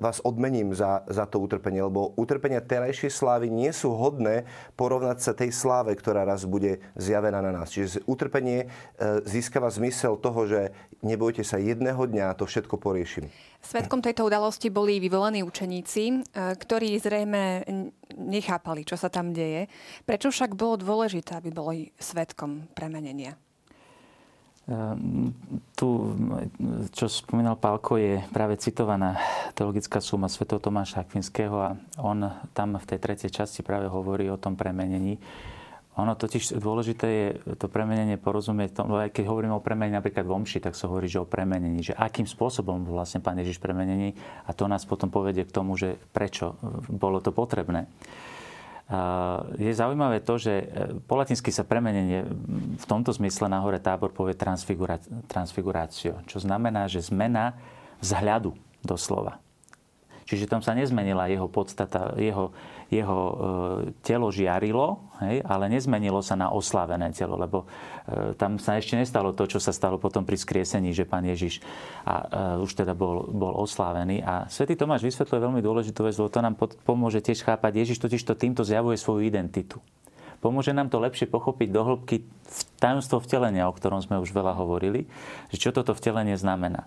vás 0.00 0.20
odmením 0.20 0.74
za, 0.74 1.02
za 1.08 1.24
to 1.24 1.40
utrpenie, 1.40 1.80
lebo 1.80 2.12
utrpenia 2.18 2.60
terajšej 2.60 3.12
slávy 3.12 3.48
nie 3.48 3.72
sú 3.72 3.96
hodné 3.96 4.44
porovnať 4.76 5.18
sa 5.20 5.32
tej 5.32 5.50
sláve, 5.54 5.94
ktorá 5.96 6.26
raz 6.26 6.44
bude 6.44 6.82
zjavená 6.98 7.40
na 7.40 7.54
nás. 7.54 7.72
Čiže 7.72 8.04
utrpenie 8.04 8.66
eh, 8.66 8.68
získava 9.24 9.70
zmysel 9.70 10.20
toho, 10.20 10.44
že 10.44 10.60
nebojte 11.00 11.46
sa, 11.46 11.56
jedného 11.56 12.00
dňa 12.04 12.36
to 12.36 12.44
všetko 12.44 12.76
poriešim. 12.76 13.28
Svetkom 13.64 14.04
tejto 14.04 14.28
udalosti 14.28 14.68
boli 14.68 15.00
vyvolení 15.00 15.40
učeníci, 15.46 16.04
eh, 16.10 16.52
ktorí 16.56 16.98
zrejme 17.00 17.64
nechápali, 18.14 18.84
čo 18.84 18.94
sa 19.00 19.08
tam 19.08 19.32
deje. 19.32 19.66
Prečo 20.04 20.28
však 20.30 20.54
bolo 20.54 20.78
dôležité, 20.78 21.40
aby 21.40 21.50
boli 21.50 21.78
svetkom 21.96 22.70
premenenia? 22.76 23.38
Ehm, 24.64 25.36
tu, 25.76 26.16
čo 26.96 27.04
spomínal 27.04 27.60
Pálko, 27.60 28.00
je 28.00 28.24
práve 28.32 28.56
citovaná 28.56 29.20
teologická 29.52 30.00
suma 30.00 30.24
Sv. 30.32 30.48
Tomáša 30.48 31.04
Akvinského 31.04 31.56
a 31.60 31.76
on 32.00 32.24
tam 32.56 32.80
v 32.80 32.88
tej 32.88 32.96
tretej 32.96 33.28
časti 33.28 33.60
práve 33.60 33.92
hovorí 33.92 34.24
o 34.32 34.40
tom 34.40 34.56
premenení. 34.56 35.20
Ono 35.94 36.16
totiž 36.16 36.58
dôležité 36.58 37.06
je 37.06 37.28
to 37.54 37.70
premenenie 37.70 38.18
porozumieť, 38.18 38.82
tom, 38.82 38.90
aj 38.98 39.14
keď 39.14 39.30
hovoríme 39.30 39.54
o 39.54 39.62
premenení 39.62 39.94
napríklad 39.94 40.26
v 40.26 40.34
omši, 40.42 40.58
tak 40.58 40.74
sa 40.74 40.90
hovorí, 40.90 41.06
že 41.06 41.22
o 41.22 41.28
premenení, 41.28 41.86
že 41.86 41.94
akým 41.94 42.26
spôsobom 42.26 42.88
vlastne 42.88 43.22
Pán 43.22 43.38
Ježiš 43.38 43.62
premenení 43.62 44.16
a 44.48 44.50
to 44.56 44.66
nás 44.66 44.82
potom 44.88 45.12
povedie 45.12 45.46
k 45.46 45.54
tomu, 45.54 45.78
že 45.78 45.94
prečo 46.10 46.58
bolo 46.90 47.22
to 47.22 47.30
potrebné. 47.30 47.86
Je 49.56 49.72
zaujímavé 49.72 50.20
to, 50.20 50.36
že 50.36 50.52
e, 50.60 50.66
po 51.08 51.16
latinsky 51.16 51.48
sa 51.48 51.64
premenenie 51.64 52.28
v 52.76 52.84
tomto 52.84 53.16
zmysle 53.16 53.48
na 53.48 53.64
hore 53.64 53.80
tábor 53.80 54.12
povie 54.12 54.36
transfigurácio, 55.24 56.20
čo 56.28 56.36
znamená, 56.36 56.84
že 56.84 57.00
zmena 57.00 57.56
vzhľadu 58.04 58.52
doslova. 58.84 59.40
Čiže 60.28 60.48
tam 60.52 60.60
sa 60.60 60.76
nezmenila 60.76 61.32
jeho 61.32 61.48
podstata, 61.48 62.12
jeho, 62.20 62.52
jeho 63.02 63.18
e, 63.18 63.34
telo 64.06 64.30
žiarilo, 64.30 65.10
hej, 65.24 65.42
ale 65.42 65.66
nezmenilo 65.66 66.22
sa 66.22 66.38
na 66.38 66.54
oslavené 66.54 67.10
telo, 67.10 67.34
lebo 67.34 67.66
e, 68.06 68.32
tam 68.38 68.62
sa 68.62 68.78
ešte 68.78 68.94
nestalo 68.94 69.34
to, 69.34 69.50
čo 69.50 69.58
sa 69.58 69.74
stalo 69.74 69.98
potom 69.98 70.22
pri 70.22 70.38
skriesení, 70.38 70.94
že 70.94 71.08
pán 71.08 71.26
Ježiš 71.26 71.58
a, 72.06 72.14
e, 72.58 72.62
už 72.62 72.78
teda 72.78 72.94
bol, 72.94 73.26
bol 73.34 73.58
oslávený. 73.58 74.22
A 74.22 74.46
svätý 74.46 74.78
Tomáš 74.78 75.02
vysvetľuje 75.02 75.40
veľmi 75.42 75.60
dôležitú 75.60 76.06
vec, 76.06 76.14
lebo 76.14 76.30
to 76.30 76.40
nám 76.40 76.54
pomôže 76.86 77.18
tiež 77.18 77.42
chápať. 77.42 77.82
Ježiš 77.82 77.98
totiž 77.98 78.22
to 78.22 78.38
týmto 78.38 78.62
zjavuje 78.62 78.94
svoju 78.94 79.26
identitu. 79.26 79.82
Pomôže 80.44 80.76
nám 80.76 80.92
to 80.92 81.00
lepšie 81.00 81.24
pochopiť 81.24 81.72
do 81.72 81.80
hĺbky 81.80 82.28
tajomstvo 82.76 83.16
vtelenia, 83.24 83.64
o 83.64 83.72
ktorom 83.72 84.04
sme 84.04 84.20
už 84.20 84.28
veľa 84.28 84.52
hovorili, 84.60 85.08
že 85.48 85.56
čo 85.56 85.72
toto 85.72 85.96
vtelenie 85.96 86.36
znamená. 86.36 86.84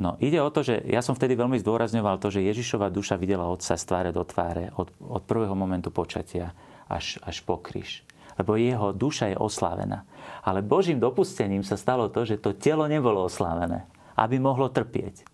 No, 0.00 0.16
ide 0.24 0.40
o 0.40 0.48
to, 0.48 0.64
že 0.64 0.80
ja 0.88 1.04
som 1.04 1.12
vtedy 1.12 1.36
veľmi 1.36 1.60
zdôrazňoval 1.60 2.16
to, 2.16 2.32
že 2.32 2.40
Ježišova 2.40 2.88
duša 2.88 3.20
videla 3.20 3.52
Otca 3.52 3.76
z 3.76 3.84
tváre 3.84 4.10
do 4.10 4.24
tváre 4.24 4.72
od, 4.80 4.88
od 5.04 5.22
prvého 5.28 5.52
momentu 5.52 5.92
počatia 5.92 6.56
až, 6.88 7.20
až 7.20 7.44
po 7.44 7.60
kríž. 7.60 8.00
Lebo 8.40 8.56
jeho 8.56 8.96
duša 8.96 9.36
je 9.36 9.36
oslávená. 9.36 10.08
Ale 10.40 10.64
Božím 10.64 10.96
dopustením 10.96 11.60
sa 11.60 11.76
stalo 11.76 12.08
to, 12.08 12.24
že 12.24 12.40
to 12.40 12.56
telo 12.56 12.88
nebolo 12.88 13.28
oslávené, 13.28 13.84
aby 14.16 14.40
mohlo 14.40 14.72
trpieť. 14.72 15.28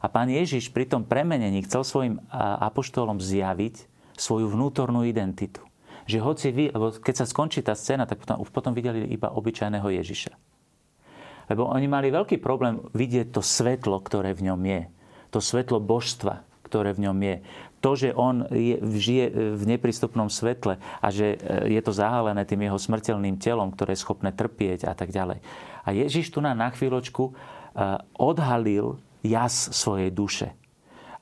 A 0.00 0.08
pán 0.08 0.32
Ježiš 0.32 0.72
pri 0.72 0.88
tom 0.88 1.04
premenení 1.04 1.60
chcel 1.68 1.84
svojim 1.84 2.24
apoštolom 2.32 3.20
zjaviť 3.20 3.84
svoju 4.16 4.48
vnútornú 4.48 5.04
identitu. 5.04 5.60
Že 6.08 6.18
hoci 6.24 6.48
vy, 6.48 6.64
lebo 6.72 6.96
keď 6.96 7.14
sa 7.20 7.26
skončí 7.28 7.60
tá 7.60 7.76
scéna, 7.76 8.08
tak 8.08 8.24
potom, 8.24 8.40
potom 8.48 8.72
videli 8.72 9.04
iba 9.12 9.28
obyčajného 9.28 9.84
Ježiša. 10.00 10.32
Lebo 11.50 11.66
oni 11.66 11.90
mali 11.90 12.14
veľký 12.14 12.38
problém 12.38 12.78
vidieť 12.94 13.34
to 13.34 13.42
svetlo, 13.42 13.98
ktoré 13.98 14.30
v 14.38 14.54
ňom 14.54 14.60
je. 14.62 14.82
To 15.34 15.42
svetlo 15.42 15.82
božstva, 15.82 16.46
ktoré 16.62 16.94
v 16.94 17.10
ňom 17.10 17.18
je. 17.18 17.36
To, 17.82 17.90
že 17.98 18.14
on 18.14 18.46
je, 18.54 18.78
žije 18.78 19.56
v 19.58 19.62
neprístupnom 19.66 20.30
svetle 20.30 20.78
a 20.78 21.06
že 21.10 21.34
e, 21.34 21.74
je 21.74 21.80
to 21.82 21.90
zahalené 21.96 22.46
tým 22.46 22.62
jeho 22.62 22.78
smrteľným 22.78 23.40
telom, 23.42 23.74
ktoré 23.74 23.98
je 23.98 24.04
schopné 24.04 24.30
trpieť 24.30 24.86
a 24.86 24.94
tak 24.94 25.10
ďalej. 25.10 25.42
A 25.82 25.88
Ježiš 25.90 26.30
tu 26.30 26.38
na, 26.38 26.54
na 26.54 26.70
chvíľočku 26.70 27.24
e, 27.26 27.32
odhalil 28.14 29.00
jas 29.26 29.74
svojej 29.74 30.12
duše. 30.12 30.54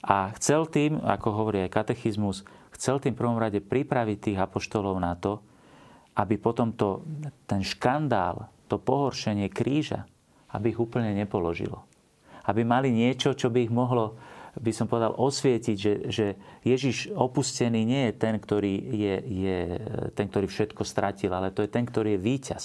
A 0.02 0.34
chcel 0.36 0.66
tým, 0.68 0.98
ako 0.98 1.28
hovorí 1.30 1.62
aj 1.64 1.74
katechizmus, 1.74 2.42
chcel 2.74 3.00
tým 3.00 3.14
prvom 3.14 3.38
rade 3.38 3.62
pripraviť 3.62 4.18
tých 4.18 4.38
apoštolov 4.38 4.98
na 4.98 5.14
to, 5.14 5.40
aby 6.18 6.34
potom 6.36 6.74
to, 6.74 7.06
ten 7.46 7.62
škandál, 7.62 8.50
to 8.66 8.82
pohoršenie 8.82 9.46
kríža, 9.46 10.10
aby 10.54 10.72
ich 10.72 10.80
úplne 10.80 11.12
nepoložilo. 11.12 11.84
Aby 12.48 12.64
mali 12.64 12.88
niečo, 12.88 13.36
čo 13.36 13.52
by 13.52 13.68
ich 13.68 13.72
mohlo, 13.72 14.16
by 14.58 14.72
som 14.74 14.90
povedal, 14.90 15.14
osvietiť, 15.14 15.76
že, 15.76 15.92
že 16.10 16.26
Ježiš 16.64 17.12
opustený 17.14 17.84
nie 17.84 18.10
je 18.10 18.14
ten, 18.16 18.34
ktorý 18.40 18.74
je, 18.74 19.16
je 19.22 19.58
ten, 20.16 20.26
ktorý 20.26 20.50
všetko 20.50 20.82
stratil, 20.82 21.30
ale 21.30 21.54
to 21.54 21.62
je 21.62 21.70
ten, 21.70 21.86
ktorý 21.86 22.16
je 22.16 22.24
víťaz. 22.24 22.64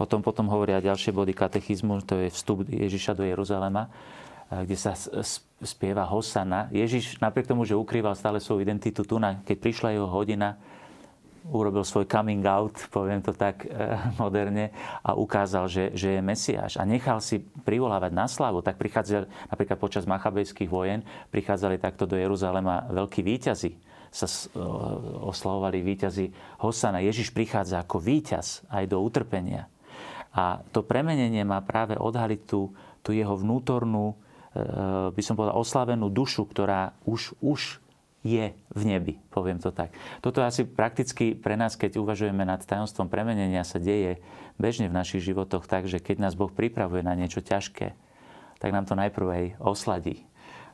O 0.00 0.08
tom 0.08 0.24
potom 0.24 0.48
hovoria 0.50 0.82
ďalšie 0.82 1.14
body 1.14 1.36
katechizmu, 1.36 2.02
to 2.02 2.26
je 2.26 2.28
vstup 2.32 2.66
Ježiša 2.66 3.12
do 3.14 3.22
Jeruzalema, 3.28 3.92
kde 4.50 4.76
sa 4.76 4.96
spieva 5.62 6.08
Hosana. 6.08 6.68
Ježiš 6.74 7.22
napriek 7.22 7.46
tomu, 7.46 7.62
že 7.62 7.78
ukrýval 7.78 8.18
stále 8.18 8.42
svoju 8.42 8.64
identitu 8.64 9.06
tu, 9.06 9.16
keď 9.20 9.56
prišla 9.56 9.94
jeho 9.94 10.08
hodina, 10.10 10.58
urobil 11.50 11.82
svoj 11.82 12.06
coming 12.06 12.42
out, 12.46 12.78
poviem 12.94 13.18
to 13.18 13.34
tak 13.34 13.66
eh, 13.66 13.98
moderne, 14.22 14.70
a 15.02 15.18
ukázal, 15.18 15.66
že, 15.66 15.84
že 15.98 16.18
je 16.18 16.20
Mesiáš. 16.22 16.78
A 16.78 16.86
nechal 16.86 17.18
si 17.18 17.42
privolávať 17.42 18.12
na 18.14 18.30
slavu. 18.30 18.62
Tak 18.62 18.78
prichádzali, 18.78 19.26
napríklad 19.50 19.78
počas 19.78 20.06
Machabejských 20.06 20.70
vojen, 20.70 21.02
prichádzali 21.34 21.82
takto 21.82 22.06
do 22.06 22.14
Jeruzalema 22.14 22.86
veľkí 22.90 23.20
výťazi. 23.26 23.90
Sa 24.12 24.28
oslavovali 25.24 25.80
výťazi 25.80 26.26
Hosana. 26.60 27.00
Ježiš 27.00 27.32
prichádza 27.32 27.80
ako 27.80 27.96
víťaz 27.96 28.60
aj 28.68 28.84
do 28.92 29.00
utrpenia. 29.00 29.72
A 30.36 30.60
to 30.72 30.84
premenenie 30.84 31.44
má 31.44 31.60
práve 31.64 31.96
odhaliť 31.96 32.40
tú, 32.44 32.72
tú 33.00 33.10
jeho 33.12 33.34
vnútornú, 33.34 34.14
eh, 34.14 35.10
by 35.10 35.22
som 35.24 35.34
povedal, 35.34 35.58
oslavenú 35.58 36.06
dušu, 36.06 36.46
ktorá 36.46 36.94
už, 37.02 37.34
už 37.42 37.81
je 38.22 38.54
v 38.54 38.82
nebi, 38.86 39.18
poviem 39.34 39.58
to 39.58 39.74
tak. 39.74 39.90
Toto 40.22 40.46
asi 40.46 40.62
prakticky 40.62 41.34
pre 41.34 41.58
nás, 41.58 41.74
keď 41.74 41.98
uvažujeme 41.98 42.46
nad 42.46 42.62
tajomstvom 42.62 43.10
premenenia, 43.10 43.66
sa 43.66 43.82
deje 43.82 44.22
bežne 44.62 44.86
v 44.86 44.96
našich 44.96 45.26
životoch 45.26 45.66
tak, 45.66 45.90
že 45.90 45.98
keď 45.98 46.22
nás 46.22 46.38
Boh 46.38 46.50
pripravuje 46.50 47.02
na 47.02 47.18
niečo 47.18 47.42
ťažké, 47.42 47.98
tak 48.62 48.70
nám 48.70 48.86
to 48.86 48.94
najprv 48.94 49.26
aj 49.26 49.44
osladí. 49.58 50.22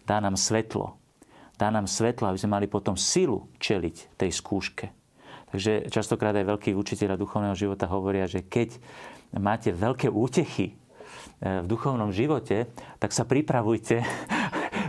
Dá 0.04 0.20
nám 0.20 0.36
svetlo. 0.36 1.00
Dá 1.56 1.72
nám 1.72 1.88
svetlo, 1.88 2.28
aby 2.28 2.38
sme 2.38 2.54
mali 2.60 2.66
potom 2.68 3.00
silu 3.00 3.48
čeliť 3.56 4.20
tej 4.20 4.30
skúške. 4.30 4.86
Takže 5.48 5.88
častokrát 5.88 6.36
aj 6.36 6.44
veľkí 6.44 6.70
učiteľa 6.76 7.16
duchovného 7.16 7.56
života 7.56 7.88
hovoria, 7.88 8.28
že 8.28 8.44
keď 8.44 8.76
máte 9.40 9.72
veľké 9.72 10.12
útechy 10.12 10.76
eh, 10.76 11.64
v 11.64 11.66
duchovnom 11.66 12.12
živote, 12.12 12.68
tak 13.00 13.16
sa 13.16 13.24
pripravujte 13.24 14.04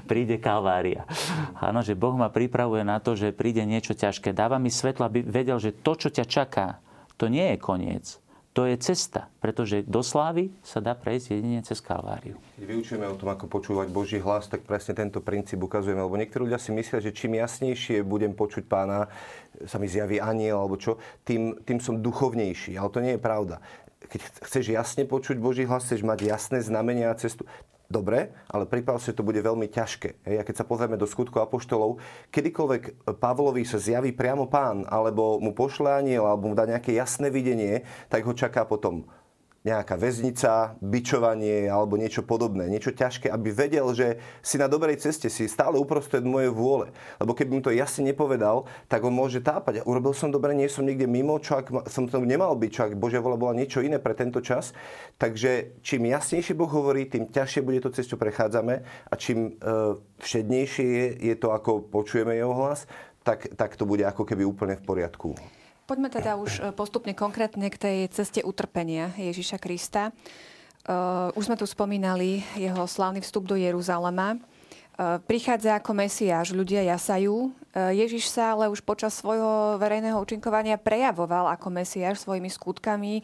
príde 0.10 0.42
kalvária. 0.42 1.06
Áno, 1.62 1.86
že 1.86 1.94
Boh 1.94 2.18
ma 2.18 2.34
pripravuje 2.34 2.82
na 2.82 2.98
to, 2.98 3.14
že 3.14 3.30
príde 3.30 3.62
niečo 3.62 3.94
ťažké. 3.94 4.34
Dáva 4.34 4.58
mi 4.58 4.74
svetlo, 4.74 5.06
aby 5.06 5.22
vedel, 5.22 5.62
že 5.62 5.78
to, 5.78 5.94
čo 5.94 6.10
ťa 6.10 6.26
čaká, 6.26 6.82
to 7.22 7.30
nie 7.30 7.54
je 7.54 7.58
koniec. 7.62 8.18
to 8.60 8.68
je 8.68 8.76
cesta, 8.82 9.32
pretože 9.40 9.88
do 9.88 10.04
slávy 10.04 10.52
sa 10.66 10.84
dá 10.84 10.92
prejsť 10.92 11.38
jedine 11.38 11.64
cez 11.64 11.80
Kalváriu. 11.80 12.36
Keď 12.60 12.66
vyučujeme 12.68 13.08
o 13.08 13.16
tom, 13.16 13.32
ako 13.32 13.48
počúvať 13.48 13.88
Boží 13.88 14.20
hlas, 14.20 14.52
tak 14.52 14.68
presne 14.68 14.98
tento 15.00 15.24
princíp 15.24 15.64
ukazujeme. 15.64 16.04
Lebo 16.04 16.20
niektorí 16.20 16.50
ľudia 16.50 16.60
si 16.60 16.76
myslia, 16.76 17.00
že 17.00 17.16
čím 17.16 17.40
jasnejšie 17.40 18.04
budem 18.04 18.36
počuť 18.36 18.68
pána, 18.68 19.08
sa 19.64 19.80
mi 19.80 19.88
zjaví 19.88 20.20
aniel 20.20 20.60
alebo 20.60 20.76
čo, 20.76 21.00
tým, 21.24 21.62
tým 21.64 21.80
som 21.80 22.04
duchovnejší. 22.04 22.76
Ale 22.76 22.92
to 22.92 23.00
nie 23.00 23.16
je 23.16 23.22
pravda. 23.22 23.64
Keď 24.12 24.20
chceš 24.44 24.66
jasne 24.76 25.08
počuť 25.08 25.40
Boží 25.40 25.64
hlas, 25.64 25.88
chceš 25.88 26.04
mať 26.04 26.28
jasné 26.28 26.60
znamenia 26.60 27.14
a 27.14 27.20
cestu, 27.20 27.48
dobre, 27.90 28.30
ale 28.48 28.70
pri 28.70 28.86
Pavlovi 28.86 29.18
to 29.18 29.26
bude 29.26 29.42
veľmi 29.42 29.66
ťažké. 29.66 30.22
Hej? 30.30 30.36
A 30.40 30.46
keď 30.46 30.56
sa 30.62 30.66
pozrieme 30.70 30.96
do 30.96 31.10
skutku 31.10 31.42
apoštolov, 31.42 31.98
kedykoľvek 32.30 33.10
Pavlovi 33.18 33.66
sa 33.66 33.82
zjaví 33.82 34.14
priamo 34.14 34.46
pán, 34.46 34.86
alebo 34.86 35.42
mu 35.42 35.58
pošle 35.58 35.90
aniel, 35.90 36.30
alebo 36.30 36.54
mu 36.54 36.56
dá 36.56 36.70
nejaké 36.70 36.94
jasné 36.94 37.34
videnie, 37.34 37.82
tak 38.08 38.24
ho 38.30 38.38
čaká 38.38 38.64
potom 38.64 39.10
nejaká 39.70 39.94
väznica, 39.96 40.74
bičovanie 40.82 41.70
alebo 41.70 41.94
niečo 41.96 42.26
podobné, 42.26 42.66
niečo 42.66 42.90
ťažké, 42.90 43.30
aby 43.30 43.54
vedel, 43.54 43.86
že 43.94 44.18
si 44.42 44.58
na 44.58 44.66
dobrej 44.66 44.98
ceste, 44.98 45.30
si 45.30 45.46
stále 45.46 45.78
uprostred 45.78 46.26
mojej 46.26 46.50
vôle. 46.50 46.90
Lebo 47.22 47.38
keby 47.38 47.50
mu 47.54 47.62
to 47.62 47.70
jasne 47.70 48.10
nepovedal, 48.10 48.66
tak 48.90 49.06
on 49.06 49.14
môže 49.14 49.46
tápať. 49.46 49.86
Urobil 49.86 50.18
som 50.18 50.34
dobre, 50.34 50.58
nie 50.58 50.66
som 50.66 50.82
niekde 50.82 51.06
mimo, 51.06 51.38
čo 51.38 51.62
ak 51.62 51.86
som 51.86 52.10
to 52.10 52.18
nemal 52.26 52.58
byť, 52.58 52.72
čo 52.74 52.82
ak 52.90 52.98
Božia 52.98 53.22
vola 53.22 53.38
bola 53.38 53.54
niečo 53.54 53.86
iné 53.86 54.02
pre 54.02 54.18
tento 54.18 54.42
čas. 54.42 54.74
Takže 55.22 55.82
čím 55.86 56.10
jasnejšie 56.10 56.58
Boh 56.58 56.72
hovorí, 56.72 57.06
tým 57.06 57.30
ťažšie 57.30 57.62
bude 57.62 57.80
to 57.86 57.94
cestu 57.94 58.18
prechádzame 58.18 58.82
a 58.84 59.14
čím 59.14 59.54
uh, 59.62 60.00
všednejšie 60.20 60.86
je, 60.88 61.08
je 61.32 61.36
to, 61.38 61.54
ako 61.54 61.86
počujeme 61.86 62.34
jeho 62.34 62.52
hlas, 62.56 62.90
tak, 63.22 63.54
tak 63.54 63.78
to 63.78 63.86
bude 63.86 64.02
ako 64.02 64.26
keby 64.26 64.48
úplne 64.48 64.80
v 64.80 64.84
poriadku. 64.88 65.59
Poďme 65.90 66.14
teda 66.14 66.38
už 66.38 66.52
e, 66.62 66.70
postupne 66.70 67.18
konkrétne 67.18 67.66
k 67.74 67.82
tej 67.82 67.98
ceste 68.14 68.46
utrpenia 68.46 69.10
Ježiša 69.18 69.58
Krista. 69.58 70.14
Uh, 70.90 71.30
už 71.38 71.52
sme 71.52 71.60
tu 71.60 71.68
spomínali 71.70 72.42
jeho 72.58 72.88
slávny 72.88 73.22
vstup 73.22 73.46
do 73.46 73.54
Jeruzalema. 73.54 74.38
Uh, 75.00 75.16
prichádza 75.24 75.80
ako 75.80 75.96
Mesiáš, 75.96 76.52
ľudia 76.52 76.84
jasajú. 76.84 77.56
Uh, 77.72 77.96
Ježiš 77.96 78.28
sa 78.28 78.52
ale 78.52 78.68
už 78.68 78.84
počas 78.84 79.16
svojho 79.16 79.80
verejného 79.80 80.20
účinkovania 80.20 80.76
prejavoval 80.76 81.48
ako 81.56 81.72
Mesiáš 81.72 82.28
svojimi 82.28 82.52
skutkami, 82.52 83.24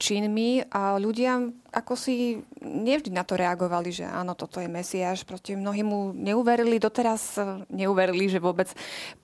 činmi 0.00 0.64
a 0.72 0.96
ľudia 0.96 1.52
ako 1.72 1.96
si 1.96 2.44
nevždy 2.60 3.16
na 3.16 3.24
to 3.24 3.34
reagovali, 3.34 3.88
že 3.88 4.04
áno, 4.04 4.36
toto 4.36 4.60
je 4.60 4.68
Mesiáš. 4.68 5.24
Proste 5.24 5.56
mnohí 5.56 5.80
mu 5.80 6.12
neuverili, 6.12 6.76
doteraz 6.76 7.40
e, 7.40 7.64
neuverili, 7.72 8.28
že 8.28 8.36
vôbec 8.36 8.68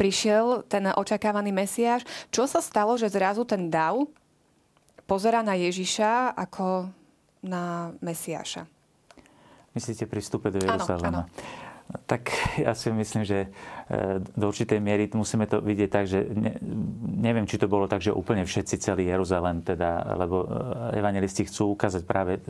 prišiel 0.00 0.64
ten 0.64 0.88
očakávaný 0.88 1.52
Mesiáš. 1.52 2.08
Čo 2.32 2.48
sa 2.48 2.64
stalo, 2.64 2.96
že 2.96 3.12
zrazu 3.12 3.44
ten 3.44 3.68
dav 3.68 4.00
pozera 5.04 5.44
na 5.44 5.60
Ježiša 5.60 6.32
ako 6.40 6.88
na 7.44 7.92
Mesiáša? 8.00 8.64
Myslíte 9.76 10.08
pri 10.08 10.24
vstupe 10.24 10.48
do 10.48 10.64
Jeruzalema? 10.64 11.28
Tak 11.88 12.28
ja 12.60 12.76
si 12.76 12.92
myslím, 12.92 13.24
že 13.24 13.48
e, 13.88 14.20
do 14.20 14.52
určitej 14.52 14.76
miery 14.76 15.08
musíme 15.16 15.48
to 15.48 15.64
vidieť 15.64 15.88
tak, 15.88 16.04
že 16.04 16.20
ne, 16.20 16.52
neviem, 17.00 17.48
či 17.48 17.56
to 17.56 17.64
bolo 17.64 17.88
tak, 17.88 18.04
že 18.04 18.12
úplne 18.12 18.44
všetci 18.44 18.76
celý 18.76 19.08
Jeruzalém, 19.08 19.64
teda, 19.64 20.04
lebo 20.20 20.44
e, 20.44 20.46
evangelisti 21.00 21.48
chcú 21.48 21.72
ukázať 21.72 22.04
práve 22.04 22.36
e, 22.36 22.40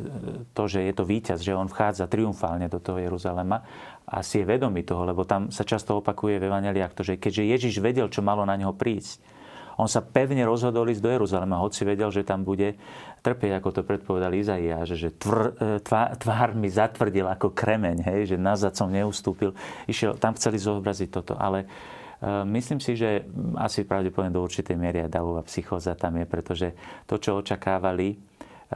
to, 0.51 0.63
že 0.67 0.83
je 0.83 0.95
to 0.95 1.07
víťaz, 1.07 1.39
že 1.39 1.55
on 1.55 1.71
vchádza 1.71 2.11
triumfálne 2.11 2.67
do 2.67 2.83
toho 2.83 2.99
Jeruzalema 2.99 3.63
a 4.11 4.27
si 4.27 4.43
je 4.43 4.49
vedomý 4.51 4.83
toho, 4.83 5.07
lebo 5.07 5.23
tam 5.23 5.55
sa 5.55 5.63
často 5.63 6.03
opakuje 6.03 6.43
v 6.43 6.47
evangeliách 6.51 6.99
to, 6.99 7.07
že 7.07 7.23
keďže 7.23 7.43
Ježiš 7.47 7.75
vedel, 7.79 8.11
čo 8.11 8.27
malo 8.27 8.43
na 8.43 8.59
neho 8.59 8.75
prísť, 8.75 9.38
on 9.79 9.87
sa 9.87 10.03
pevne 10.03 10.43
rozhodol 10.43 10.91
ísť 10.91 11.03
do 11.07 11.11
Jeruzalema, 11.15 11.63
hoci 11.63 11.87
vedel, 11.87 12.11
že 12.11 12.27
tam 12.27 12.43
bude 12.43 12.75
trpieť, 13.23 13.63
ako 13.63 13.69
to 13.71 13.83
predpovedal 13.87 14.35
Izaiáš, 14.35 14.99
že 14.99 15.15
tvr, 15.15 15.55
e, 15.55 15.79
tvár, 15.79 16.19
tvár 16.19 16.51
mi 16.59 16.67
zatvrdil 16.67 17.31
ako 17.31 17.55
kremeň, 17.55 18.03
hej, 18.03 18.35
že 18.35 18.37
nazad 18.37 18.75
som 18.75 18.91
neustúpil. 18.91 19.55
Išiel, 19.87 20.19
tam 20.19 20.35
chceli 20.35 20.59
zobraziť 20.59 21.09
toto, 21.15 21.39
ale 21.39 21.63
uh, 21.63 22.43
myslím 22.47 22.83
si, 22.83 22.99
že 22.99 23.23
asi 23.59 23.87
pravdepodobne 23.87 24.35
do 24.35 24.43
určitej 24.43 24.75
miery 24.75 25.07
aj 25.07 25.15
davová 25.15 25.43
psychóza 25.47 25.95
tam 25.95 26.19
je, 26.19 26.27
pretože 26.27 26.69
to, 27.07 27.23
čo 27.23 27.39
očakávali, 27.39 28.19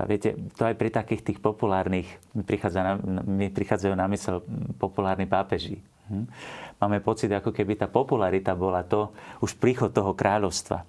viete, 0.06 0.38
to 0.56 0.62
aj 0.64 0.74
pri 0.78 0.88
takých 0.88 1.22
tých 1.22 1.38
populárnych, 1.42 2.08
mi, 2.32 2.42
prichádza 2.46 2.80
na, 2.80 2.94
mi 3.26 3.52
prichádzajú 3.52 3.94
na 3.94 4.06
mysel 4.08 4.40
populárni 4.80 5.28
pápeži. 5.28 5.82
Hm? 6.10 6.26
Máme 6.82 6.98
pocit, 6.98 7.30
ako 7.30 7.54
keby 7.54 7.78
tá 7.78 7.86
popularita 7.86 8.58
bola 8.58 8.82
to, 8.82 9.14
už 9.44 9.58
príchod 9.60 9.94
toho 9.94 10.16
kráľovstva 10.18 10.82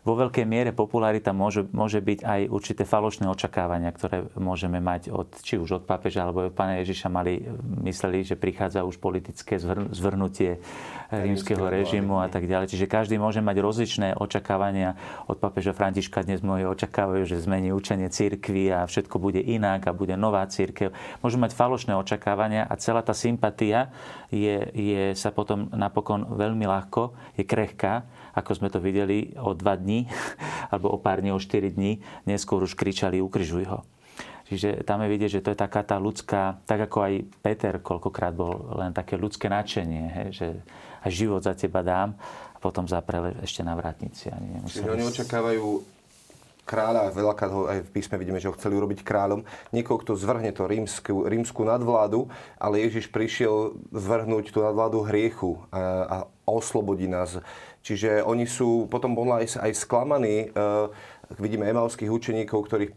vo 0.00 0.16
veľkej 0.16 0.48
miere 0.48 0.72
popularita 0.72 1.36
môže, 1.36 1.68
môže 1.76 2.00
byť 2.00 2.24
aj 2.24 2.40
určité 2.48 2.88
falošné 2.88 3.28
očakávania, 3.28 3.92
ktoré 3.92 4.32
môžeme 4.40 4.80
mať 4.80 5.12
od, 5.12 5.28
či 5.44 5.60
už 5.60 5.82
od 5.82 5.84
pápeža 5.84 6.24
alebo 6.24 6.48
od 6.48 6.56
pána 6.56 6.80
Ježiša 6.80 7.12
mali, 7.12 7.44
mysleli, 7.84 8.24
že 8.24 8.40
prichádza 8.40 8.88
už 8.88 8.96
politické 8.96 9.60
zvrhnutie 9.92 10.64
rímskeho 11.12 11.68
režimu 11.68 12.22
a 12.22 12.32
tak 12.32 12.48
ďalej. 12.48 12.72
Čiže 12.72 12.86
každý 12.88 13.20
môže 13.20 13.44
mať 13.44 13.60
rozličné 13.60 14.08
očakávania. 14.16 14.96
Od 15.28 15.36
pápeža 15.36 15.76
Františka 15.76 16.24
dnes 16.24 16.40
mnohí 16.40 16.64
očakávajú, 16.64 17.28
že 17.28 17.42
zmení 17.42 17.74
učenie 17.74 18.08
církvy 18.08 18.72
a 18.72 18.88
všetko 18.88 19.20
bude 19.20 19.42
inak 19.42 19.84
a 19.84 19.92
bude 19.92 20.16
nová 20.16 20.46
církev. 20.48 20.96
Môžu 21.20 21.36
mať 21.36 21.52
falošné 21.52 21.92
očakávania 21.98 22.64
a 22.64 22.78
celá 22.80 23.04
tá 23.04 23.12
sympatia 23.12 23.92
je, 24.32 24.64
je 24.72 25.02
sa 25.12 25.28
potom 25.34 25.68
napokon 25.74 26.24
veľmi 26.38 26.64
ľahko, 26.64 27.12
je 27.36 27.44
krehká 27.44 28.06
ako 28.34 28.50
sme 28.56 28.68
to 28.68 28.78
videli 28.78 29.34
o 29.38 29.54
dva 29.54 29.74
dní, 29.74 30.06
alebo 30.72 30.92
o 30.94 30.98
pár 30.98 31.22
dní, 31.24 31.30
o 31.34 31.40
štyri 31.42 31.70
dní, 31.70 32.02
neskôr 32.26 32.62
už 32.62 32.78
kričali 32.78 33.22
ukrižuj 33.22 33.64
ho. 33.70 33.80
Čiže 34.50 34.82
tam 34.82 35.06
je 35.06 35.12
vidieť, 35.14 35.30
že 35.38 35.44
to 35.46 35.54
je 35.54 35.62
taká 35.62 35.86
tá 35.86 35.94
ľudská, 35.94 36.66
tak 36.66 36.90
ako 36.90 37.06
aj 37.06 37.12
Peter 37.38 37.78
koľkokrát 37.78 38.34
bol 38.34 38.74
len 38.82 38.90
také 38.90 39.14
ľudské 39.14 39.46
nadšenie, 39.46 40.04
hej, 40.10 40.28
že 40.34 40.46
aj 41.06 41.10
život 41.14 41.38
za 41.46 41.54
teba 41.54 41.86
dám 41.86 42.18
a 42.54 42.58
potom 42.58 42.82
zaprele 42.90 43.38
ešte 43.46 43.62
na 43.62 43.78
vrátnici. 43.78 44.26
Ani 44.26 44.58
Čiže 44.66 44.90
oni 44.90 45.06
očakávajú 45.06 45.66
kráľa, 46.70 47.10
veľakrát 47.10 47.50
ho 47.50 47.66
aj 47.66 47.82
v 47.82 47.90
písme 47.90 48.14
vidíme, 48.14 48.38
že 48.38 48.46
ho 48.46 48.54
chceli 48.54 48.78
urobiť 48.78 49.02
kráľom, 49.02 49.42
niekoho, 49.74 49.98
kto 50.02 50.14
zvrhne 50.14 50.54
to 50.54 50.70
rímsku, 50.70 51.26
rímsku 51.26 51.66
nadvládu, 51.66 52.30
ale 52.58 52.86
Ježiš 52.86 53.10
prišiel 53.10 53.74
zvrhnúť 53.90 54.54
tú 54.54 54.62
nadvládu 54.62 55.02
hriechu 55.02 55.58
a, 55.74 55.78
a 56.06 56.16
oslobodí 56.46 57.10
nás 57.10 57.42
Čiže 57.80 58.20
oni 58.20 58.44
sú 58.44 58.86
potom 58.92 59.16
boli 59.16 59.44
aj, 59.44 59.56
aj 59.56 59.72
sklamaní. 59.72 60.52
Uh, 60.52 60.92
vidíme 61.38 61.68
emalských 61.70 62.10
učeníkov, 62.10 62.66
ktorých 62.66 62.92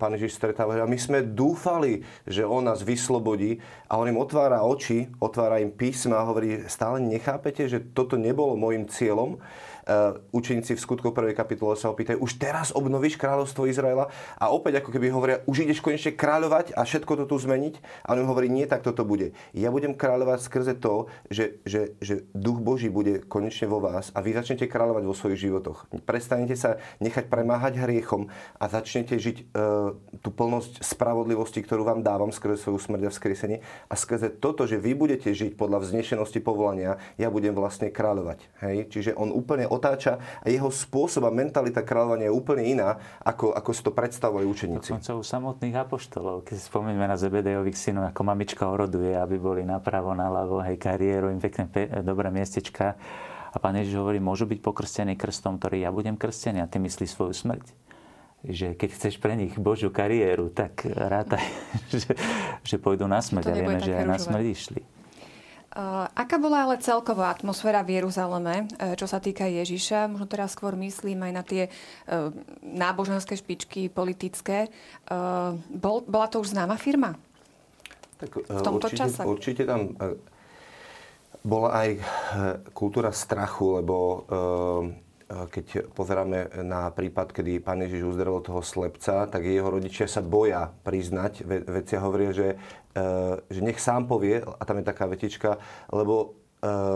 pán 0.00 0.18
Ježiš 0.18 0.34
stretáva. 0.34 0.74
A 0.82 0.90
my 0.90 0.98
sme 0.98 1.22
dúfali, 1.22 2.02
že 2.26 2.42
on 2.42 2.66
nás 2.66 2.82
vyslobodí 2.82 3.62
a 3.86 4.00
on 4.00 4.10
im 4.10 4.18
otvára 4.18 4.66
oči, 4.66 5.06
otvára 5.22 5.62
im 5.62 5.70
písma 5.70 6.18
a 6.18 6.26
hovorí, 6.26 6.66
stále 6.66 6.98
nechápete, 6.98 7.70
že 7.70 7.78
toto 7.94 8.18
nebolo 8.18 8.58
môjim 8.58 8.90
cieľom. 8.90 9.38
Uh, 9.86 10.18
učeníci 10.34 10.74
v 10.74 10.82
skutku 10.82 11.14
1. 11.14 11.30
kapitole 11.30 11.78
sa 11.78 11.94
opýtajú, 11.94 12.18
už 12.18 12.42
teraz 12.42 12.74
obnovíš 12.74 13.14
kráľovstvo 13.22 13.70
Izraela? 13.70 14.10
A 14.34 14.50
opäť 14.50 14.82
ako 14.82 14.90
keby 14.90 15.14
hovoria, 15.14 15.46
už 15.46 15.62
ideš 15.62 15.78
konečne 15.78 16.10
kráľovať 16.10 16.74
a 16.74 16.82
všetko 16.82 17.22
to 17.22 17.24
tu 17.30 17.38
zmeniť? 17.38 18.02
A 18.02 18.18
on 18.18 18.26
hovorí, 18.26 18.50
nie, 18.50 18.66
tak 18.66 18.82
toto 18.82 19.06
bude. 19.06 19.30
Ja 19.54 19.70
budem 19.70 19.94
kráľovať 19.94 20.42
skrze 20.42 20.74
to, 20.82 21.06
že, 21.30 21.62
že, 21.62 21.94
že 22.02 22.26
duch 22.34 22.58
Boží 22.58 22.90
bude 22.90 23.22
konečne 23.30 23.70
vo 23.70 23.78
vás 23.78 24.10
a 24.10 24.26
vy 24.26 24.34
začnete 24.34 24.66
kráľovať 24.66 25.06
vo 25.06 25.14
svojich 25.14 25.46
životoch. 25.46 25.86
Prestanete 26.02 26.58
sa 26.58 26.82
nechať 26.98 27.30
premáhať 27.30 27.78
hriechom 27.78 28.26
a 28.58 28.66
začnete 28.66 29.22
žiť 29.22 29.54
uh, 29.54 29.94
tú 30.18 30.34
plnosť 30.34 30.82
spravodlivosti, 30.82 31.62
ktorú 31.62 31.86
vám 31.86 32.02
dávam 32.02 32.34
skrze 32.34 32.58
svoju 32.58 32.82
smrť 32.82 33.06
a 33.06 33.14
vzkriesenie. 33.14 33.62
A 33.86 33.94
skrze 33.94 34.34
toto, 34.34 34.66
že 34.66 34.82
vy 34.82 34.98
budete 34.98 35.30
žiť 35.30 35.54
podľa 35.54 35.86
vznešenosti 35.86 36.42
povolania, 36.42 36.98
ja 37.22 37.30
budem 37.30 37.54
vlastne 37.54 37.94
kráľovať. 37.94 38.50
Hej? 38.66 38.90
Čiže 38.90 39.14
on 39.14 39.30
úplne 39.30 39.75
otáča 39.76 40.18
a 40.40 40.46
jeho 40.48 40.72
spôsob 40.72 41.28
a 41.28 41.30
mentalita 41.30 41.84
kráľovania 41.84 42.28
je 42.28 42.34
úplne 42.34 42.64
iná, 42.64 42.96
ako, 43.22 43.52
ako 43.52 43.70
si 43.70 43.82
to 43.84 43.92
predstavovali 43.92 44.48
učeníci. 44.48 44.96
Dokonca 44.96 45.12
u 45.14 45.22
samotných 45.22 45.76
apoštolov, 45.76 46.48
keď 46.48 46.54
si 46.56 46.64
spomenieme 46.66 47.04
na 47.04 47.20
Zebedejových 47.20 47.76
synov, 47.76 48.08
ako 48.10 48.22
mamička 48.24 48.64
oroduje, 48.66 49.12
aby 49.12 49.36
boli 49.36 49.62
napravo, 49.62 50.16
naľavo, 50.16 50.64
hej, 50.64 50.80
kariéru, 50.80 51.28
im 51.30 51.40
pekné, 51.40 51.68
pe- 51.68 51.90
dobré 52.00 52.32
miestečka. 52.32 52.96
A 53.52 53.56
pán 53.56 53.76
Ježiš 53.76 53.96
hovorí, 53.96 54.20
môžu 54.20 54.44
byť 54.44 54.60
pokrstení 54.60 55.16
krstom, 55.16 55.56
ktorý 55.56 55.84
ja 55.84 55.90
budem 55.92 56.16
krstený 56.16 56.60
a 56.60 56.68
ty 56.68 56.76
myslíš 56.76 57.16
svoju 57.16 57.32
smrť 57.32 57.86
že 58.46 58.78
keď 58.78 58.88
chceš 58.94 59.18
pre 59.18 59.34
nich 59.34 59.58
Božiu 59.58 59.90
kariéru, 59.90 60.54
tak 60.54 60.86
rátaj, 60.86 61.42
že, 61.92 62.14
že 62.62 62.76
pôjdu 62.78 63.10
na 63.10 63.18
smrť. 63.18 63.50
A 63.50 63.54
vieme, 63.58 63.82
že 63.82 63.90
aj 63.90 64.06
na 64.06 64.18
smrť 64.22 64.44
išli. 64.46 64.82
Uh, 65.76 66.08
aká 66.16 66.40
bola 66.40 66.64
ale 66.64 66.80
celková 66.80 67.28
atmosféra 67.28 67.84
v 67.84 68.00
Jeruzaleme, 68.00 68.64
uh, 68.64 68.96
čo 68.96 69.04
sa 69.04 69.20
týka 69.20 69.44
Ježiša? 69.44 70.08
Možno 70.08 70.24
teraz 70.24 70.56
skôr 70.56 70.72
myslím 70.72 71.28
aj 71.28 71.32
na 71.36 71.44
tie 71.44 71.68
uh, 71.68 72.32
náboženské 72.64 73.36
špičky, 73.36 73.92
politické. 73.92 74.72
Bol, 75.68 76.00
bola 76.08 76.32
to 76.32 76.40
už 76.40 76.56
známa 76.56 76.80
firma? 76.80 77.20
Tak, 78.16 78.48
v 78.48 78.60
tomto 78.64 78.88
určite, 78.88 79.04
čase? 79.04 79.20
Určite 79.28 79.62
tam 79.68 79.92
bola 81.44 81.68
aj 81.84 82.00
kultúra 82.72 83.12
strachu, 83.12 83.84
lebo 83.84 84.24
keď 85.26 85.90
pozeráme 85.90 86.62
na 86.62 86.88
prípad, 86.88 87.34
kedy 87.34 87.58
pán 87.58 87.82
Ježiš 87.82 88.14
uzdravil 88.14 88.46
toho 88.46 88.62
slepca, 88.62 89.26
tak 89.26 89.42
jeho 89.42 89.68
rodičia 89.68 90.06
sa 90.06 90.22
boja 90.22 90.70
priznať. 90.86 91.42
Vecia 91.66 91.98
hovoria, 91.98 92.30
že, 92.30 92.48
že 93.52 93.60
nech 93.60 93.76
sám 93.76 94.08
povie, 94.08 94.40
a 94.40 94.62
tam 94.64 94.80
je 94.80 94.88
taká 94.88 95.04
vetička, 95.04 95.60
lebo 95.92 96.36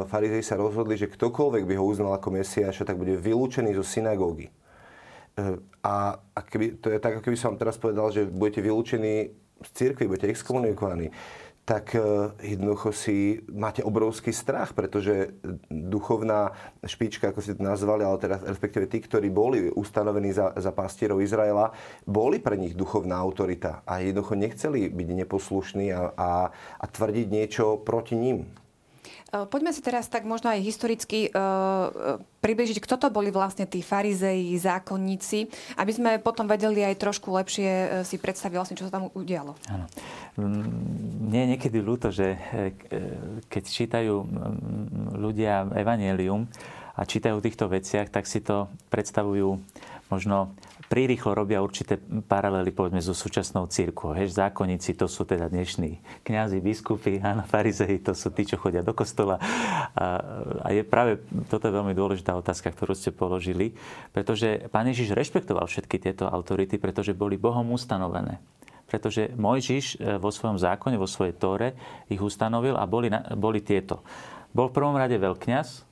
farizei 0.09 0.41
sa 0.41 0.57
rozhodli, 0.57 0.97
že 0.97 1.13
ktokoľvek 1.13 1.69
by 1.69 1.75
ho 1.77 1.85
uznal 1.85 2.17
ako 2.17 2.33
Mesiáša, 2.33 2.89
tak 2.89 2.97
bude 2.97 3.21
vylúčený 3.21 3.77
zo 3.77 3.85
synagógy. 3.85 4.49
A, 5.85 6.17
a 6.17 6.41
keby, 6.41 6.81
to 6.81 6.91
je 6.91 6.99
tak, 6.99 7.21
ako 7.21 7.25
keby 7.29 7.37
som 7.39 7.55
vám 7.55 7.61
teraz 7.63 7.77
povedal, 7.77 8.09
že 8.11 8.27
budete 8.27 8.65
vylúčení 8.65 9.31
z 9.61 9.71
cirkvi, 9.77 10.09
budete 10.09 10.33
exkomunikovaní 10.33 11.13
tak 11.65 11.95
e, 11.95 12.03
jednoducho 12.43 12.91
si 12.91 13.45
máte 13.53 13.85
obrovský 13.85 14.35
strach, 14.35 14.75
pretože 14.75 15.39
duchovná 15.71 16.51
špička, 16.83 17.31
ako 17.31 17.41
ste 17.41 17.55
to 17.55 17.63
nazvali, 17.63 18.03
ale 18.03 18.19
teraz 18.19 18.43
respektíve 18.43 18.91
tí, 18.91 18.99
ktorí 18.99 19.31
boli 19.31 19.71
ustanovení 19.71 20.35
za, 20.35 20.51
za 20.59 20.73
pastierov 20.75 21.23
Izraela, 21.23 21.71
boli 22.09 22.43
pre 22.43 22.59
nich 22.59 22.75
duchovná 22.75 23.21
autorita 23.23 23.87
a 23.87 24.03
jednoducho 24.03 24.35
nechceli 24.35 24.91
byť 24.91 25.09
neposlušní 25.25 25.87
a, 25.95 26.11
a, 26.17 26.31
a 26.81 26.85
tvrdiť 26.91 27.27
niečo 27.31 27.79
proti 27.79 28.19
ním. 28.19 28.51
Eh, 29.31 29.47
poďme 29.47 29.71
si 29.71 29.79
teraz 29.79 30.11
tak 30.11 30.27
možno 30.27 30.51
aj 30.51 30.59
historicky 30.59 31.31
uh, 31.31 32.19
približiť, 32.43 32.83
kto 32.83 32.99
to 32.99 33.09
boli 33.15 33.31
vlastne 33.31 33.63
tí 33.63 33.79
farizeji, 33.79 34.59
zákonníci, 34.59 35.47
aby 35.79 35.93
sme 35.95 36.11
potom 36.19 36.51
vedeli 36.51 36.83
aj 36.83 36.99
trošku 36.99 37.31
lepšie 37.31 38.03
si 38.03 38.19
predstaviť 38.19 38.57
vlastne, 38.59 38.75
čo 38.75 38.91
sa 38.91 38.99
tam 38.99 39.07
udialo. 39.15 39.55
Áno. 39.71 39.87
Mne 40.41 41.39
je 41.47 41.51
niekedy 41.55 41.79
ľúto, 41.79 42.11
že 42.11 42.41
keď 43.47 43.63
čítajú 43.67 44.25
ľudia 45.15 45.69
Evangelium 45.77 46.49
a 46.97 47.05
čítajú 47.05 47.39
o 47.39 47.45
týchto 47.45 47.69
veciach, 47.69 48.09
tak 48.09 48.25
si 48.25 48.41
to 48.41 48.73
predstavujú 48.89 49.61
možno 50.11 50.51
prirýchlo 50.91 51.39
robia 51.39 51.63
určité 51.63 52.03
paralely 52.27 52.75
povedzme 52.75 52.99
so 52.99 53.15
súčasnou 53.15 53.71
církvou. 53.71 54.11
Hež, 54.11 54.35
zákonníci 54.35 54.99
to 54.99 55.07
sú 55.07 55.23
teda 55.23 55.47
dnešní 55.47 56.03
kňazi, 56.27 56.59
biskupy, 56.59 57.23
áno, 57.23 57.47
farizei 57.47 58.03
to 58.03 58.11
sú 58.11 58.35
tí, 58.35 58.43
čo 58.43 58.59
chodia 58.59 58.83
do 58.83 58.91
kostola. 58.91 59.39
A, 59.95 60.19
a 60.67 60.69
je 60.75 60.83
práve, 60.83 61.23
toto 61.47 61.71
je 61.71 61.77
veľmi 61.79 61.95
dôležitá 61.95 62.35
otázka, 62.35 62.75
ktorú 62.75 62.99
ste 62.99 63.15
položili, 63.15 63.71
pretože 64.11 64.67
pán 64.75 64.91
Ježiš 64.91 65.15
rešpektoval 65.15 65.71
všetky 65.71 66.03
tieto 66.03 66.27
autority, 66.27 66.75
pretože 66.83 67.15
boli 67.15 67.39
Bohom 67.39 67.71
ustanovené 67.71 68.43
pretože 68.91 69.31
Mojžiš 69.39 70.03
e, 70.03 70.19
vo 70.19 70.35
svojom 70.35 70.59
zákone, 70.59 70.99
vo 70.99 71.07
svojej 71.07 71.39
tóre 71.39 71.79
ich 72.11 72.19
ustanovil 72.19 72.75
a 72.75 72.91
boli, 72.91 73.07
boli 73.39 73.63
tieto. 73.63 74.03
Bol 74.51 74.67
v 74.67 74.83
prvom 74.83 74.99
rade 74.99 75.15
veľkňaz, 75.15 75.90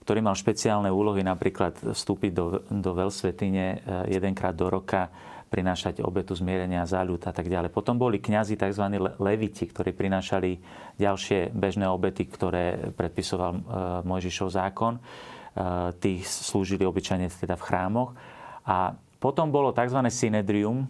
ktorý 0.00 0.24
mal 0.24 0.36
špeciálne 0.36 0.88
úlohy, 0.88 1.20
napríklad 1.20 1.92
vstúpiť 1.92 2.32
do, 2.32 2.64
do 2.68 2.90
veľsvetine 2.96 3.64
eh, 3.64 3.78
jedenkrát 4.16 4.56
do 4.56 4.72
roka, 4.72 5.12
prinášať 5.50 5.98
obetu 6.06 6.38
zmierenia 6.38 6.86
za 6.86 7.02
ľud 7.02 7.26
a 7.26 7.34
tak 7.34 7.50
ďalej. 7.50 7.74
Potom 7.74 7.98
boli 7.98 8.22
kňazi 8.22 8.54
tzv. 8.54 8.86
leviti, 9.18 9.66
ktorí 9.66 9.90
prinášali 9.90 10.62
ďalšie 10.94 11.50
bežné 11.50 11.90
obety, 11.90 12.22
ktoré 12.30 12.94
predpisoval 12.94 13.52
eh, 13.52 13.60
Mojžišov 14.06 14.48
zákon. 14.54 14.94
Eh, 14.96 15.90
tí 15.98 16.22
slúžili 16.22 16.86
obyčajne 16.86 17.26
teda 17.26 17.58
v 17.58 17.66
chrámoch. 17.66 18.14
A 18.62 18.94
potom 19.18 19.50
bolo 19.50 19.74
tzv. 19.74 19.98
synedrium, 20.06 20.86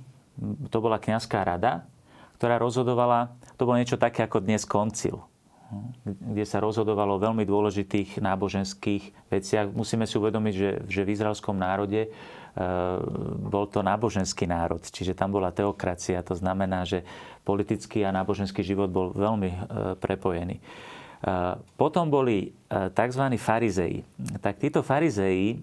to 0.69 0.79
bola 0.79 1.01
kňazská 1.01 1.41
rada, 1.41 1.89
ktorá 2.37 2.61
rozhodovala, 2.61 3.33
to 3.57 3.65
bolo 3.65 3.81
niečo 3.81 4.01
také 4.01 4.25
ako 4.25 4.45
dnes 4.45 4.65
koncil 4.65 5.30
kde 6.05 6.45
sa 6.47 6.59
rozhodovalo 6.59 7.17
o 7.17 7.23
veľmi 7.23 7.47
dôležitých 7.47 8.19
náboženských 8.19 9.31
veciach. 9.31 9.71
Musíme 9.71 10.03
si 10.05 10.19
uvedomiť, 10.19 10.55
že, 10.55 10.71
že 10.91 11.01
v 11.07 11.13
izraelskom 11.15 11.55
národe 11.55 12.07
e, 12.07 12.09
bol 13.47 13.71
to 13.71 13.79
náboženský 13.81 14.51
národ, 14.51 14.83
čiže 14.83 15.15
tam 15.15 15.31
bola 15.31 15.55
teokracia. 15.55 16.27
To 16.27 16.35
znamená, 16.35 16.83
že 16.83 17.07
politický 17.47 18.03
a 18.03 18.11
náboženský 18.11 18.67
život 18.67 18.91
bol 18.91 19.15
veľmi 19.15 19.51
e, 19.51 19.59
prepojený. 19.99 20.59
Potom 21.77 22.09
boli 22.09 22.49
e, 22.49 22.89
tzv. 22.97 23.25
farizei. 23.37 24.01
Tak 24.41 24.57
títo 24.57 24.81
farizei, 24.81 25.53
e, 25.53 25.57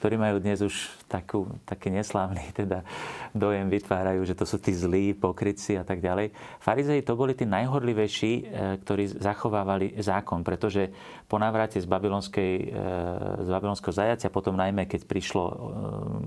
ktorí 0.00 0.16
majú 0.16 0.40
dnes 0.40 0.64
už 0.64 0.96
takú, 1.04 1.44
taký 1.68 1.92
neslávny 1.92 2.40
teda 2.64 2.80
dojem, 3.36 3.68
vytvárajú, 3.68 4.24
že 4.24 4.32
to 4.32 4.48
sú 4.48 4.56
tí 4.56 4.72
zlí, 4.72 5.12
pokrytci 5.12 5.76
a 5.76 5.84
tak 5.84 6.00
ďalej. 6.00 6.32
Farizei 6.56 7.04
to 7.04 7.20
boli 7.20 7.36
tí 7.36 7.44
najhodlivejší, 7.44 8.32
e, 8.32 8.42
ktorí 8.80 9.12
zachovávali 9.12 10.00
zákon, 10.00 10.40
pretože 10.40 10.88
po 11.28 11.36
návrate 11.36 11.76
z, 11.76 11.84
babylonskej, 11.84 12.52
z 13.40 13.48
babylonského 13.48 13.92
zajacia, 13.92 14.32
potom 14.32 14.56
najmä 14.56 14.84
keď, 14.84 15.04
prišlo, 15.08 15.44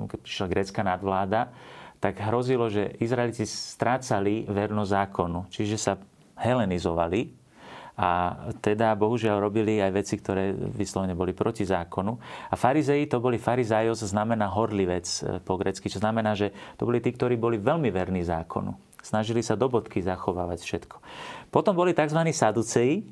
keď 0.10 0.20
prišla 0.22 0.48
grécka 0.50 0.82
nadvláda, 0.86 1.50
tak 1.98 2.22
hrozilo, 2.22 2.70
že 2.70 2.93
Izraelici 3.02 3.46
strácali 3.46 4.50
vernosť 4.50 4.89
zákonu, 4.89 5.50
čiže 5.50 5.78
sa 5.78 5.93
helenizovali, 6.41 7.45
a 7.96 8.36
teda 8.60 8.91
bohužiaľ 9.00 9.39
robili 9.39 9.80
aj 9.80 9.91
veci, 9.96 10.20
ktoré 10.20 10.52
vyslovene 10.52 11.16
boli 11.16 11.32
proti 11.32 11.64
zákonu. 11.64 12.12
A 12.52 12.56
farizei 12.60 13.08
to 13.08 13.24
boli 13.24 13.39
farizajos, 13.39 14.04
znamená 14.04 14.52
horlivec 14.52 15.08
e, 15.08 15.39
po 15.39 15.56
grecky, 15.56 15.88
čo 15.88 16.04
znamená, 16.04 16.36
že 16.36 16.52
to 16.76 16.84
boli 16.84 17.00
tí, 17.00 17.16
ktorí 17.16 17.39
boli 17.39 17.56
veľmi 17.56 17.88
verní 17.96 18.20
zákonu. 18.28 18.76
Snažili 19.00 19.39
sa 19.39 19.56
do 19.56 19.72
bodky 19.72 20.04
zachovávať 20.04 20.60
všetko. 20.66 20.96
Potom 21.56 21.72
boli 21.72 21.96
tzv. 21.96 22.20
saduceji. 22.36 23.08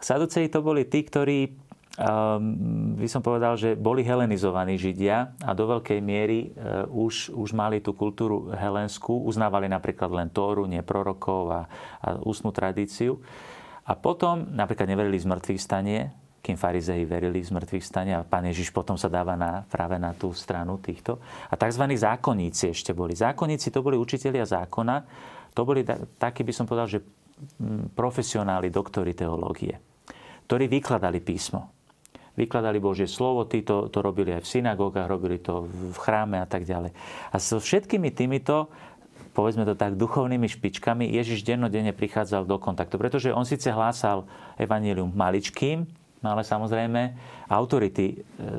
Saduceji 0.00 0.48
to 0.48 0.64
boli 0.64 0.88
tí, 0.88 1.04
ktorí 1.04 1.52
um, 1.98 2.94
by 2.96 3.08
som 3.10 3.20
povedal, 3.20 3.58
že 3.58 3.74
boli 3.74 4.06
helenizovaní 4.06 4.78
Židia 4.78 5.36
a 5.42 5.50
do 5.52 5.66
veľkej 5.66 5.98
miery 5.98 6.54
uh, 6.54 6.86
už, 6.86 7.34
už 7.34 7.50
mali 7.50 7.82
tú 7.82 7.92
kultúru 7.98 8.54
helenskú, 8.54 9.26
uznávali 9.26 9.66
napríklad 9.66 10.08
len 10.14 10.28
Tóru, 10.30 10.70
nie 10.70 10.80
prorokov 10.86 11.50
a, 11.50 11.60
a 11.98 12.16
ústnu 12.22 12.54
tradíciu. 12.54 13.18
A 13.88 13.96
potom 13.96 14.52
napríklad 14.52 14.84
neverili 14.84 15.16
zmrtvých 15.16 15.60
stanie, 15.60 16.12
kým 16.38 16.56
farizei 16.56 17.02
verili 17.04 17.42
v 17.42 17.50
zmrtvých 17.50 17.84
stane 17.84 18.12
a 18.14 18.24
pán 18.24 18.46
Ježiš 18.46 18.70
potom 18.70 18.94
sa 18.94 19.10
dáva 19.10 19.34
na, 19.34 19.66
práve 19.66 19.98
na 19.98 20.14
tú 20.14 20.30
stranu 20.32 20.78
týchto. 20.78 21.18
A 21.50 21.54
tzv. 21.58 21.84
zákonníci 21.92 22.72
ešte 22.72 22.94
boli. 22.94 23.12
Zákonníci 23.12 23.68
to 23.68 23.84
boli 23.84 23.98
učitelia 23.98 24.46
zákona, 24.46 24.96
to 25.52 25.60
boli 25.66 25.82
takí 26.16 26.46
by 26.46 26.52
som 26.54 26.64
povedal, 26.64 26.88
že 26.88 27.02
mm, 27.02 27.92
profesionáli, 27.92 28.70
doktori 28.70 29.12
teológie, 29.12 29.74
ktorí 30.46 30.70
vykladali 30.70 31.18
písmo. 31.20 31.74
Vykladali 32.38 32.78
Božie 32.78 33.10
slovo, 33.10 33.50
tí 33.50 33.66
to, 33.66 33.90
to 33.90 33.98
robili 33.98 34.30
aj 34.30 34.46
v 34.46 34.52
synagógach, 34.62 35.10
robili 35.10 35.42
to 35.42 35.66
v 35.66 35.98
chráme 35.98 36.38
a 36.38 36.46
tak 36.46 36.62
ďalej. 36.62 36.94
A 37.34 37.36
so 37.42 37.58
všetkými 37.58 38.14
týmito 38.14 38.70
povedzme 39.38 39.62
to 39.62 39.78
tak, 39.78 39.94
duchovnými 39.94 40.50
špičkami, 40.50 41.06
Ježiš 41.14 41.46
dennodenne 41.46 41.94
prichádzal 41.94 42.42
do 42.42 42.58
kontaktu. 42.58 42.98
Pretože 42.98 43.30
on 43.30 43.46
síce 43.46 43.70
hlásal 43.70 44.26
evanílium 44.58 45.14
maličkým, 45.14 45.86
no 46.18 46.26
ale 46.34 46.42
samozrejme 46.42 47.14
autority 47.46 48.06
e, 48.10 48.16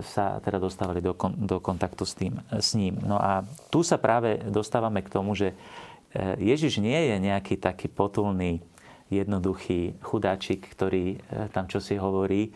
sa 0.07 0.39
teda 0.39 0.55
dostávali 0.55 1.03
do, 1.03 1.11
kon, 1.11 1.35
do 1.35 1.59
kontaktu 1.59 2.03
s, 2.07 2.13
tým, 2.15 2.39
e, 2.47 2.63
s 2.63 2.79
ním. 2.79 2.95
No 3.03 3.19
a 3.19 3.43
tu 3.67 3.83
sa 3.83 3.99
práve 3.99 4.39
dostávame 4.47 5.03
k 5.03 5.11
tomu, 5.11 5.35
že 5.35 5.51
e, 5.51 5.55
Ježiš 6.39 6.79
nie 6.79 7.11
je 7.11 7.15
nejaký 7.19 7.59
taký 7.59 7.91
potulný, 7.91 8.63
jednoduchý 9.09 9.97
chudáčik, 10.05 10.69
ktorý 10.69 11.17
tam 11.49 11.65
čo 11.65 11.81
si 11.81 11.97
hovorí 11.97 12.53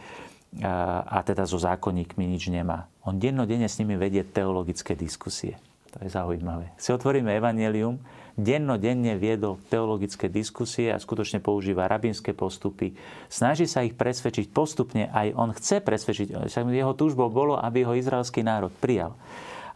a 0.62 1.18
teda 1.26 1.50
so 1.50 1.58
zákonníkmi 1.58 2.30
nič 2.30 2.54
nemá. 2.54 2.86
On 3.10 3.18
dennodenne 3.18 3.66
s 3.66 3.82
nimi 3.82 3.98
vedie 3.98 4.22
teologické 4.22 4.94
diskusie. 4.94 5.58
To 5.94 5.98
je 6.02 6.10
zaujímavé. 6.10 6.74
Si 6.82 6.90
otvoríme 6.90 7.30
Evangelium, 7.38 8.02
dennodenne 8.34 9.14
viedol 9.22 9.62
teologické 9.70 10.26
diskusie 10.26 10.90
a 10.90 10.98
skutočne 10.98 11.38
používa 11.38 11.86
rabínske 11.86 12.34
postupy. 12.34 12.98
Snaží 13.30 13.70
sa 13.70 13.86
ich 13.86 13.94
presvedčiť 13.94 14.50
postupne, 14.50 15.06
aj 15.14 15.38
on 15.38 15.54
chce 15.54 15.86
presvedčiť, 15.86 16.34
jeho 16.50 16.94
túžbou 16.98 17.30
bolo, 17.30 17.54
aby 17.62 17.86
ho 17.86 17.94
izraelský 17.94 18.42
národ 18.42 18.74
prijal. 18.82 19.14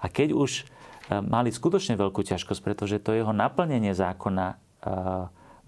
A 0.01 0.09
keď 0.09 0.34
už 0.34 0.51
e, 0.57 0.63
mali 1.22 1.53
skutočne 1.53 1.93
veľkú 1.93 2.26
ťažkosť, 2.26 2.61
pretože 2.65 2.97
to 2.97 3.13
jeho 3.13 3.30
naplnenie 3.30 3.93
zákona 3.93 4.45
e, 4.49 4.55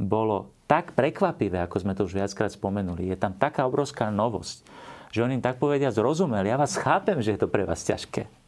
bolo 0.01 0.49
tak 0.65 0.97
prekvapivé, 0.97 1.61
ako 1.65 1.77
sme 1.81 1.93
to 1.93 2.09
už 2.09 2.17
viackrát 2.17 2.49
spomenuli. 2.49 3.09
Je 3.09 3.17
tam 3.17 3.37
taká 3.37 3.69
obrovská 3.69 4.09
novosť, 4.09 4.65
že 5.13 5.21
on 5.21 5.33
im 5.33 5.45
tak 5.45 5.61
povedia 5.61 5.93
zrozumel. 5.93 6.41
Ja 6.45 6.57
vás 6.57 6.77
chápem, 6.77 7.21
že 7.21 7.37
je 7.37 7.41
to 7.41 7.49
pre 7.49 7.65
vás 7.65 7.85
ťažké. 7.85 8.38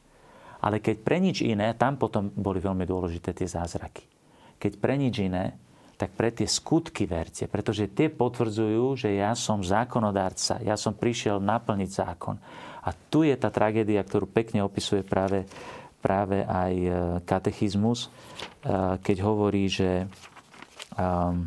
Ale 0.61 0.77
keď 0.77 0.95
pre 1.01 1.17
nič 1.17 1.41
iné, 1.41 1.73
tam 1.73 1.97
potom 1.97 2.29
boli 2.29 2.61
veľmi 2.61 2.85
dôležité 2.85 3.33
tie 3.33 3.49
zázraky. 3.49 4.05
Keď 4.61 4.77
pre 4.77 4.93
nič 4.93 5.15
iné, 5.21 5.57
tak 5.97 6.17
pre 6.17 6.33
tie 6.33 6.49
skutky 6.49 7.05
verte, 7.05 7.45
pretože 7.45 7.89
tie 7.93 8.09
potvrdzujú, 8.09 8.97
že 8.97 9.09
ja 9.17 9.37
som 9.37 9.61
zákonodárca, 9.61 10.57
ja 10.65 10.73
som 10.73 10.97
prišiel 10.97 11.37
naplniť 11.37 11.89
zákon. 11.89 12.41
A 12.81 12.89
tu 12.93 13.21
je 13.21 13.37
tá 13.37 13.53
tragédia, 13.53 14.01
ktorú 14.01 14.25
pekne 14.25 14.65
opisuje 14.65 15.05
práve, 15.05 15.45
práve 16.01 16.41
aj 16.41 16.73
e, 16.73 16.89
katechizmus, 17.21 18.09
e, 18.09 18.09
keď 18.97 19.17
hovorí, 19.21 19.69
že 19.69 20.09
um, 20.97 21.45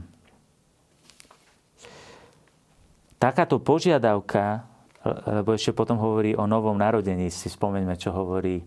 takáto 3.19 3.59
požiadavka 3.59 4.71
lebo 5.05 5.53
ešte 5.53 5.77
potom 5.77 6.01
hovorí 6.01 6.33
o 6.33 6.49
novom 6.49 6.81
narodení. 6.81 7.29
Si 7.29 7.53
spomeňme, 7.53 7.93
čo 8.01 8.09
hovorí 8.17 8.65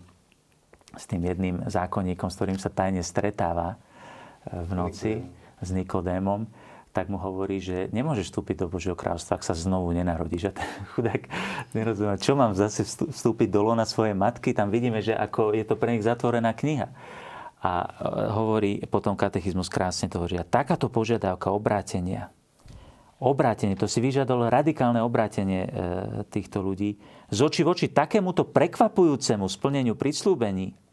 s 0.98 1.06
tým 1.06 1.24
jedným 1.24 1.70
zákonníkom, 1.70 2.28
s 2.28 2.38
ktorým 2.38 2.60
sa 2.60 2.74
tajne 2.74 3.06
stretáva 3.06 3.78
e, 3.78 4.58
v 4.66 4.72
noci 4.74 5.14
s 5.62 5.70
Nikodémom, 5.70 6.50
tak 6.98 7.14
mu 7.14 7.22
hovorí, 7.22 7.62
že 7.62 7.94
nemôžeš 7.94 8.34
vstúpiť 8.34 8.66
do 8.66 8.74
Božieho 8.74 8.98
kráľstva, 8.98 9.38
ak 9.38 9.46
sa 9.46 9.54
znovu 9.54 9.94
nenarodíš. 9.94 10.50
A 10.50 10.58
ten 10.58 10.66
chudák 10.98 11.30
nerozumie, 11.78 12.18
čo 12.18 12.34
mám 12.34 12.58
zase 12.58 12.82
vstúpiť 12.86 13.54
do 13.54 13.62
lona 13.62 13.86
svojej 13.86 14.18
matky? 14.18 14.58
Tam 14.58 14.74
vidíme, 14.74 15.06
že 15.06 15.14
ako 15.14 15.54
je 15.54 15.62
to 15.62 15.78
pre 15.78 15.94
nich 15.94 16.02
zatvorená 16.02 16.58
kniha. 16.58 16.90
A 17.62 17.72
e, 17.86 17.88
hovorí 18.34 18.82
potom 18.90 19.14
katechizmus 19.14 19.70
krásne 19.70 20.10
to 20.10 20.18
hovorí. 20.18 20.42
A 20.42 20.46
takáto 20.46 20.90
požiadavka 20.90 21.54
obrátenia, 21.54 22.34
obrátenie, 23.22 23.78
to 23.78 23.86
si 23.86 24.02
vyžadalo 24.02 24.50
radikálne 24.50 25.02
obrátenie 25.02 25.62
e, 25.66 25.70
týchto 26.34 26.66
ľudí. 26.66 26.98
Z 27.30 27.40
oči 27.46 27.62
v 27.62 27.78
oči 27.78 27.88
takémuto 27.94 28.46
prekvapujúcemu 28.50 29.46
splneniu 29.46 29.94
prislúbení 29.94 30.87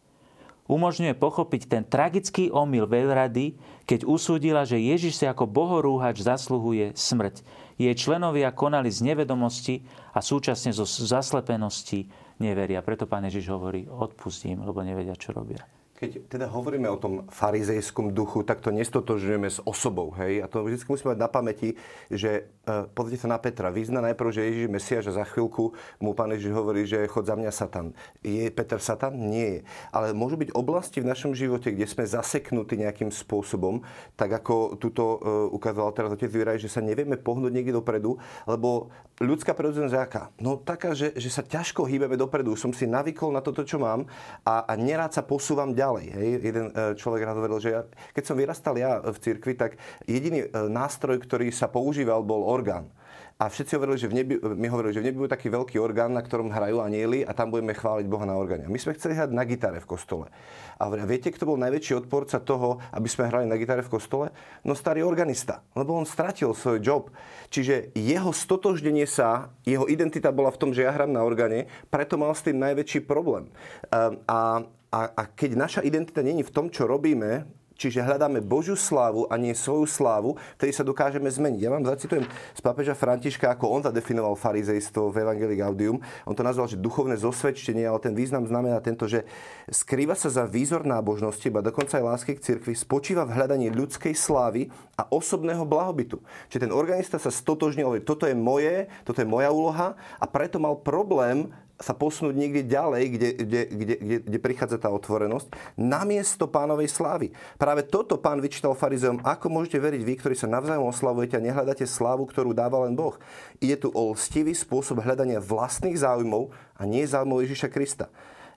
umožňuje 0.67 1.15
pochopiť 1.17 1.63
ten 1.69 1.83
tragický 1.85 2.49
omyl 2.49 2.89
veľrady, 2.89 3.57
keď 3.85 4.09
usúdila, 4.09 4.65
že 4.65 4.81
Ježiš 4.81 5.21
si 5.21 5.27
ako 5.29 5.45
bohorúhač 5.45 6.25
zasluhuje 6.25 6.97
smrť. 6.97 7.45
Jej 7.77 7.95
členovia 7.99 8.55
konali 8.55 8.89
z 8.89 9.05
nevedomosti 9.05 9.85
a 10.15 10.23
súčasne 10.25 10.73
zo 10.73 10.87
zaslepenosti 10.87 12.09
neveria. 12.41 12.81
Preto 12.81 13.05
pán 13.05 13.27
Ježiš 13.29 13.51
hovorí, 13.53 13.85
odpustím, 13.85 14.63
lebo 14.65 14.81
nevedia, 14.81 15.19
čo 15.19 15.35
robia. 15.35 15.63
Keď 16.05 16.29
teda 16.29 16.53
hovoríme 16.53 16.85
o 16.93 17.01
tom 17.01 17.25
farizejskom 17.33 18.13
duchu, 18.13 18.45
tak 18.45 18.61
to 18.61 18.69
nestotožujeme 18.69 19.49
s 19.49 19.65
osobou. 19.65 20.13
Hej? 20.21 20.45
A 20.45 20.53
to 20.53 20.61
vždy 20.61 20.85
musíme 20.85 21.17
mať 21.17 21.21
na 21.25 21.31
pamäti, 21.33 21.81
že 22.13 22.45
uh, 22.69 22.85
pozrite 22.93 23.25
sa 23.25 23.33
na 23.33 23.41
Petra. 23.41 23.73
Vyzna 23.73 24.05
najprv, 24.05 24.29
že 24.29 24.45
Ježiš 24.45 24.69
Mesiáš 24.69 25.05
a 25.09 25.17
za 25.17 25.25
chvíľku 25.25 25.73
mu 26.05 26.13
pán 26.13 26.29
Ježiš 26.37 26.53
hovorí, 26.53 26.85
že 26.85 27.09
chod 27.09 27.25
za 27.25 27.41
mňa 27.41 27.49
Satan. 27.49 27.97
Je 28.21 28.53
Peter 28.53 28.77
Satan? 28.77 29.17
Nie 29.17 29.49
je. 29.49 29.61
Ale 29.97 30.13
môžu 30.13 30.37
byť 30.37 30.53
oblasti 30.53 31.01
v 31.01 31.09
našom 31.09 31.33
živote, 31.33 31.73
kde 31.73 31.89
sme 31.89 32.05
zaseknutí 32.05 32.77
nejakým 32.77 33.09
spôsobom, 33.09 33.81
tak 34.21 34.29
ako 34.29 34.77
tuto 34.77 35.05
uh, 35.17 35.49
ukázal 35.57 35.89
teraz 35.97 36.13
otec 36.13 36.29
Vyraj, 36.29 36.61
že 36.61 36.69
sa 36.69 36.85
nevieme 36.85 37.17
pohnúť 37.17 37.49
niekde 37.49 37.73
dopredu, 37.81 38.21
lebo 38.45 38.93
ľudská 39.25 39.57
prirodzenosť 39.57 39.97
aká? 39.97 40.29
No 40.37 40.61
taká, 40.61 40.93
že, 40.93 41.17
že 41.17 41.33
sa 41.33 41.41
ťažko 41.41 41.89
hýbeme 41.89 42.21
dopredu. 42.21 42.53
Som 42.61 42.77
si 42.77 42.85
navykol 42.85 43.33
na 43.33 43.41
toto, 43.41 43.65
čo 43.65 43.81
mám 43.81 44.05
a, 44.45 44.69
a 44.69 44.73
nerád 44.77 45.17
sa 45.17 45.25
posúvam 45.25 45.73
ďalej 45.73 45.94
ďalej. 45.95 46.07
Hej. 46.11 46.29
Jeden 46.43 46.67
e, 46.71 46.73
človek 46.99 47.23
raz 47.23 47.37
hovoril, 47.37 47.59
že 47.63 47.71
ja, 47.71 47.81
keď 48.15 48.25
som 48.27 48.37
vyrastal 48.37 48.75
ja 48.79 48.99
v 48.99 49.17
cirkvi, 49.19 49.55
tak 49.55 49.79
jediný 50.07 50.47
e, 50.47 50.49
nástroj, 50.67 51.23
ktorý 51.23 51.55
sa 51.55 51.71
používal, 51.71 52.27
bol 52.27 52.43
orgán. 52.43 52.91
A 53.35 53.51
všetci 53.51 53.75
hovorili, 53.75 53.99
že 53.99 54.07
v 54.07 54.15
nebi, 54.15 54.35
my 54.39 54.71
hovorili, 54.71 54.95
že 54.95 55.03
v 55.03 55.11
nebi 55.11 55.27
bude 55.27 55.35
taký 55.35 55.51
veľký 55.51 55.83
orgán, 55.83 56.15
na 56.15 56.23
ktorom 56.23 56.55
hrajú 56.55 56.79
anieli 56.79 57.27
a 57.27 57.35
tam 57.35 57.51
budeme 57.51 57.75
chváliť 57.75 58.07
Boha 58.07 58.23
na 58.23 58.39
orgáne. 58.39 58.71
My 58.71 58.79
sme 58.79 58.95
chceli 58.95 59.19
hrať 59.19 59.35
na 59.35 59.43
gitare 59.43 59.83
v 59.83 59.91
kostole. 59.91 60.31
A 60.79 60.87
viete, 61.03 61.35
kto 61.35 61.43
bol 61.43 61.59
najväčší 61.59 61.99
odporca 61.99 62.39
toho, 62.39 62.79
aby 62.95 63.11
sme 63.11 63.27
hrali 63.27 63.51
na 63.51 63.59
gitare 63.59 63.83
v 63.83 63.91
kostole? 63.91 64.31
No 64.63 64.79
starý 64.79 65.03
organista, 65.03 65.67
lebo 65.75 65.99
on 65.99 66.07
stratil 66.07 66.55
svoj 66.55 66.79
job. 66.79 67.11
Čiže 67.51 67.91
jeho 67.99 68.31
stotožnenie 68.31 69.07
sa, 69.11 69.51
jeho 69.67 69.91
identita 69.91 70.31
bola 70.31 70.55
v 70.55 70.61
tom, 70.63 70.71
že 70.71 70.87
ja 70.87 70.95
hrám 70.95 71.11
na 71.11 71.27
orgáne, 71.27 71.67
preto 71.91 72.15
mal 72.15 72.31
s 72.39 72.47
tým 72.47 72.63
najväčší 72.63 73.03
problém. 73.03 73.51
Ehm, 73.91 74.23
a, 74.31 74.63
a, 74.95 75.11
a 75.11 75.23
keď 75.27 75.59
naša 75.59 75.81
identita 75.83 76.23
není 76.23 76.47
v 76.47 76.55
tom, 76.55 76.71
čo 76.71 76.87
robíme, 76.87 77.51
Čiže 77.75 78.07
hľadáme 78.07 78.39
Božiu 78.39 78.79
slávu 78.79 79.27
a 79.27 79.35
nie 79.35 79.51
svoju 79.51 79.91
slávu, 79.91 80.39
vtedy 80.55 80.71
sa 80.71 80.87
dokážeme 80.87 81.27
zmeniť. 81.27 81.59
Ja 81.59 81.75
vám 81.75 81.83
zacitujem 81.83 82.23
z 82.31 82.61
pápeža 82.63 82.95
Františka, 82.95 83.51
ako 83.51 83.67
on 83.67 83.83
zadefinoval 83.83 84.39
farizejstvo 84.39 85.11
v 85.11 85.27
Evangelii 85.27 85.59
Gaudium. 85.59 85.99
On 86.23 86.39
to 86.39 86.47
nazval, 86.47 86.71
že 86.71 86.79
duchovné 86.79 87.19
zosvedčenie, 87.19 87.83
ale 87.83 87.99
ten 87.99 88.15
význam 88.15 88.47
znamená 88.47 88.79
tento, 88.79 89.11
že 89.11 89.27
skrýva 89.67 90.15
sa 90.15 90.31
za 90.31 90.47
výzor 90.47 90.87
nábožnosti, 90.87 91.51
ba 91.51 91.67
dokonca 91.67 91.99
aj 91.99 92.07
lásky 92.15 92.39
k 92.39 92.47
cirkvi, 92.55 92.79
spočíva 92.79 93.27
v 93.27 93.35
hľadaní 93.43 93.75
ľudskej 93.75 94.15
slávy 94.15 94.71
a 94.95 95.11
osobného 95.11 95.67
blahobytu. 95.67 96.23
Čiže 96.55 96.71
ten 96.71 96.73
organista 96.73 97.19
sa 97.19 97.35
stotožnil, 97.35 97.91
toto 98.07 98.31
je 98.31 98.39
moje, 98.39 98.87
toto 99.03 99.19
je 99.19 99.27
moja 99.27 99.51
úloha 99.51 99.99
a 100.23 100.25
preto 100.31 100.63
mal 100.63 100.79
problém 100.79 101.51
sa 101.79 101.91
posunúť 101.91 102.35
niekde 102.39 102.63
ďalej, 102.71 103.03
kde, 103.19 103.29
kde, 103.35 103.61
kde, 103.67 103.95
kde, 103.99 104.17
kde 104.31 104.39
prichádza 104.39 104.79
tá 104.79 104.91
otvorenosť, 104.95 105.51
namiesto 105.75 106.47
pánovej 106.47 106.87
slávy. 106.87 107.35
Práve 107.59 107.83
toto 107.83 108.15
pán 108.15 108.39
vyčítal 108.39 108.79
farizeom, 108.79 109.19
ako 109.27 109.51
môžete 109.51 109.83
veriť 109.83 110.03
vy, 110.07 110.15
ktorí 110.15 110.35
sa 110.39 110.47
navzájom 110.47 110.87
oslavujete 110.87 111.35
a 111.35 111.45
nehľadáte 111.45 111.83
slávu, 111.83 112.31
ktorú 112.31 112.55
dáva 112.55 112.87
len 112.87 112.95
Boh. 112.95 113.19
Ide 113.59 113.83
tu 113.83 113.89
o 113.91 114.15
lstivý 114.15 114.55
spôsob 114.55 115.03
hľadania 115.03 115.43
vlastných 115.43 115.99
záujmov 115.99 116.55
a 116.79 116.83
nie 116.87 117.03
záujmov 117.03 117.43
Ježiša 117.43 117.69
Krista. 117.75 118.07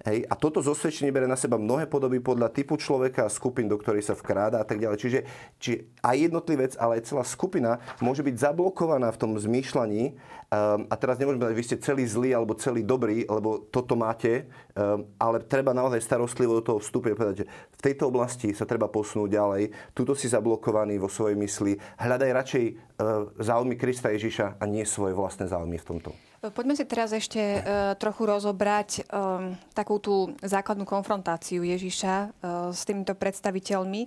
Hej, 0.08 0.24
a 0.32 0.40
toto 0.40 0.64
zosvedčenie 0.64 1.12
bere 1.12 1.28
na 1.28 1.36
seba 1.36 1.60
mnohé 1.60 1.84
podoby 1.84 2.24
podľa 2.24 2.48
typu 2.48 2.80
človeka 2.80 3.28
a 3.28 3.34
skupín, 3.34 3.68
do 3.68 3.76
ktorej 3.76 4.08
sa 4.08 4.16
vkráda 4.16 4.64
a 4.64 4.64
tak 4.64 4.80
ďalej. 4.80 5.04
Čiže 5.04 5.20
či 5.60 5.84
aj 6.00 6.32
jednotlivec, 6.32 6.80
ale 6.80 7.04
aj 7.04 7.12
celá 7.12 7.28
skupina 7.28 7.84
môže 8.00 8.24
byť 8.24 8.40
zablokovaná 8.40 9.12
v 9.12 9.20
tom 9.20 9.36
zmýšľaní 9.36 10.16
um, 10.16 10.88
a 10.88 10.96
teraz 10.96 11.20
nemôžeme 11.20 11.44
povedať, 11.44 11.60
vy 11.60 11.68
ste 11.68 11.84
celý 11.84 12.08
zlý 12.08 12.32
alebo 12.32 12.56
celý 12.56 12.88
dobrý, 12.88 13.28
lebo 13.28 13.68
toto 13.68 14.00
máte, 14.00 14.48
um, 14.80 15.04
ale 15.20 15.44
treba 15.44 15.76
naozaj 15.76 16.00
starostlivo 16.00 16.56
do 16.56 16.64
toho 16.64 16.80
vstúpiť 16.80 17.12
a 17.12 17.20
povedať, 17.20 17.38
že 17.44 17.50
v 17.52 17.84
tejto 17.84 18.08
oblasti 18.08 18.56
sa 18.56 18.64
treba 18.64 18.88
posunúť 18.88 19.28
ďalej, 19.28 19.92
tuto 19.92 20.16
si 20.16 20.32
zablokovaný 20.32 21.04
vo 21.04 21.12
svojej 21.12 21.36
mysli, 21.36 21.76
hľadaj 22.00 22.32
radšej 22.32 22.64
uh, 22.64 23.28
záujmy 23.44 23.76
Krista 23.76 24.08
Ježiša 24.16 24.56
a 24.56 24.64
nie 24.72 24.88
svoje 24.88 25.12
vlastné 25.12 25.52
záujmy 25.52 25.76
v 25.84 25.88
tomto. 25.92 26.16
Poďme 26.54 26.74
si 26.78 26.86
teraz 26.86 27.16
ešte 27.16 27.40
uh, 27.40 27.96
trochu 27.98 28.24
rozobrať 28.28 29.08
um, 29.10 29.56
takú 29.74 29.98
tú 29.98 30.36
základnú 30.44 30.86
konfrontáciu 30.86 31.66
Ježiša 31.66 32.16
uh, 32.16 32.30
s 32.70 32.86
týmito 32.86 33.16
predstaviteľmi. 33.18 34.06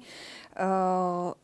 Uh, 0.54 1.34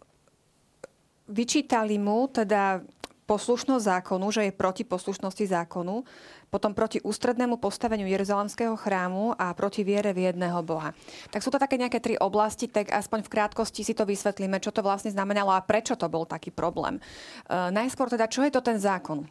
vyčítali 1.27 1.99
mu 1.99 2.31
teda 2.31 2.87
poslušnosť 3.27 3.83
zákonu, 3.83 4.27
že 4.31 4.47
je 4.47 4.53
proti 4.55 4.87
poslušnosti 4.87 5.51
zákonu, 5.51 6.07
potom 6.47 6.71
proti 6.71 7.03
ústrednému 7.03 7.59
postaveniu 7.59 8.07
Jeruzalemského 8.07 8.79
chrámu 8.79 9.35
a 9.35 9.51
proti 9.51 9.83
viere 9.83 10.15
v 10.15 10.31
jedného 10.31 10.63
Boha. 10.63 10.95
Tak 11.35 11.43
sú 11.43 11.51
to 11.51 11.59
také 11.59 11.75
nejaké 11.75 11.99
tri 11.99 12.15
oblasti, 12.15 12.71
tak 12.71 12.95
aspoň 12.95 13.27
v 13.27 13.33
krátkosti 13.35 13.83
si 13.83 13.99
to 13.99 14.07
vysvetlíme, 14.07 14.63
čo 14.63 14.71
to 14.71 14.87
vlastne 14.87 15.11
znamenalo 15.11 15.51
a 15.51 15.67
prečo 15.67 15.99
to 15.99 16.07
bol 16.07 16.23
taký 16.23 16.55
problém. 16.55 17.03
Uh, 17.51 17.75
najskôr 17.75 18.07
teda, 18.07 18.31
čo 18.31 18.47
je 18.47 18.55
to 18.55 18.63
ten 18.63 18.79
zákon? 18.79 19.27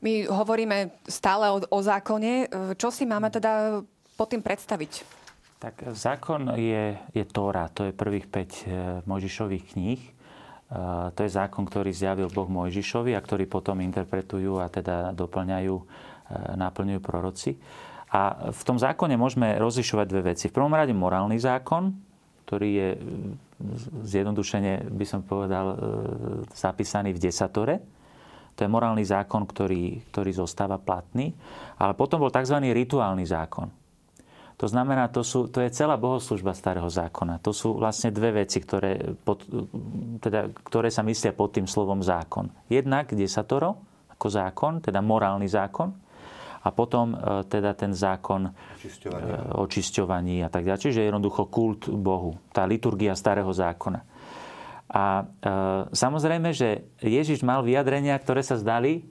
My 0.00 0.24
hovoríme 0.28 0.92
stále 1.04 1.52
o, 1.52 1.58
o 1.60 1.80
zákone. 1.80 2.48
Čo 2.76 2.88
si 2.88 3.04
máme 3.04 3.28
teda 3.28 3.84
pod 4.14 4.28
tým 4.30 4.40
predstaviť? 4.40 5.24
Tak 5.64 5.96
zákon 5.96 6.52
je, 6.60 6.92
je 7.16 7.24
Tóra, 7.24 7.72
to 7.72 7.88
je 7.88 7.96
prvých 7.96 8.28
5 8.28 8.36
e, 8.36 8.44
Mojžišových 9.08 9.64
kníh. 9.72 9.96
E, 9.96 10.10
to 11.16 11.20
je 11.24 11.30
zákon, 11.32 11.64
ktorý 11.64 11.88
zjavil 11.88 12.28
Boh 12.28 12.44
Mojžišovi 12.44 13.16
a 13.16 13.24
ktorý 13.24 13.48
potom 13.48 13.80
interpretujú 13.80 14.60
a 14.60 14.68
teda 14.68 15.16
doplňajú, 15.16 15.74
e, 15.80 15.84
náplňujú 16.60 17.00
proroci. 17.00 17.56
A 18.12 18.52
v 18.52 18.62
tom 18.62 18.76
zákone 18.76 19.16
môžeme 19.16 19.56
rozlišovať 19.56 20.06
dve 20.06 20.36
veci. 20.36 20.52
V 20.52 20.56
prvom 20.60 20.76
rade 20.76 20.92
morálny 20.92 21.40
zákon, 21.40 21.96
ktorý 22.44 22.68
je 22.68 22.88
zjednodušene, 24.04 24.92
by 24.92 25.06
som 25.08 25.24
povedal, 25.24 25.74
zapísaný 26.52 27.16
v 27.16 27.22
desatore 27.24 27.80
to 28.54 28.62
je 28.62 28.70
morálny 28.70 29.02
zákon, 29.02 29.44
ktorý, 29.44 30.02
ktorý 30.14 30.30
zostáva 30.30 30.78
platný. 30.78 31.34
Ale 31.78 31.98
potom 31.98 32.22
bol 32.22 32.30
tzv. 32.30 32.58
rituálny 32.62 33.26
zákon. 33.26 33.68
To 34.54 34.70
znamená, 34.70 35.10
to, 35.10 35.26
sú, 35.26 35.50
to 35.50 35.58
je 35.58 35.74
celá 35.74 35.98
bohoslužba 35.98 36.54
starého 36.54 36.86
zákona. 36.86 37.42
To 37.42 37.50
sú 37.50 37.74
vlastne 37.74 38.14
dve 38.14 38.46
veci, 38.46 38.62
ktoré, 38.62 39.18
pod, 39.26 39.42
teda, 40.22 40.54
ktoré 40.70 40.94
sa 40.94 41.02
myslia 41.02 41.34
pod 41.34 41.58
tým 41.58 41.66
slovom 41.66 41.98
zákon. 41.98 42.46
Jednak 42.70 43.10
desatoro, 43.18 43.82
ako 44.14 44.26
zákon, 44.30 44.78
teda 44.78 45.02
morálny 45.02 45.50
zákon, 45.50 45.90
a 46.64 46.68
potom 46.72 47.12
e, 47.12 47.16
teda 47.44 47.76
ten 47.76 47.92
zákon 47.92 48.48
o 48.48 49.68
očisťovaní 49.68 50.40
a 50.40 50.48
tak 50.48 50.64
ďalej. 50.64 50.80
Čiže 50.80 51.00
jednoducho 51.12 51.52
kult 51.52 51.92
Bohu, 51.92 52.40
tá 52.54 52.64
liturgia 52.64 53.12
starého 53.12 53.52
zákona. 53.52 54.13
A 54.92 55.04
e, 55.20 55.24
samozrejme, 55.96 56.52
že 56.52 56.84
Ježiš 57.00 57.40
mal 57.40 57.64
vyjadrenia, 57.64 58.16
ktoré 58.20 58.44
sa 58.44 58.60
zdali, 58.60 59.08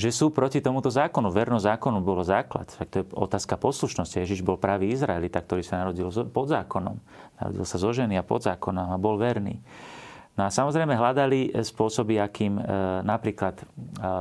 že 0.00 0.08
sú 0.16 0.32
proti 0.32 0.64
tomuto 0.64 0.88
zákonu. 0.88 1.28
Verno 1.28 1.60
zákonu 1.60 2.00
bolo 2.00 2.24
základ. 2.24 2.72
Tak 2.72 2.88
to 2.88 2.96
je 3.02 3.04
otázka 3.12 3.60
poslušnosti. 3.60 4.16
Ježiš 4.16 4.40
bol 4.40 4.56
pravý 4.56 4.96
Izraelita, 4.96 5.44
ktorý 5.44 5.60
sa 5.60 5.84
narodil 5.84 6.08
pod 6.32 6.48
zákonom. 6.48 6.96
Narodil 7.36 7.64
sa 7.68 7.76
zo 7.76 7.92
ženy 7.92 8.16
a 8.16 8.24
pod 8.24 8.48
zákonom 8.48 8.96
a 8.96 8.96
bol 8.96 9.20
verný. 9.20 9.60
No 10.40 10.48
a 10.48 10.48
samozrejme 10.48 10.96
hľadali 10.96 11.52
spôsoby, 11.52 12.16
akým 12.16 12.56
e, 12.56 12.62
napríklad 13.04 13.60
e, 13.60 13.64
e, 13.66 14.12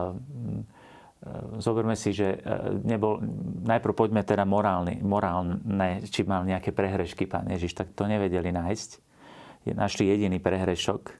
zoberme 1.64 1.96
si, 1.96 2.12
že 2.12 2.28
e, 2.36 2.38
nebol, 2.84 3.24
najprv 3.64 3.94
poďme 3.96 4.28
teda 4.28 4.44
morálny, 4.44 5.00
morálne, 5.00 6.04
či 6.12 6.28
mal 6.28 6.44
nejaké 6.44 6.76
prehrešky 6.76 7.24
pán 7.24 7.48
Ježiš, 7.48 7.72
tak 7.72 7.96
to 7.96 8.04
nevedeli 8.04 8.52
nájsť 8.52 9.09
našli 9.66 10.10
jediný 10.10 10.40
prehrešok, 10.40 11.12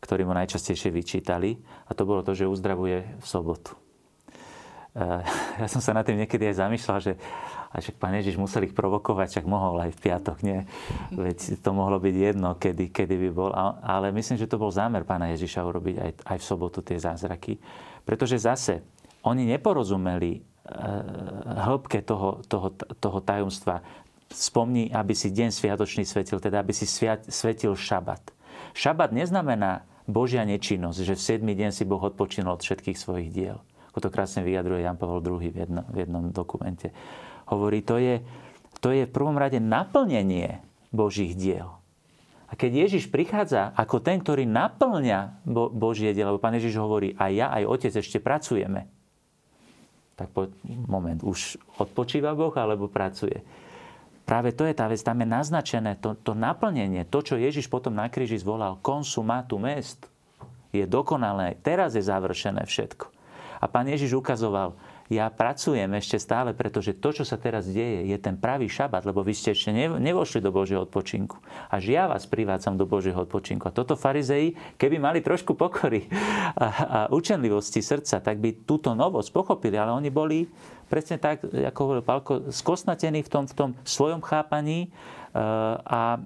ktorý 0.00 0.28
mu 0.28 0.36
najčastejšie 0.36 0.92
vyčítali 0.92 1.56
a 1.88 1.96
to 1.96 2.04
bolo 2.04 2.20
to, 2.20 2.36
že 2.36 2.48
uzdravuje 2.48 3.20
v 3.20 3.26
sobotu. 3.26 3.76
ja 5.60 5.66
som 5.66 5.82
sa 5.82 5.90
na 5.90 6.06
tým 6.06 6.22
niekedy 6.22 6.46
aj 6.48 6.62
zamýšľal, 6.62 6.98
že 7.02 7.12
a 7.74 7.82
však 7.82 7.98
pán 7.98 8.14
Ježiš 8.14 8.38
musel 8.38 8.70
ich 8.70 8.74
provokovať, 8.74 9.34
však 9.34 9.46
mohol 9.50 9.82
aj 9.82 9.98
v 9.98 10.02
piatok, 10.06 10.38
nie? 10.46 10.62
Veď 11.10 11.58
to 11.58 11.74
mohlo 11.74 11.98
byť 11.98 12.14
jedno, 12.14 12.54
kedy, 12.54 12.94
kedy 12.94 13.18
by 13.18 13.30
bol. 13.34 13.50
Ale 13.82 14.14
myslím, 14.14 14.38
že 14.38 14.46
to 14.46 14.62
bol 14.62 14.70
zámer 14.70 15.02
pána 15.02 15.34
Ježiša 15.34 15.66
urobiť 15.66 15.96
aj, 15.98 16.10
aj 16.22 16.38
v 16.38 16.44
sobotu 16.46 16.86
tie 16.86 17.02
zázraky. 17.02 17.58
Pretože 18.06 18.38
zase, 18.38 18.86
oni 19.26 19.42
neporozumeli 19.50 20.38
e, 20.38 20.40
hĺbke 21.66 22.06
toho, 22.06 22.46
toho, 22.46 22.70
toho 22.78 23.18
tajomstva. 23.26 23.82
Spomni, 24.34 24.90
aby 24.90 25.14
si 25.14 25.30
deň 25.30 25.54
sviatočný 25.54 26.02
svetil, 26.02 26.42
teda 26.42 26.58
aby 26.58 26.74
si 26.74 26.90
sviat, 26.90 27.30
svetil 27.30 27.78
šabat. 27.78 28.34
Šabat 28.74 29.14
neznamená 29.14 29.86
Božia 30.10 30.42
nečinnosť, 30.42 30.98
že 31.06 31.14
v 31.14 31.46
7. 31.46 31.46
deň 31.46 31.70
si 31.70 31.86
Boh 31.86 32.02
odpočinul 32.02 32.58
od 32.58 32.62
všetkých 32.66 32.98
svojich 32.98 33.30
diel. 33.30 33.62
Ako 33.94 34.02
to 34.02 34.10
krásne 34.10 34.42
vyjadruje 34.42 34.82
Jan 34.82 34.98
Pavel 34.98 35.22
II 35.22 35.38
v, 35.38 35.56
jedno, 35.62 35.86
v 35.86 35.96
jednom 36.02 36.34
dokumente 36.34 36.90
hovorí, 37.48 37.84
to 37.84 38.00
je, 38.00 38.24
to 38.80 38.92
je 38.92 39.04
v 39.04 39.14
prvom 39.14 39.36
rade 39.36 39.60
naplnenie 39.60 40.64
Božích 40.94 41.36
diel. 41.36 41.76
A 42.48 42.52
keď 42.54 42.86
Ježiš 42.86 43.10
prichádza 43.10 43.74
ako 43.74 43.98
ten, 43.98 44.22
ktorý 44.22 44.46
naplňa 44.46 45.42
Bo- 45.42 45.72
Božie 45.72 46.14
dielo, 46.14 46.36
lebo 46.36 46.44
Pán 46.44 46.54
Ježiš 46.54 46.78
hovorí, 46.78 47.16
aj 47.18 47.32
ja, 47.34 47.46
aj 47.50 47.66
Otec 47.66 47.92
ešte 47.98 48.22
pracujeme, 48.22 48.86
tak 50.14 50.30
po, 50.30 50.46
moment, 50.86 51.18
už 51.26 51.58
odpočíva 51.82 52.38
Boh 52.38 52.54
alebo 52.54 52.86
pracuje? 52.86 53.42
Práve 54.24 54.56
to 54.56 54.64
je 54.64 54.72
tá 54.72 54.88
vec, 54.88 55.00
tam 55.04 55.20
je 55.20 55.28
naznačené 55.28 56.00
to, 56.00 56.16
to 56.16 56.32
naplnenie, 56.32 57.04
to, 57.04 57.20
čo 57.20 57.36
Ježiš 57.36 57.68
potom 57.68 57.92
na 57.92 58.08
kríži 58.08 58.40
zvolal, 58.40 58.80
konsumatum 58.80 59.68
est, 59.68 60.08
je 60.72 60.88
dokonalé, 60.88 61.60
teraz 61.60 61.92
je 61.92 62.02
završené 62.02 62.64
všetko. 62.64 63.12
A 63.60 63.64
pán 63.68 63.84
Ježiš 63.84 64.16
ukazoval, 64.16 64.74
ja 65.12 65.28
pracujem 65.28 65.92
ešte 66.00 66.16
stále, 66.16 66.56
pretože 66.56 66.96
to, 66.96 67.12
čo 67.12 67.24
sa 67.28 67.36
teraz 67.36 67.68
deje, 67.68 68.08
je 68.08 68.16
ten 68.16 68.40
pravý 68.40 68.72
šabat, 68.72 69.04
lebo 69.04 69.20
vy 69.20 69.36
ste 69.36 69.52
ešte 69.52 69.68
nevošli 69.76 70.40
do 70.40 70.48
Božieho 70.48 70.88
odpočinku. 70.88 71.36
Až 71.68 71.92
ja 71.92 72.08
vás 72.08 72.24
privádzam 72.24 72.80
do 72.80 72.88
Božieho 72.88 73.20
odpočinku. 73.20 73.68
A 73.68 73.76
toto 73.76 74.00
farizei, 74.00 74.56
keby 74.80 74.96
mali 74.96 75.20
trošku 75.20 75.52
pokory 75.60 76.08
a, 76.56 76.66
a 76.66 76.98
učenlivosti 77.12 77.84
srdca, 77.84 78.24
tak 78.24 78.40
by 78.40 78.64
túto 78.64 78.96
novosť 78.96 79.28
pochopili, 79.28 79.76
ale 79.76 79.92
oni 79.92 80.08
boli 80.08 80.48
presne 80.88 81.20
tak, 81.20 81.44
ako 81.44 81.78
hovoril 81.84 82.04
Pálko, 82.04 82.32
skosnatení 82.48 83.24
v 83.24 83.30
tom, 83.30 83.44
v 83.44 83.54
tom 83.56 83.70
svojom 83.84 84.24
chápaní 84.24 84.88
eh, 84.88 85.40
a 85.84 86.20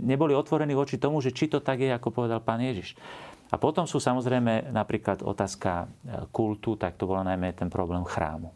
neboli 0.00 0.32
otvorení 0.32 0.72
voči 0.72 0.96
tomu, 0.96 1.20
že 1.20 1.36
či 1.36 1.52
to 1.52 1.60
tak 1.60 1.84
je, 1.84 1.90
ako 1.92 2.12
povedal 2.12 2.40
pán 2.40 2.64
Ježiš. 2.64 2.96
A 3.50 3.58
potom 3.58 3.82
sú 3.82 3.98
samozrejme 3.98 4.70
napríklad 4.70 5.26
otázka 5.26 5.84
e, 5.84 5.86
kultu, 6.30 6.78
tak 6.78 6.94
to 6.94 7.10
bola 7.10 7.26
najmä 7.26 7.50
ten 7.50 7.66
problém 7.66 8.06
chrámu. 8.06 8.54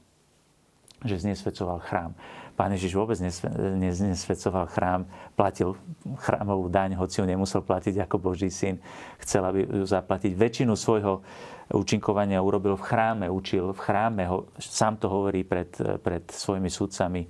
Že 1.03 1.27
znesvedcoval 1.27 1.83
chrám. 1.83 2.15
Pán 2.55 2.71
Ježiš 2.71 2.95
vôbec 2.95 3.19
nesvedcoval 3.19 4.71
chrám, 4.71 5.11
platil 5.35 5.75
chrámovú 6.23 6.71
daň, 6.71 6.95
hoci 6.95 7.19
ju 7.19 7.27
nemusel 7.27 7.67
platiť 7.67 8.07
ako 8.07 8.23
Boží 8.23 8.47
syn. 8.47 8.79
Chcel, 9.19 9.43
aby 9.43 9.67
ju 9.67 9.83
zaplatiť. 9.83 10.39
Väčšinu 10.39 10.79
svojho 10.79 11.27
účinkovania 11.75 12.39
urobil 12.39 12.79
v 12.79 12.87
chráme, 12.87 13.27
učil 13.27 13.75
v 13.75 13.81
chráme. 13.83 14.23
Ho, 14.31 14.47
sám 14.63 15.03
to 15.03 15.11
hovorí 15.11 15.43
pred, 15.43 15.75
pred 15.99 16.23
svojimi 16.31 16.71
sudcami. 16.71 17.27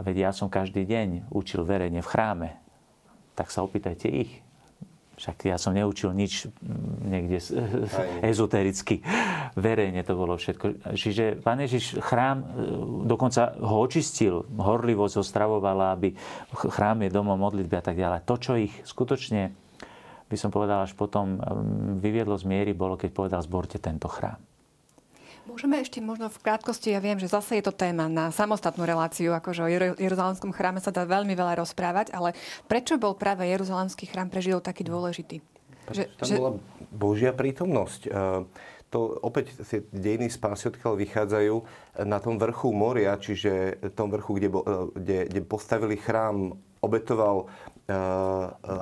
Veď 0.00 0.16
ja 0.16 0.30
som 0.32 0.48
každý 0.48 0.88
deň 0.88 1.28
učil 1.28 1.60
verejne 1.68 2.00
v 2.00 2.08
chráme. 2.08 2.48
Tak 3.36 3.52
sa 3.52 3.60
opýtajte 3.60 4.08
ich 4.08 4.47
však 5.18 5.50
ja 5.50 5.58
som 5.58 5.74
neučil 5.74 6.14
nič 6.14 6.46
mm, 6.46 7.10
niekde 7.10 7.38
ezotericky. 8.30 9.02
Verejne 9.58 10.06
to 10.06 10.14
bolo 10.14 10.38
všetko. 10.38 10.94
Čiže 10.94 11.42
Pán 11.42 11.58
Ježiš 11.58 11.98
chrám 11.98 12.38
e, 12.40 12.46
dokonca 13.04 13.58
ho 13.58 13.82
očistil, 13.82 14.46
horlivosť 14.46 15.14
ho 15.18 15.24
stravovala, 15.26 15.92
aby 15.92 16.14
chrám 16.54 17.04
je 17.04 17.10
domom 17.10 17.36
modlitby 17.36 17.74
a 17.76 17.84
tak 17.84 17.98
ďalej. 17.98 18.24
To, 18.24 18.34
čo 18.38 18.54
ich 18.54 18.72
skutočne, 18.86 19.50
by 20.30 20.36
som 20.38 20.54
povedal, 20.54 20.86
až 20.86 20.94
potom 20.94 21.36
mm, 21.36 21.98
vyviedlo 21.98 22.38
z 22.38 22.46
miery, 22.46 22.72
bolo, 22.72 22.94
keď 22.94 23.10
povedal, 23.12 23.40
zborte 23.42 23.82
tento 23.82 24.06
chrám. 24.06 24.47
Môžeme 25.48 25.80
ešte 25.80 26.04
možno 26.04 26.28
v 26.28 26.44
krátkosti, 26.44 26.92
ja 26.92 27.00
viem, 27.00 27.16
že 27.16 27.32
zase 27.32 27.56
je 27.56 27.64
to 27.64 27.72
téma 27.72 28.04
na 28.04 28.28
samostatnú 28.28 28.84
reláciu, 28.84 29.32
akože 29.32 29.64
o 29.64 29.68
Jeruzalemskom 29.96 30.52
chráme 30.52 30.84
sa 30.84 30.92
dá 30.92 31.08
veľmi 31.08 31.32
veľa 31.32 31.64
rozprávať, 31.64 32.12
ale 32.12 32.36
prečo 32.68 33.00
bol 33.00 33.16
práve 33.16 33.48
Jeruzalemský 33.48 34.12
chrám 34.12 34.28
pre 34.28 34.44
Židov 34.44 34.60
taký 34.60 34.84
dôležitý? 34.84 35.40
Že, 35.88 36.04
tam 36.20 36.28
že... 36.28 36.36
bola 36.36 36.52
Božia 36.92 37.32
prítomnosť. 37.32 38.00
E, 38.04 38.10
to 38.92 39.16
opäť 39.24 39.56
tie 39.64 39.80
dejiny 39.88 40.28
spásy 40.28 40.68
odkiaľ 40.68 41.00
vychádzajú 41.00 41.56
na 42.04 42.20
tom 42.20 42.36
vrchu 42.36 42.68
moria, 42.76 43.16
čiže 43.16 43.80
tom 43.96 44.12
vrchu, 44.12 44.36
kde, 44.36 44.48
e, 44.52 44.60
kde, 45.00 45.18
kde 45.32 45.40
postavili 45.48 45.96
chrám, 45.96 46.60
obetoval 46.80 47.44
e, 47.44 47.46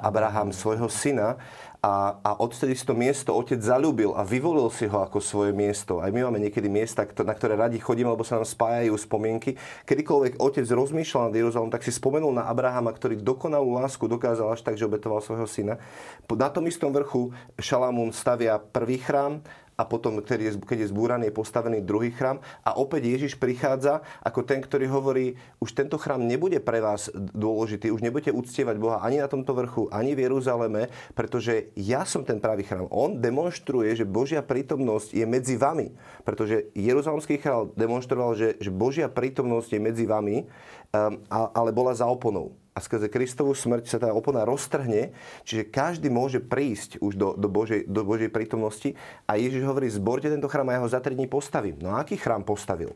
Abraham 0.02 0.50
svojho 0.50 0.90
syna 0.90 1.38
a, 1.78 2.18
a 2.18 2.30
odtedy 2.42 2.74
si 2.74 2.82
to 2.82 2.90
miesto 2.98 3.30
otec 3.30 3.62
zalúbil 3.62 4.11
a 4.18 4.26
vyvolil 4.26 4.66
si 4.74 4.90
ho 4.90 4.98
ako 4.98 5.22
svoje 5.22 5.54
miesto. 5.54 6.02
Aj 6.02 6.11
my 6.11 6.26
máme 6.26 6.42
niekedy 6.42 6.66
miesta, 6.66 7.07
na 7.07 7.30
ktoré 7.30 7.54
radi 7.54 7.78
chodíme, 7.78 8.11
lebo 8.11 8.26
sa 8.26 8.42
nám 8.42 8.50
spájajú 8.50 8.98
spomienky. 8.98 9.54
Kedykoľvek 9.86 10.42
otec 10.42 10.66
rozmýšľal 10.66 11.30
nad 11.30 11.38
Jeruzalém, 11.38 11.70
tak 11.70 11.86
si 11.86 11.94
spomenul 11.94 12.34
na 12.34 12.50
Abrahama, 12.50 12.90
ktorý 12.90 13.22
dokonalú 13.22 13.78
lásku 13.78 14.11
dokázal 14.11 14.50
až 14.50 14.66
tak, 14.66 14.74
že 14.74 14.90
obetoval 14.90 15.22
svojho 15.22 15.46
syna. 15.46 15.78
Na 16.26 16.50
tom 16.50 16.66
istom 16.66 16.90
vrchu 16.90 17.30
Šalamún 17.62 18.11
stavia 18.11 18.59
prvý 18.59 18.98
chrám, 18.98 19.38
a 19.77 19.85
potom, 19.85 20.24
keď 20.24 20.41
je, 20.41 20.53
keď 20.57 20.79
je 20.85 20.91
zbúraný, 20.91 21.29
je 21.29 21.37
postavený 21.37 21.85
druhý 21.85 22.09
chrám. 22.09 22.41
A 22.64 22.81
opäť 22.81 23.12
Ježiš 23.12 23.37
prichádza 23.37 24.01
ako 24.24 24.41
ten, 24.49 24.64
ktorý 24.64 24.89
hovorí, 24.89 25.37
už 25.61 25.77
tento 25.77 26.01
chrám 26.01 26.24
nebude 26.24 26.59
pre 26.64 26.81
vás 26.81 27.12
dôležitý, 27.12 27.93
už 27.93 28.01
nebudete 28.01 28.33
uctievať 28.33 28.77
Boha 28.81 29.05
ani 29.05 29.20
na 29.20 29.29
tomto 29.29 29.53
vrchu, 29.53 29.93
ani 29.93 30.16
v 30.16 30.24
Jeruzaleme, 30.29 30.89
pretože 31.12 31.68
ja 31.77 32.09
som 32.09 32.24
ten 32.24 32.41
pravý 32.41 32.64
chrám. 32.64 32.89
On 32.89 33.20
demonstruje, 33.20 33.93
že 33.93 34.09
Božia 34.09 34.41
prítomnosť 34.41 35.12
je 35.12 35.24
medzi 35.29 35.61
vami. 35.61 35.93
Pretože 36.24 36.72
Jeruzalemský 36.72 37.37
chrám 37.37 37.70
demonstroval, 37.77 38.33
že, 38.33 38.57
že 38.57 38.72
Božia 38.72 39.12
prítomnosť 39.12 39.77
je 39.77 39.81
medzi 39.81 40.05
vami, 40.09 40.49
um, 40.91 41.20
ale 41.31 41.70
bola 41.70 41.93
za 41.93 42.09
oponou 42.09 42.57
a 42.77 42.79
skrze 42.85 43.09
Kristovú 43.09 43.57
smrť 43.57 43.89
sa 43.89 43.97
tá 43.97 44.12
opona 44.12 44.45
roztrhne, 44.45 45.16
čiže 45.49 45.72
každý 45.72 46.12
môže 46.12 46.45
prísť 46.45 47.01
už 47.01 47.16
do, 47.16 47.33
do, 47.33 47.49
Božej, 47.49 47.89
do 47.89 48.05
Božej 48.05 48.29
prítomnosti 48.29 48.93
a 49.24 49.41
Ježiš 49.41 49.64
hovorí, 49.64 49.89
zborte 49.89 50.29
tento 50.29 50.45
chrám 50.45 50.68
a 50.68 50.77
ja 50.77 50.85
ho 50.85 50.93
za 50.93 51.01
3 51.01 51.16
dní 51.16 51.24
postavím. 51.24 51.81
No 51.81 51.97
a 51.97 52.05
aký 52.05 52.20
chrám 52.20 52.45
postavil? 52.45 52.93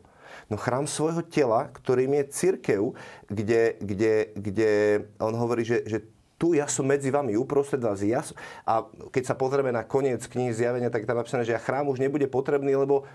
No 0.53 0.55
chrám 0.61 0.85
svojho 0.85 1.25
tela, 1.25 1.73
ktorým 1.73 2.13
je 2.21 2.23
církev, 2.29 2.81
kde, 3.25 3.81
kde, 3.81 4.13
kde 4.37 4.71
on 5.17 5.33
hovorí, 5.33 5.65
že, 5.65 5.81
že 5.89 6.05
tu 6.37 6.53
ja 6.53 6.65
som 6.69 6.85
medzi 6.85 7.09
vami, 7.09 7.33
uprostred 7.37 7.81
vás. 7.81 8.01
Ja 8.05 8.21
som... 8.25 8.37
A 8.65 8.85
keď 9.13 9.33
sa 9.33 9.35
pozrieme 9.37 9.73
na 9.73 9.85
koniec 9.85 10.25
knihy 10.25 10.53
zjavenia, 10.53 10.93
tak 10.93 11.05
tam 11.09 11.17
napísané, 11.17 11.45
že 11.45 11.57
chrám 11.57 11.89
už 11.89 12.01
nebude 12.01 12.25
potrebný, 12.29 12.73
lebo 12.73 13.05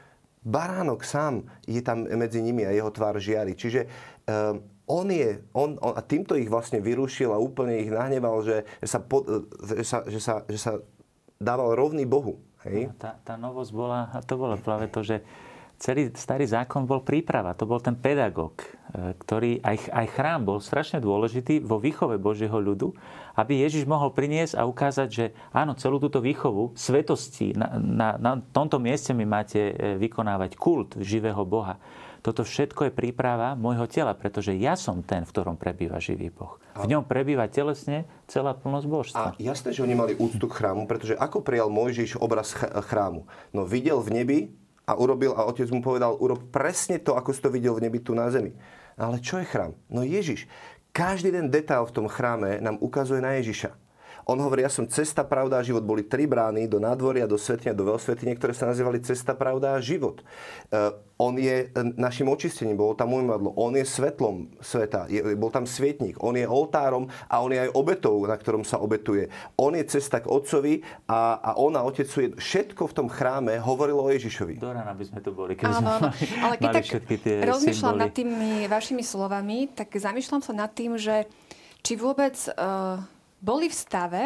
baránok 0.47 1.03
sám 1.03 1.43
je 1.67 1.83
tam 1.83 2.07
medzi 2.07 2.39
nimi 2.39 2.63
a 2.63 2.71
jeho 2.71 2.91
tvár 2.95 3.19
žiari. 3.19 3.59
Čiže 3.59 3.91
um, 4.31 4.63
on 4.87 5.11
je, 5.11 5.43
on, 5.51 5.75
on, 5.83 5.93
a 5.99 6.03
týmto 6.03 6.39
ich 6.39 6.47
vlastne 6.47 6.79
vyrušil 6.79 7.35
a 7.35 7.43
úplne 7.43 7.83
ich 7.83 7.91
nahneval, 7.91 8.43
že 8.47 8.63
sa, 8.87 9.03
pod, 9.03 9.27
že 9.63 9.83
sa, 9.83 9.99
že 10.07 10.21
sa, 10.23 10.35
že 10.47 10.59
sa 10.59 10.73
dával 11.43 11.75
rovný 11.75 12.07
Bohu. 12.07 12.39
Hej? 12.63 12.95
Tá, 12.99 13.19
tá 13.23 13.35
novosť 13.35 13.71
bola, 13.75 14.11
a 14.15 14.23
to 14.23 14.39
bolo 14.39 14.55
práve 14.59 14.87
to, 14.91 15.03
že 15.03 15.23
celý 15.77 16.09
starý 16.17 16.49
zákon 16.49 16.89
bol 16.89 17.05
príprava, 17.05 17.53
to 17.53 17.69
bol 17.69 17.77
ten 17.79 17.95
pedagóg, 17.95 18.65
e, 18.65 19.13
ktorý 19.21 19.61
aj, 19.61 19.93
aj 19.93 20.07
chrám 20.17 20.41
bol 20.49 20.59
strašne 20.59 20.99
dôležitý 21.05 21.61
vo 21.61 21.77
výchove 21.77 22.17
Božieho 22.17 22.57
ľudu, 22.57 22.97
aby 23.37 23.61
Ježiš 23.61 23.85
mohol 23.85 24.17
priniesť 24.17 24.57
a 24.57 24.65
ukázať, 24.65 25.09
že 25.13 25.25
áno, 25.53 25.77
celú 25.77 26.01
túto 26.01 26.25
výchovu 26.25 26.73
svetosti, 26.73 27.53
na, 27.53 27.77
na, 27.77 28.09
na 28.17 28.33
tomto 28.41 28.81
mieste 28.81 29.13
mi 29.13 29.29
máte 29.29 29.77
e, 29.77 30.01
vykonávať 30.01 30.57
kult 30.57 30.97
živého 30.97 31.45
Boha. 31.45 31.77
Toto 32.27 32.43
všetko 32.43 32.91
je 32.91 32.93
príprava 32.93 33.55
môjho 33.55 33.87
tela, 33.87 34.11
pretože 34.11 34.51
ja 34.59 34.75
som 34.75 34.99
ten, 34.99 35.23
v 35.23 35.31
ktorom 35.31 35.55
prebýva 35.55 36.03
živý 36.03 36.35
Boh. 36.35 36.59
V 36.75 36.91
ňom 36.91 37.07
prebýva 37.07 37.47
telesne 37.47 38.03
celá 38.27 38.51
plnosť 38.51 38.87
božstva. 38.91 39.27
A 39.31 39.39
jasné, 39.39 39.71
že 39.71 39.87
oni 39.87 39.95
mali 39.95 40.19
úctu 40.19 40.43
k 40.51 40.57
chrámu, 40.59 40.91
pretože 40.91 41.15
ako 41.15 41.47
prijal 41.47 41.71
Mojžiš 41.71 42.19
obraz 42.19 42.51
chrámu? 42.59 43.31
No 43.55 43.63
videl 43.63 44.03
v 44.03 44.11
nebi 44.11 44.39
a 44.91 44.99
urobil, 44.99 45.39
a 45.39 45.47
otec 45.47 45.71
mu 45.71 45.79
povedal, 45.79 46.19
urob 46.19 46.51
presne 46.51 46.99
to, 46.99 47.15
ako 47.15 47.31
si 47.31 47.39
to 47.39 47.47
videl 47.47 47.79
v 47.79 47.87
nebi 47.87 48.03
tu 48.03 48.11
na 48.11 48.27
zemi. 48.27 48.59
Ale 48.99 49.23
čo 49.23 49.39
je 49.39 49.47
chrám? 49.47 49.79
No 49.87 50.03
Ježiš. 50.03 50.51
Každý 50.91 51.31
ten 51.31 51.47
detail 51.47 51.87
v 51.87 51.95
tom 51.95 52.07
chráme 52.11 52.59
nám 52.59 52.83
ukazuje 52.83 53.23
na 53.23 53.39
Ježiša. 53.39 53.86
On 54.27 54.35
hovorí, 54.43 54.67
ja 54.67 54.73
som 54.75 54.91
cesta, 54.91 55.23
pravda 55.23 55.63
a 55.63 55.63
život. 55.63 55.87
Boli 55.87 56.03
tri 56.03 56.27
brány 56.27 56.67
do 56.67 56.83
nádvoria, 56.83 57.31
do 57.31 57.39
svetenia, 57.39 57.79
do 57.79 57.87
veľsvetine, 57.87 58.35
ktoré 58.35 58.51
sa 58.59 58.67
nazývali 58.67 58.99
cesta, 58.99 59.39
pravda 59.39 59.79
a 59.79 59.83
život. 59.83 60.27
Uh, 60.67 60.99
on 61.15 61.39
je 61.39 61.71
našim 61.95 62.27
očistením, 62.27 62.75
bolo 62.75 62.99
tam 62.99 63.15
umývadlo. 63.15 63.55
On 63.55 63.71
je 63.71 63.87
svetlom 63.87 64.51
sveta, 64.59 65.07
je, 65.07 65.23
bol 65.39 65.55
tam 65.55 65.63
svietnik. 65.63 66.19
On 66.19 66.35
je 66.35 66.43
oltárom 66.43 67.07
a 67.31 67.39
on 67.39 67.55
je 67.55 67.63
aj 67.65 67.71
obetou, 67.79 68.19
na 68.27 68.35
ktorom 68.35 68.67
sa 68.67 68.83
obetuje. 68.83 69.31
On 69.55 69.71
je 69.71 69.87
cesta 69.87 70.19
k 70.19 70.27
otcovi 70.27 70.83
a, 71.07 71.39
a 71.39 71.51
on 71.63 71.79
a 71.79 71.87
otec 71.87 72.11
sú 72.11 72.19
Všetko 72.27 72.91
v 72.91 72.95
tom 72.99 73.07
chráme 73.07 73.63
hovorilo 73.63 74.03
o 74.03 74.11
Ježišovi. 74.11 74.59
Do 74.59 74.75
rána 74.75 74.93
by 74.93 75.05
sme 75.07 75.21
tu 75.23 75.31
boli, 75.31 75.55
keby 75.55 75.71
sme 75.71 75.87
mali, 75.87 76.11
ale 76.43 76.55
keď 76.59 76.67
mali 76.67 76.77
tak 76.83 76.85
všetky 76.85 77.15
tie 77.23 77.35
rozmýšľam 77.47 77.95
symboly. 77.95 78.03
nad 78.03 78.11
tými 78.11 78.51
vašimi 78.67 79.03
slovami, 79.07 79.59
tak 79.71 79.95
zamýšľam 79.95 80.43
sa 80.43 80.53
nad 80.53 80.75
tým, 80.75 80.99
že 80.99 81.31
či 81.87 81.95
vôbec 81.95 82.35
uh, 82.59 82.99
boli 83.41 83.69
v 83.69 83.77
stave 83.77 84.23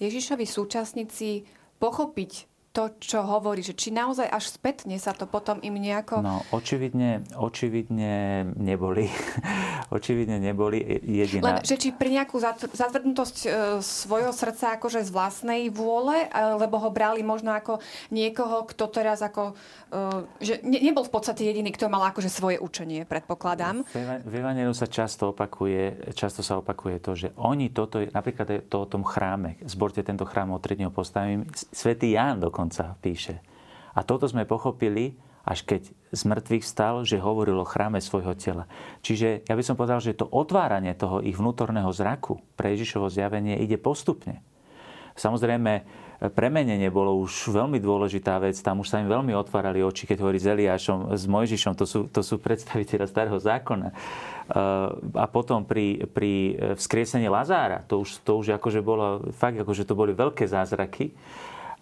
Ježišovi 0.00 0.46
súčasníci 0.46 1.44
pochopiť 1.78 2.53
to, 2.74 2.90
čo 2.98 3.22
hovorí, 3.22 3.62
že 3.62 3.70
či 3.70 3.94
naozaj 3.94 4.26
až 4.26 4.50
spätne 4.50 4.98
sa 4.98 5.14
to 5.14 5.30
potom 5.30 5.62
im 5.62 5.78
nejako... 5.78 6.18
No, 6.18 6.42
očividne, 6.50 7.22
očividne 7.38 8.42
neboli. 8.58 9.06
očividne 9.96 10.42
neboli 10.42 10.82
jediná... 11.06 11.54
Len, 11.54 11.56
že 11.62 11.78
či 11.78 11.94
pri 11.94 12.18
nejakú 12.18 12.34
zatvrdnutosť 12.74 13.36
e, 13.46 13.48
svojho 13.78 14.34
srdca 14.34 14.74
akože 14.74 15.06
z 15.06 15.10
vlastnej 15.14 15.70
vôle, 15.70 16.26
lebo 16.34 16.82
ho 16.82 16.90
brali 16.90 17.22
možno 17.22 17.54
ako 17.54 17.78
niekoho, 18.10 18.66
kto 18.66 18.90
teraz 18.90 19.22
ako... 19.22 19.54
E, 19.94 20.42
že 20.42 20.58
ne, 20.66 20.82
nebol 20.82 21.06
v 21.06 21.14
podstate 21.14 21.46
jediný, 21.46 21.70
kto 21.70 21.86
mal 21.86 22.10
akože 22.10 22.26
svoje 22.26 22.58
učenie, 22.58 23.06
predpokladám. 23.06 23.86
V 24.26 24.34
Evangeliu 24.34 24.74
sa 24.74 24.90
často 24.90 25.30
opakuje, 25.30 26.10
často 26.18 26.42
sa 26.42 26.58
opakuje 26.58 26.98
to, 26.98 27.14
že 27.14 27.30
oni 27.38 27.70
toto, 27.70 28.02
napríklad 28.02 28.66
to 28.66 28.76
o 28.82 28.90
tom 28.90 29.06
chráme, 29.06 29.62
zborte 29.62 30.02
tento 30.02 30.26
chrám 30.26 30.50
o 30.50 30.58
tri 30.58 30.74
postavím, 30.90 31.46
svätý 31.54 32.18
Ján 32.18 32.42
dokonca 32.42 32.63
dokonca 32.64 32.96
píše. 33.04 33.44
A 33.92 34.00
toto 34.00 34.24
sme 34.24 34.48
pochopili, 34.48 35.20
až 35.44 35.68
keď 35.68 35.92
z 36.16 36.22
mŕtvych 36.24 36.64
stal, 36.64 37.04
že 37.04 37.20
hovoril 37.20 37.60
o 37.60 37.68
chráme 37.68 38.00
svojho 38.00 38.32
tela. 38.32 38.64
Čiže 39.04 39.44
ja 39.44 39.52
by 39.52 39.60
som 39.60 39.76
povedal, 39.76 40.00
že 40.00 40.16
to 40.16 40.24
otváranie 40.24 40.96
toho 40.96 41.20
ich 41.20 41.36
vnútorného 41.36 41.92
zraku 41.92 42.40
pre 42.56 42.72
Ježišovo 42.72 43.12
zjavenie 43.12 43.60
ide 43.60 43.76
postupne. 43.76 44.40
Samozrejme, 45.14 45.84
premenenie 46.34 46.88
bolo 46.88 47.20
už 47.22 47.52
veľmi 47.54 47.78
dôležitá 47.78 48.40
vec. 48.40 48.56
Tam 48.58 48.80
už 48.82 48.88
sa 48.88 48.98
im 48.98 49.06
veľmi 49.06 49.36
otvárali 49.36 49.84
oči, 49.84 50.08
keď 50.08 50.24
hovorí 50.24 50.40
s 50.40 50.48
Eliášom, 50.48 51.14
s 51.14 51.28
Mojžišom. 51.28 51.76
To 51.76 51.86
sú, 51.86 52.00
to 52.08 52.24
sú 52.24 52.40
predstaviteľa 52.40 53.06
starého 53.06 53.38
zákona. 53.38 53.94
A 55.14 55.26
potom 55.30 55.62
pri, 55.62 56.08
pri 56.10 56.58
vzkriesení 56.74 57.30
Lazára, 57.30 57.84
to 57.86 58.02
už, 58.02 58.26
to 58.26 58.42
už 58.42 58.58
akože 58.58 58.80
bolo, 58.82 59.28
fakt 59.36 59.60
akože 59.60 59.86
to 59.86 59.94
boli 59.94 60.16
veľké 60.16 60.48
zázraky. 60.48 61.14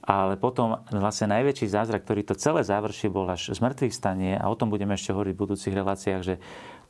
Ale 0.02 0.34
potom 0.34 0.82
vlastne 0.90 1.30
najväčší 1.30 1.70
zázrak, 1.70 2.02
ktorý 2.02 2.26
to 2.26 2.34
celé 2.34 2.66
završí, 2.66 3.06
bol 3.06 3.30
až 3.30 3.54
z 3.54 3.58
mŕtvych 3.62 3.94
stanie 3.94 4.34
a 4.34 4.50
o 4.50 4.58
tom 4.58 4.66
budeme 4.66 4.98
ešte 4.98 5.14
hovoriť 5.14 5.32
v 5.34 5.42
budúcich 5.46 5.74
reláciách, 5.74 6.22
že 6.26 6.34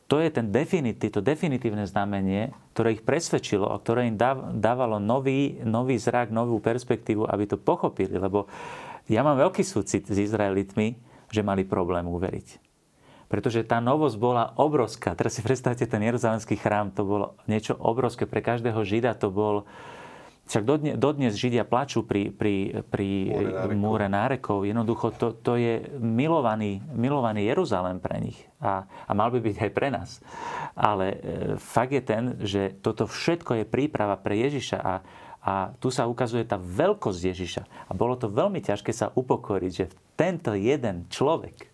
to 0.09 0.19
je 0.19 0.29
ten 0.29 0.51
definitív, 0.51 1.09
to 1.15 1.21
definitívne 1.23 1.87
znamenie, 1.87 2.51
ktoré 2.75 2.99
ich 2.99 3.05
presvedčilo 3.07 3.71
a 3.71 3.79
ktoré 3.79 4.11
im 4.11 4.19
dávalo 4.59 4.99
nový, 4.99 5.63
nový 5.63 5.95
zrak, 5.95 6.33
novú 6.33 6.59
perspektívu, 6.59 7.23
aby 7.25 7.47
to 7.47 7.57
pochopili. 7.57 8.17
Lebo 8.19 8.51
ja 9.07 9.23
mám 9.23 9.39
veľký 9.39 9.63
súcit 9.63 10.03
s 10.05 10.17
Izraelitmi, 10.17 10.99
že 11.31 11.41
mali 11.41 11.63
problém 11.63 12.05
uveriť. 12.05 12.61
Pretože 13.31 13.65
tá 13.65 13.81
novosť 13.81 14.15
bola 14.21 14.53
obrovská. 14.59 15.17
Teraz 15.17 15.39
si 15.39 15.41
predstavte 15.47 15.87
ten 15.89 16.03
Jeruzalemský 16.03 16.59
chrám, 16.59 16.93
to 16.93 17.07
bolo 17.07 17.39
niečo 17.49 17.73
obrovské. 17.79 18.27
Pre 18.29 18.43
každého 18.43 18.83
Žida 18.85 19.17
to 19.17 19.33
bol, 19.33 19.65
však 20.43 20.63
dodnes, 20.67 20.95
dodnes 20.99 21.33
Židia 21.39 21.63
plačú 21.63 22.03
pri, 22.03 22.27
pri, 22.27 22.83
pri 22.91 23.09
múre 23.79 24.11
nárekov. 24.11 24.67
Jednoducho 24.67 25.15
to, 25.15 25.31
to 25.39 25.55
je 25.55 25.87
milovaný, 26.03 26.83
milovaný 26.91 27.47
Jeruzalém 27.47 28.03
pre 28.03 28.19
nich. 28.19 28.39
A, 28.59 28.83
a 28.83 29.11
mal 29.15 29.31
by 29.31 29.39
byť 29.39 29.55
aj 29.63 29.71
pre 29.71 29.87
nás. 29.87 30.19
Ale 30.75 31.05
e, 31.07 31.17
fakt 31.55 31.95
je 31.95 32.03
ten, 32.03 32.23
že 32.43 32.75
toto 32.83 33.07
všetko 33.07 33.63
je 33.63 33.65
príprava 33.65 34.19
pre 34.19 34.35
Ježiša. 34.43 34.77
A, 34.83 34.93
a 35.43 35.53
tu 35.79 35.87
sa 35.87 36.11
ukazuje 36.11 36.43
tá 36.43 36.59
veľkosť 36.59 37.21
Ježiša. 37.23 37.63
A 37.87 37.91
bolo 37.95 38.19
to 38.19 38.27
veľmi 38.27 38.59
ťažké 38.59 38.91
sa 38.91 39.15
upokoriť, 39.15 39.71
že 39.71 39.95
tento 40.19 40.51
jeden 40.59 41.07
človek, 41.07 41.71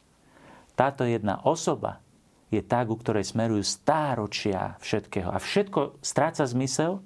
táto 0.78 1.10
jedna 1.10 1.42
osoba 1.42 2.06
je 2.54 2.62
tá, 2.62 2.86
ku 2.86 2.98
ktorej 2.98 3.30
smerujú 3.30 3.62
stáročia 3.66 4.78
všetkého. 4.82 5.30
A 5.30 5.38
všetko 5.38 6.02
stráca 6.02 6.46
zmysel, 6.46 7.02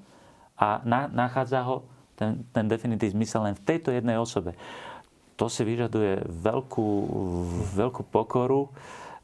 a 0.57 0.81
na, 0.85 1.09
nachádza 1.09 1.65
ho 1.65 1.87
ten, 2.13 2.45
ten 2.53 2.65
definitív 2.69 3.17
zmysel 3.17 3.41
len 3.49 3.55
v 3.57 3.65
tejto 3.65 3.89
jednej 3.89 4.17
osobe. 4.21 4.53
To 5.35 5.49
si 5.49 5.65
vyžaduje 5.65 6.29
veľkú, 6.29 6.89
veľkú 7.73 8.03
pokoru, 8.13 8.69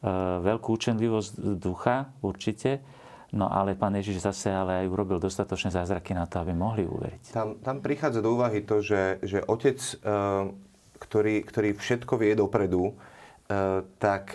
e, 0.01 0.11
veľkú 0.41 0.69
učenlivosť 0.73 1.61
ducha 1.61 2.09
určite, 2.25 2.81
no 3.29 3.45
ale 3.45 3.77
pán 3.77 3.93
Ježiš 3.93 4.25
zase 4.25 4.49
ale 4.49 4.83
aj 4.83 4.87
urobil 4.89 5.21
dostatočné 5.21 5.69
zázraky 5.69 6.17
na 6.17 6.25
to, 6.25 6.41
aby 6.41 6.57
mohli 6.57 6.81
uveriť. 6.89 7.29
Tam, 7.29 7.61
tam 7.61 7.77
prichádza 7.85 8.25
do 8.25 8.33
úvahy 8.33 8.65
to, 8.65 8.81
že, 8.81 9.21
že 9.21 9.45
otec, 9.45 9.77
e, 9.77 9.95
ktorý, 10.97 11.35
ktorý 11.45 11.69
všetko 11.77 12.13
vie 12.17 12.33
dopredu, 12.33 12.89
e, 12.89 12.93
tak 14.01 14.33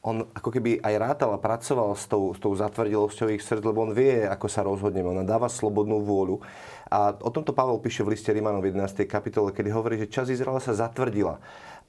on 0.00 0.24
ako 0.32 0.48
keby 0.48 0.80
aj 0.80 0.94
rátal 0.96 1.30
a 1.36 1.42
pracoval 1.42 1.92
s 1.92 2.08
tou, 2.08 2.32
s 2.32 2.40
tou 2.40 2.56
zatvrdilosťou 2.56 3.36
ich 3.36 3.44
srdc, 3.44 3.68
lebo 3.68 3.84
on 3.84 3.92
vie, 3.92 4.24
ako 4.24 4.46
sa 4.48 4.64
rozhodneme. 4.64 5.12
On 5.12 5.28
dáva 5.28 5.52
slobodnú 5.52 6.00
vôľu. 6.00 6.40
A 6.88 7.12
o 7.20 7.28
tomto 7.28 7.52
Pavel 7.52 7.76
píše 7.84 8.00
v 8.00 8.16
liste 8.16 8.32
Rimanov 8.32 8.64
11. 8.64 9.04
kapitole, 9.04 9.52
kedy 9.52 9.68
hovorí, 9.68 10.00
že 10.00 10.08
čas 10.08 10.32
Izraela 10.32 10.58
sa 10.58 10.72
zatvrdila 10.72 11.36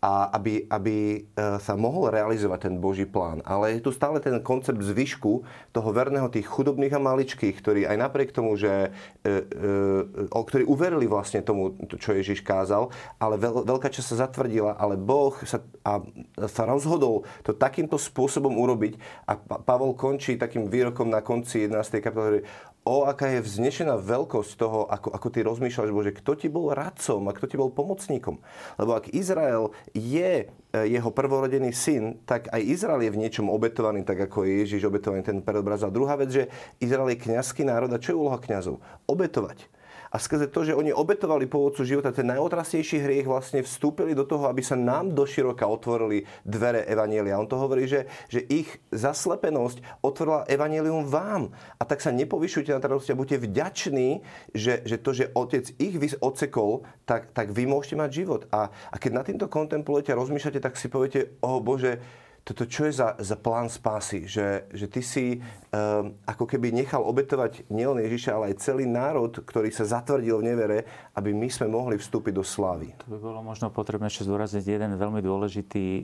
a 0.02 0.34
aby, 0.34 0.66
aby 0.66 0.98
e, 1.14 1.20
sa 1.62 1.78
mohol 1.78 2.10
realizovať 2.10 2.66
ten 2.66 2.82
Boží 2.82 3.06
plán. 3.06 3.46
Ale 3.46 3.78
je 3.78 3.86
tu 3.86 3.94
stále 3.94 4.18
ten 4.18 4.42
koncept 4.42 4.82
zvyšku 4.82 5.46
toho 5.70 5.90
verného 5.94 6.26
tých 6.26 6.50
chudobných 6.50 6.98
a 6.98 7.06
maličkých, 7.06 7.54
ktorí 7.62 7.82
aj 7.86 8.10
napriek 8.10 8.34
tomu, 8.34 8.58
že 8.58 8.90
e, 9.22 9.46
e, 9.46 10.26
ktorí 10.26 10.66
uverili 10.66 11.06
vlastne 11.06 11.46
tomu, 11.46 11.78
čo 12.02 12.18
Ježiš 12.18 12.42
kázal, 12.42 12.90
ale 13.22 13.38
veľ, 13.38 13.62
veľká 13.62 13.94
časť 13.94 14.18
sa 14.18 14.26
zatvrdila, 14.26 14.74
ale 14.74 14.98
Boh 14.98 15.38
sa, 15.46 15.62
a, 15.86 16.02
sa 16.50 16.66
rozhodol 16.66 17.22
to 17.46 17.54
takýmto 17.54 18.02
spôsobom 18.02 18.58
urobiť 18.58 18.98
a 19.30 19.38
Pavol 19.38 19.94
končí 19.94 20.34
takým 20.34 20.66
výrokom 20.66 21.14
na 21.14 21.22
konci 21.22 21.70
11. 21.70 22.02
kapitoly, 22.02 22.42
o 22.82 23.06
aká 23.06 23.30
je 23.30 23.46
vznešená 23.46 24.02
veľkosť 24.02 24.52
toho, 24.58 24.90
ako, 24.90 25.14
ako 25.14 25.28
ty 25.30 25.40
rozmýšľaš, 25.46 25.94
Bože, 25.94 26.18
kto 26.18 26.34
ti 26.34 26.48
bol 26.50 26.74
radcom 26.74 27.30
a 27.30 27.36
kto 27.36 27.46
ti 27.46 27.56
bol 27.58 27.70
pomocníkom. 27.70 28.42
Lebo 28.82 28.92
ak 28.98 29.14
Izrael 29.14 29.70
je 29.94 30.50
e, 30.50 30.78
jeho 30.90 31.14
prvorodený 31.14 31.70
syn, 31.78 32.18
tak 32.26 32.50
aj 32.50 32.62
Izrael 32.66 33.06
je 33.06 33.14
v 33.14 33.22
niečom 33.22 33.54
obetovaný, 33.54 34.02
tak 34.02 34.26
ako 34.26 34.50
je 34.50 34.66
Ježiš 34.66 34.90
obetovaný 34.90 35.22
ten 35.22 35.46
predobraz. 35.46 35.86
A 35.86 35.94
druhá 35.94 36.18
vec, 36.18 36.34
že 36.34 36.44
Izrael 36.82 37.14
je 37.14 37.22
kňazský 37.22 37.62
národ 37.62 37.94
a 37.94 38.02
čo 38.02 38.18
je 38.18 38.22
úloha 38.22 38.42
kňazov? 38.42 38.82
Obetovať 39.06 39.81
a 40.12 40.20
skrze 40.20 40.52
to, 40.52 40.68
že 40.68 40.76
oni 40.76 40.92
obetovali 40.92 41.48
pôvodcu 41.48 41.88
života, 41.88 42.12
ten 42.12 42.28
najotrastnejší 42.28 43.00
hriech 43.00 43.28
vlastne 43.28 43.64
vstúpili 43.64 44.12
do 44.12 44.28
toho, 44.28 44.52
aby 44.52 44.60
sa 44.60 44.76
nám 44.76 45.16
doširoka 45.16 45.64
otvorili 45.64 46.28
dvere 46.44 46.84
Evanielia. 46.84 47.40
On 47.40 47.48
to 47.48 47.56
hovorí, 47.56 47.88
že, 47.88 48.12
že 48.28 48.44
ich 48.44 48.68
zaslepenosť 48.92 50.04
otvorila 50.04 50.44
Evanielium 50.52 51.08
vám. 51.08 51.56
A 51.80 51.88
tak 51.88 52.04
sa 52.04 52.12
nepovyšujte 52.12 52.76
na 52.76 52.84
tratosti 52.84 53.16
a 53.16 53.20
buďte 53.20 53.48
vďační, 53.48 54.10
že, 54.52 54.84
že 54.84 55.00
to, 55.00 55.12
že 55.16 55.32
Otec 55.32 55.72
ich 55.80 55.96
odsekol, 56.20 56.84
tak, 57.08 57.32
tak 57.32 57.56
vy 57.56 57.64
môžete 57.64 57.96
mať 57.96 58.10
život. 58.12 58.42
A, 58.52 58.68
a 58.68 58.96
keď 59.00 59.12
na 59.16 59.24
týmto 59.24 59.48
kontemplujete 59.48 60.12
a 60.12 60.20
rozmýšľate, 60.20 60.60
tak 60.60 60.76
si 60.76 60.92
poviete, 60.92 61.40
o 61.40 61.64
Bože, 61.64 62.04
toto 62.42 62.66
čo 62.66 62.90
je 62.90 62.98
za, 62.98 63.14
za 63.22 63.38
plán 63.38 63.70
spásy, 63.70 64.26
že, 64.26 64.66
že 64.74 64.90
ty 64.90 65.06
si 65.06 65.26
um, 65.38 66.18
ako 66.26 66.50
keby 66.50 66.74
nechal 66.74 67.06
obetovať 67.06 67.70
nielen 67.70 68.02
Ježiša, 68.02 68.34
ale 68.34 68.46
aj 68.52 68.66
celý 68.66 68.90
národ, 68.90 69.30
ktorý 69.30 69.70
sa 69.70 69.86
zatvrdil 69.86 70.42
v 70.42 70.48
nevere, 70.50 70.78
aby 71.14 71.38
my 71.38 71.46
sme 71.54 71.70
mohli 71.70 72.02
vstúpiť 72.02 72.34
do 72.34 72.42
slávy. 72.42 72.98
To 73.06 73.14
by 73.14 73.18
bolo 73.22 73.46
možno 73.46 73.70
potrebné 73.70 74.10
ešte 74.10 74.26
zdôrazniť 74.26 74.66
jeden 74.66 74.98
veľmi 74.98 75.22
dôležitý 75.22 75.86
e, 75.86 76.02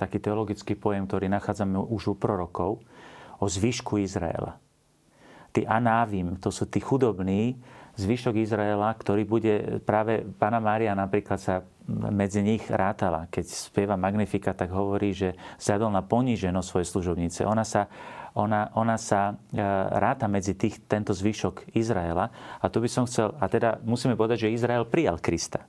taký 0.00 0.16
teologický 0.16 0.80
pojem, 0.80 1.04
ktorý 1.04 1.28
nachádzame 1.28 1.76
už 1.76 2.12
u 2.12 2.14
prorokov, 2.16 2.80
o 3.36 3.44
zvyšku 3.44 4.00
Izraela. 4.00 4.56
Tí 5.52 5.68
anávim, 5.68 6.40
to 6.40 6.48
sú 6.48 6.72
tí 6.72 6.80
chudobní, 6.80 7.60
zvyšok 8.00 8.34
Izraela, 8.40 8.96
ktorý 8.96 9.28
bude 9.28 9.84
práve 9.84 10.24
Pána 10.40 10.56
Mária 10.56 10.96
napríklad 10.96 11.36
sa 11.36 11.60
medzi 11.90 12.40
nich 12.40 12.62
rátala. 12.70 13.26
Keď 13.26 13.44
spieva 13.50 13.98
Magnifika, 13.98 14.54
tak 14.54 14.70
hovorí, 14.70 15.10
že 15.10 15.34
zjadol 15.58 15.90
na 15.90 16.06
poníženosť 16.06 16.68
svojej 16.68 16.88
služobnice. 16.88 17.40
Ona 17.44 17.66
sa, 17.66 17.90
ona, 18.38 18.70
ona 18.78 18.94
sa 18.94 19.34
e, 19.50 19.58
ráta 19.98 20.30
medzi 20.30 20.54
tých, 20.54 20.86
tento 20.86 21.10
zvyšok 21.10 21.74
Izraela. 21.74 22.30
A 22.62 22.66
tu 22.70 22.78
by 22.78 22.88
som 22.88 23.04
chcel, 23.10 23.34
a 23.36 23.50
teda 23.50 23.82
musíme 23.82 24.14
povedať, 24.14 24.46
že 24.46 24.54
Izrael 24.54 24.86
prijal 24.86 25.18
Krista. 25.18 25.66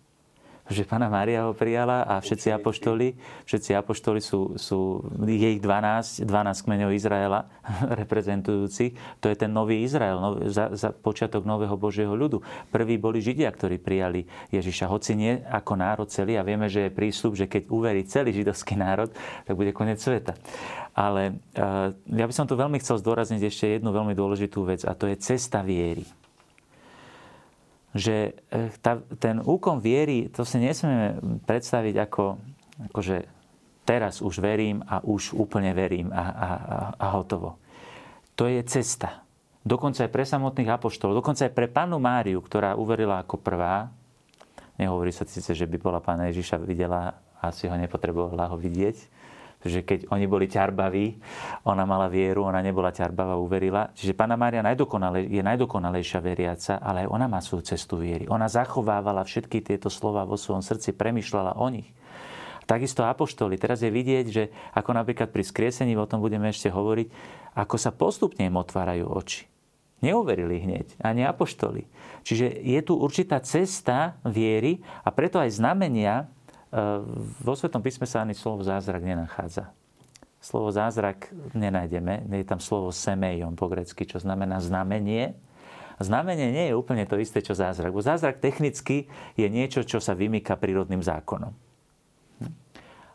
Že 0.72 0.88
pána 0.88 1.11
Mária 1.11 1.43
ho 1.45 1.53
prijala 1.53 2.07
a 2.07 2.24
všetci 2.24 2.55
apoštoli, 2.55 3.13
všetci 3.43 3.76
apoštoli 3.76 4.24
sú, 4.24 4.55
sú 4.55 5.03
je 5.28 5.59
ich 5.59 5.61
12, 5.61 6.24
12 6.24 6.65
kmeňov 6.65 6.95
Izraela 6.95 7.51
reprezentujúci. 7.99 8.95
To 9.19 9.28
je 9.28 9.36
ten 9.36 9.51
nový 9.51 9.84
Izrael, 9.84 10.17
nový, 10.17 10.47
za, 10.47 10.72
za 10.72 10.95
počiatok 10.95 11.43
nového 11.43 11.76
Božieho 11.76 12.15
ľudu. 12.15 12.39
Prví 12.72 12.95
boli 12.95 13.19
Židia, 13.19 13.51
ktorí 13.51 13.78
prijali 13.78 14.24
Ježiša, 14.49 14.88
hoci 14.88 15.19
nie 15.19 15.34
ako 15.43 15.76
národ 15.76 16.07
celý 16.07 16.39
a 16.39 16.47
vieme, 16.47 16.72
že 16.72 16.88
je 16.88 16.95
prísľub, 16.95 17.36
že 17.36 17.51
keď 17.51 17.67
uverí 17.67 18.07
celý 18.07 18.32
židovský 18.32 18.80
národ, 18.80 19.11
tak 19.43 19.53
bude 19.59 19.76
koniec 19.76 19.99
sveta. 19.99 20.39
Ale 20.95 21.39
uh, 21.55 21.91
ja 22.07 22.26
by 22.28 22.34
som 22.36 22.47
tu 22.47 22.55
veľmi 22.55 22.80
chcel 22.80 22.99
zdôrazniť 22.99 23.41
ešte 23.47 23.65
jednu 23.80 23.91
veľmi 23.91 24.15
dôležitú 24.15 24.63
vec 24.67 24.88
a 24.88 24.95
to 24.95 25.07
je 25.07 25.19
cesta 25.19 25.63
viery 25.63 26.03
že 27.92 28.34
eh, 28.52 28.72
tá, 28.80 29.00
ten 29.20 29.39
úkon 29.44 29.84
viery, 29.84 30.32
to 30.32 30.48
si 30.48 30.60
nesmieme 30.60 31.20
predstaviť 31.44 31.96
ako, 32.08 32.24
ako 32.92 33.00
že 33.04 33.18
teraz 33.84 34.24
už 34.24 34.39
verím 34.39 34.80
a 34.88 35.04
už 35.04 35.36
úplne 35.36 35.76
verím 35.76 36.14
a, 36.14 36.24
a, 36.24 36.50
a 36.96 37.08
hotovo. 37.18 37.60
To 38.39 38.48
je 38.48 38.64
cesta. 38.64 39.26
Dokonca 39.62 40.10
aj 40.10 40.12
pre 40.14 40.26
samotných 40.26 40.74
apoštolov, 40.74 41.22
dokonca 41.22 41.46
aj 41.46 41.54
pre 41.54 41.70
panu 41.70 42.02
Máriu, 42.02 42.42
ktorá 42.42 42.74
uverila 42.74 43.22
ako 43.22 43.38
prvá. 43.38 43.94
Nehovorí 44.82 45.14
sa 45.14 45.28
síce, 45.30 45.54
že 45.54 45.70
by 45.70 45.78
bola 45.78 46.02
pána 46.02 46.34
Ježiša 46.34 46.58
videla, 46.66 47.14
asi 47.38 47.70
ho 47.70 47.76
nepotrebovala 47.78 48.50
ho 48.50 48.58
vidieť, 48.58 48.98
že 49.68 49.86
keď 49.86 50.09
oni 50.09 50.26
boli 50.26 50.49
ťarbaví, 50.49 51.22
ona 51.70 51.86
mala 51.86 52.09
vieru, 52.09 52.47
ona 52.47 52.64
nebola 52.64 52.89
ťarbavá, 52.89 53.38
uverila. 53.38 53.93
Čiže 53.93 54.18
Pána 54.18 54.34
Mária 54.34 54.66
je 54.66 55.41
najdokonalejšia 55.43 56.20
veriaca, 56.24 56.82
ale 56.82 57.05
aj 57.05 57.07
ona 57.14 57.26
má 57.30 57.38
svoju 57.38 57.70
cestu 57.70 58.01
viery. 58.01 58.26
Ona 58.26 58.49
zachovávala 58.49 59.22
všetky 59.22 59.62
tieto 59.62 59.93
slova 59.93 60.26
vo 60.26 60.39
svojom 60.39 60.66
srdci, 60.66 60.97
premyšľala 60.97 61.62
o 61.62 61.68
nich. 61.70 61.93
Takisto 62.66 63.03
apoštoli. 63.03 63.59
Teraz 63.59 63.84
je 63.84 63.91
vidieť, 63.91 64.26
že 64.32 64.43
ako 64.78 64.95
napríklad 64.95 65.34
pri 65.34 65.43
skriesení, 65.43 65.97
o 65.97 66.07
tom 66.07 66.24
budeme 66.24 66.47
ešte 66.47 66.72
hovoriť, 66.72 67.07
ako 67.57 67.76
sa 67.76 67.91
postupne 67.91 68.47
im 68.47 68.55
otvárajú 68.55 69.12
oči. 69.12 69.51
Neuverili 70.01 70.57
hneď, 70.57 70.97
ani 70.97 71.30
apoštoli. 71.30 71.86
Čiže 72.26 72.49
je 72.49 72.80
tu 72.82 72.97
určitá 72.97 73.38
cesta 73.45 74.18
viery 74.26 74.82
a 75.05 75.14
preto 75.14 75.38
aj 75.38 75.62
znamenia 75.62 76.26
vo 77.43 77.53
Svetom 77.53 77.84
písme 77.84 78.07
sa 78.07 78.24
ani 78.24 78.32
slovo 78.32 78.63
zázrak 78.63 79.03
nenachádza. 79.03 79.76
Slovo 80.41 80.74
zázrak 80.74 81.30
nenájdeme, 81.53 82.26
je 82.26 82.47
tam 82.47 82.57
slovo 82.57 82.89
semejom 82.89 83.53
po 83.53 83.69
grecky, 83.69 84.09
čo 84.09 84.17
znamená 84.17 84.57
znamenie. 84.57 85.38
Znamenie 86.01 86.49
nie 86.49 86.65
je 86.72 86.80
úplne 86.80 87.05
to 87.05 87.22
isté, 87.22 87.45
čo 87.45 87.53
zázrak. 87.53 87.93
Bo 87.93 88.01
zázrak 88.01 88.41
technicky 88.41 89.05
je 89.38 89.45
niečo, 89.45 89.86
čo 89.86 90.01
sa 90.01 90.17
vymýka 90.17 90.57
prírodným 90.57 91.05
zákonom. 91.05 91.53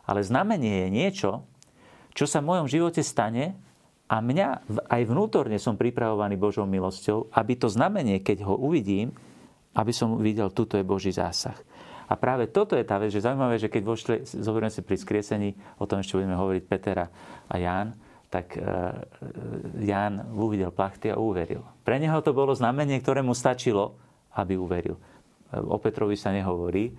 Ale 0.07 0.23
znamenie 0.23 0.87
je 0.87 0.89
niečo, 0.93 1.43
čo 2.15 2.23
sa 2.23 2.39
v 2.39 2.47
mojom 2.55 2.71
živote 2.71 3.03
stane 3.03 3.59
a 4.07 4.23
mňa 4.23 4.47
aj 4.87 5.01
vnútorne 5.03 5.59
som 5.59 5.75
pripravovaný 5.75 6.39
Božou 6.39 6.63
milosťou, 6.63 7.27
aby 7.35 7.59
to 7.59 7.67
znamenie, 7.67 8.23
keď 8.23 8.47
ho 8.47 8.55
uvidím, 8.55 9.11
aby 9.75 9.91
som 9.91 10.15
videl, 10.15 10.47
tuto 10.55 10.79
je 10.79 10.87
Boží 10.87 11.11
zásah. 11.11 11.59
A 12.07 12.13
práve 12.15 12.47
toto 12.47 12.79
je 12.79 12.87
tá 12.87 12.95
vec, 12.95 13.11
že 13.11 13.19
zaujímavé, 13.23 13.59
že 13.59 13.67
keď 13.67 13.83
vošli, 13.83 14.15
zoberiem 14.23 14.71
si 14.71 14.79
pri 14.79 14.95
skriesení, 14.95 15.49
o 15.75 15.85
tom 15.85 15.99
ešte 15.99 16.15
budeme 16.15 16.39
hovoriť 16.39 16.63
Petera 16.63 17.11
a 17.51 17.55
Ján, 17.59 17.99
tak 18.27 18.55
e, 18.55 18.63
Ján 19.83 20.31
uvidel 20.35 20.71
plachty 20.71 21.11
a 21.11 21.19
uveril. 21.19 21.63
Pre 21.83 21.95
neho 21.95 22.19
to 22.23 22.35
bolo 22.35 22.51
znamenie, 22.55 22.99
ktoré 22.99 23.23
mu 23.23 23.31
stačilo, 23.31 23.95
aby 24.35 24.59
uveril. 24.59 24.95
E, 24.95 25.59
o 25.59 25.79
Petrovi 25.79 26.19
sa 26.19 26.35
nehovorí 26.35 26.91
e, 26.91 26.93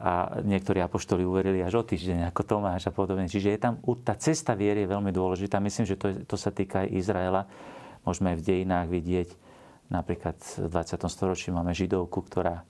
a 0.00 0.40
niektorí 0.44 0.84
apoštoli 0.84 1.24
uverili 1.24 1.64
až 1.64 1.80
o 1.80 1.82
týždeň, 1.84 2.28
ako 2.28 2.42
Tomáš 2.44 2.88
a 2.88 2.92
podobne. 2.92 3.28
Čiže 3.28 3.48
je 3.56 3.60
tam, 3.60 3.80
tá 4.04 4.16
cesta 4.16 4.52
viery 4.52 4.84
je 4.84 4.92
veľmi 4.92 5.12
dôležitá. 5.12 5.60
Myslím, 5.64 5.88
že 5.88 5.96
to, 5.96 6.12
to 6.28 6.36
sa 6.36 6.52
týka 6.52 6.84
aj 6.84 6.92
Izraela. 6.92 7.48
Môžeme 8.04 8.36
aj 8.36 8.44
v 8.44 8.46
dejinách 8.52 8.88
vidieť, 8.92 9.28
napríklad 9.88 10.36
v 10.60 10.68
20. 10.68 11.08
storočí 11.08 11.48
máme 11.48 11.72
židovku, 11.72 12.20
ktorá 12.20 12.68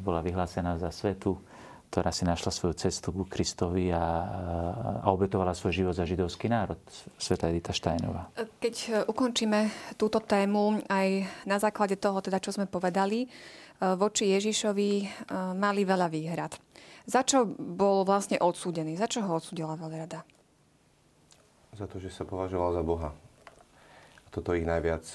bola 0.00 0.24
vyhlásená 0.24 0.80
za 0.80 0.88
svetu, 0.88 1.36
ktorá 1.90 2.10
si 2.10 2.26
našla 2.26 2.50
svoju 2.50 2.74
cestu 2.76 3.14
ku 3.14 3.24
Kristovi 3.24 3.94
a, 3.94 4.04
a 5.00 5.06
obetovala 5.14 5.54
svoj 5.54 5.72
život 5.72 5.94
za 5.94 6.04
židovský 6.04 6.50
národ, 6.50 6.80
Sveta 7.16 7.48
Edita 7.48 7.70
Štajnová. 7.70 8.28
Keď 8.36 9.06
ukončíme 9.06 9.70
túto 9.94 10.20
tému 10.20 10.82
aj 10.90 11.24
na 11.46 11.56
základe 11.56 11.96
toho, 11.96 12.18
teda, 12.20 12.42
čo 12.42 12.52
sme 12.52 12.66
povedali, 12.66 13.24
e, 13.24 13.28
voči 13.96 14.28
Ježišovi 14.34 14.90
e, 15.00 15.06
mali 15.54 15.86
veľa 15.86 16.08
výhrad. 16.10 16.52
Za 17.06 17.22
čo 17.22 17.46
bol 17.54 18.02
vlastne 18.02 18.42
odsúdený? 18.42 18.98
Za 18.98 19.06
čo 19.06 19.22
ho 19.22 19.38
odsúdila 19.38 19.78
veľrada? 19.78 20.26
Za 21.76 21.86
to, 21.86 22.02
že 22.02 22.10
sa 22.10 22.26
považoval 22.26 22.74
za 22.74 22.82
Boha. 22.82 23.14
Toto 24.34 24.52
ich 24.52 24.66
najviac 24.66 25.06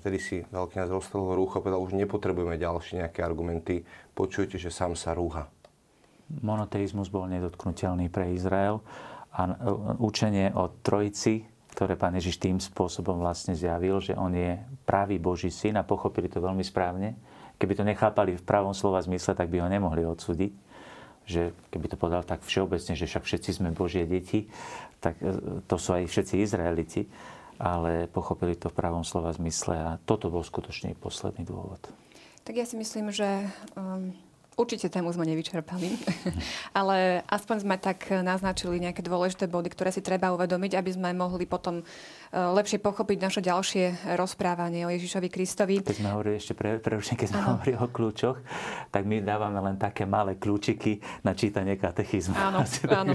vtedy 0.00 0.18
si 0.18 0.36
veľký 0.48 0.80
nás 0.80 0.90
rozstrelil 0.90 1.36
rúcho 1.36 1.62
povedal, 1.62 1.82
už 1.82 1.94
nepotrebujeme 1.94 2.56
ďalšie 2.58 3.06
nejaké 3.06 3.20
argumenty, 3.22 3.86
počujte, 4.12 4.56
že 4.56 4.72
sám 4.72 4.96
sa 4.96 5.14
rúha. 5.14 5.48
Monoteizmus 6.30 7.10
bol 7.10 7.26
nedotknutelný 7.26 8.06
pre 8.06 8.30
Izrael 8.30 8.78
a 9.34 9.50
učenie 9.98 10.54
o 10.54 10.70
Trojici, 10.82 11.42
ktoré 11.74 11.94
pán 11.98 12.14
Ježiš 12.18 12.38
tým 12.38 12.58
spôsobom 12.58 13.18
vlastne 13.18 13.54
zjavil, 13.54 13.98
že 14.02 14.14
on 14.14 14.34
je 14.34 14.58
pravý 14.86 15.18
Boží 15.18 15.50
syn 15.50 15.78
a 15.78 15.86
pochopili 15.86 16.30
to 16.30 16.42
veľmi 16.42 16.62
správne. 16.62 17.18
Keby 17.58 17.72
to 17.78 17.84
nechápali 17.86 18.38
v 18.38 18.46
pravom 18.46 18.74
slova 18.74 19.02
zmysle, 19.02 19.34
tak 19.34 19.50
by 19.50 19.62
ho 19.62 19.68
nemohli 19.70 20.02
odsúdiť. 20.06 20.52
Že 21.30 21.42
keby 21.70 21.86
to 21.94 21.96
povedal 22.00 22.22
tak 22.26 22.42
všeobecne, 22.42 22.98
že 22.98 23.06
však 23.06 23.22
všetci 23.22 23.50
sme 23.62 23.70
Božie 23.70 24.02
deti, 24.02 24.50
tak 24.98 25.18
e, 25.22 25.62
to 25.66 25.76
sú 25.78 25.94
aj 25.94 26.10
všetci 26.10 26.34
Izraeliti 26.42 27.06
ale 27.60 28.08
pochopili 28.08 28.56
to 28.56 28.72
v 28.72 28.78
pravom 28.80 29.04
slova 29.04 29.36
zmysle 29.36 29.76
a 29.76 29.90
toto 30.08 30.32
bol 30.32 30.40
skutočne 30.40 30.96
posledný 30.96 31.44
dôvod. 31.44 31.84
Tak 32.48 32.56
ja 32.56 32.64
si 32.64 32.80
myslím, 32.80 33.12
že 33.12 33.44
um, 33.76 34.16
Určite 34.60 34.92
tému 34.92 35.08
sme 35.08 35.24
nevyčerpali, 35.24 35.96
ale 36.78 37.24
aspoň 37.32 37.56
sme 37.64 37.76
tak 37.80 38.12
naznačili 38.12 38.76
nejaké 38.76 39.00
dôležité 39.00 39.48
body, 39.48 39.72
ktoré 39.72 39.88
si 39.88 40.04
treba 40.04 40.36
uvedomiť, 40.36 40.76
aby 40.76 40.90
sme 40.92 41.16
mohli 41.16 41.48
potom 41.48 41.80
lepšie 42.34 42.82
pochopiť 42.82 43.18
naše 43.22 43.40
ďalšie 43.40 44.14
rozprávanie 44.18 44.82
o 44.84 44.90
Ježišovi 44.90 45.28
Kristovi. 45.30 45.86
Keď 45.86 46.02
sme 46.02 46.10
hovorili 46.10 46.36
ešte 46.42 46.58
pre, 46.58 46.82
pre 46.82 46.98
keď 46.98 47.26
sme 47.30 47.40
ano. 47.40 47.48
hovorili 47.54 47.76
o 47.78 47.86
kľúčoch, 47.86 48.38
tak 48.90 49.06
my 49.06 49.22
dávame 49.22 49.58
len 49.62 49.76
také 49.78 50.02
malé 50.04 50.34
kľúčiky 50.34 51.22
na 51.22 51.32
čítanie 51.38 51.78
katechizmu. 51.78 52.34
Áno, 52.34 52.66
áno. 53.00 53.14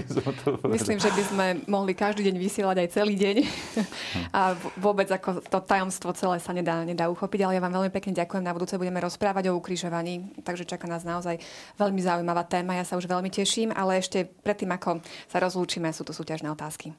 Myslím, 0.72 0.98
že 0.98 1.12
by 1.12 1.22
sme 1.28 1.46
mohli 1.68 1.92
každý 1.92 2.24
deň 2.32 2.36
vysielať 2.40 2.76
aj 2.80 2.88
celý 2.96 3.14
deň 3.20 3.36
a 4.36 4.56
vôbec 4.80 5.08
ako 5.12 5.44
to 5.44 5.58
tajomstvo 5.60 6.16
celé 6.16 6.40
sa 6.40 6.56
nedá, 6.56 6.80
nedá 6.82 7.12
uchopiť, 7.12 7.40
ale 7.44 7.60
ja 7.60 7.62
vám 7.62 7.76
veľmi 7.76 7.92
pekne 7.92 8.16
ďakujem. 8.16 8.40
Na 8.40 8.56
budúce 8.56 8.80
budeme 8.80 9.00
rozprávať 9.04 9.52
o 9.52 9.56
ukrižovaní, 9.58 10.32
takže 10.40 10.64
čaká 10.64 10.88
nás 10.88 11.04
naozaj 11.04 11.26
naozaj 11.26 11.42
veľmi 11.74 12.00
zaujímavá 12.00 12.46
téma. 12.46 12.78
Ja 12.78 12.86
sa 12.86 12.94
už 12.94 13.10
veľmi 13.10 13.28
teším, 13.34 13.74
ale 13.74 13.98
ešte 13.98 14.30
predtým, 14.46 14.70
ako 14.70 15.02
sa 15.26 15.42
rozlúčime, 15.42 15.90
sú 15.90 16.06
tu 16.06 16.14
súťažné 16.14 16.46
otázky. 16.54 16.94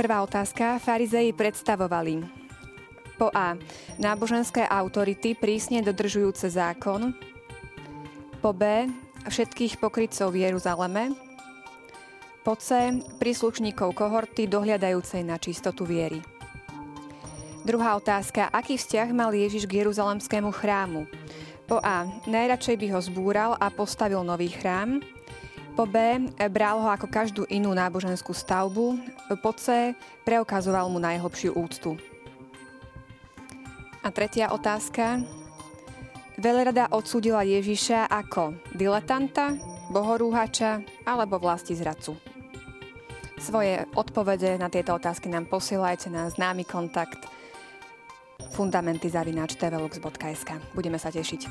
Prvá 0.00 0.24
otázka. 0.24 0.80
Farizeji 0.80 1.36
predstavovali 1.36 2.24
po 3.20 3.28
A. 3.36 3.52
Náboženské 4.00 4.64
autority 4.64 5.36
prísne 5.36 5.84
dodržujúce 5.84 6.48
zákon. 6.48 7.12
Po 8.40 8.56
B. 8.56 8.88
Všetkých 9.28 9.76
pokrytcov 9.76 10.32
v 10.32 10.48
Jeruzaleme. 10.48 11.12
Po 12.40 12.56
C. 12.56 12.96
Príslušníkov 13.20 13.92
kohorty 13.92 14.48
dohľadajúcej 14.48 15.20
na 15.20 15.36
čistotu 15.36 15.84
viery. 15.84 16.24
Druhá 17.68 17.92
otázka. 18.00 18.48
Aký 18.48 18.80
vzťah 18.80 19.12
mal 19.12 19.36
Ježiš 19.36 19.68
k 19.68 19.84
Jeruzalemskému 19.84 20.48
chrámu? 20.48 21.04
Po 21.68 21.76
A. 21.84 22.08
Najradšej 22.24 22.80
by 22.80 22.86
ho 22.96 23.00
zbúral 23.04 23.52
a 23.60 23.68
postavil 23.68 24.24
nový 24.24 24.48
chrám. 24.48 25.04
B. 25.84 26.28
Bral 26.48 26.80
ho 26.80 26.88
ako 26.88 27.06
každú 27.06 27.42
inú 27.48 27.70
náboženskú 27.76 28.32
stavbu. 28.32 28.98
Po 29.44 29.52
C. 29.54 29.92
Preukazoval 30.24 30.88
mu 30.88 30.98
najhlbšiu 30.98 31.54
úctu. 31.56 32.00
A 34.00 34.08
tretia 34.08 34.48
otázka. 34.50 35.20
Velerada 36.40 36.88
odsúdila 36.88 37.44
Ježiša 37.44 38.08
ako 38.08 38.56
diletanta, 38.72 39.60
bohorúhača 39.92 40.80
alebo 41.04 41.36
vlasti 41.36 41.76
zradcu. 41.76 42.16
Svoje 43.36 43.84
odpovede 43.92 44.56
na 44.56 44.72
tieto 44.72 44.96
otázky 44.96 45.28
nám 45.28 45.48
posielajte 45.48 46.08
na 46.08 46.32
známy 46.32 46.64
kontakt 46.64 47.28
fundamenty.tvlux.sk. 48.56 50.50
Budeme 50.72 50.96
sa 50.96 51.12
tešiť. 51.12 51.42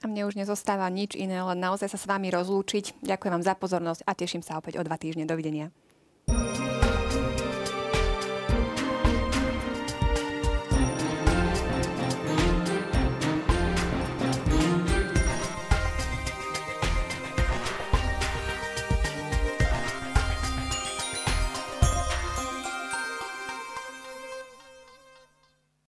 A 0.00 0.08
mne 0.08 0.24
už 0.24 0.40
nezostáva 0.40 0.88
nič 0.88 1.12
iné, 1.12 1.44
len 1.44 1.60
naozaj 1.60 1.92
sa 1.92 2.00
s 2.00 2.08
vami 2.08 2.32
rozlúčiť. 2.32 3.04
Ďakujem 3.04 3.32
vám 3.36 3.44
za 3.44 3.52
pozornosť 3.52 4.00
a 4.08 4.12
teším 4.16 4.40
sa 4.40 4.56
opäť 4.56 4.80
o 4.80 4.82
dva 4.84 4.96
týždne. 4.96 5.28
Dovidenia. 5.28 5.68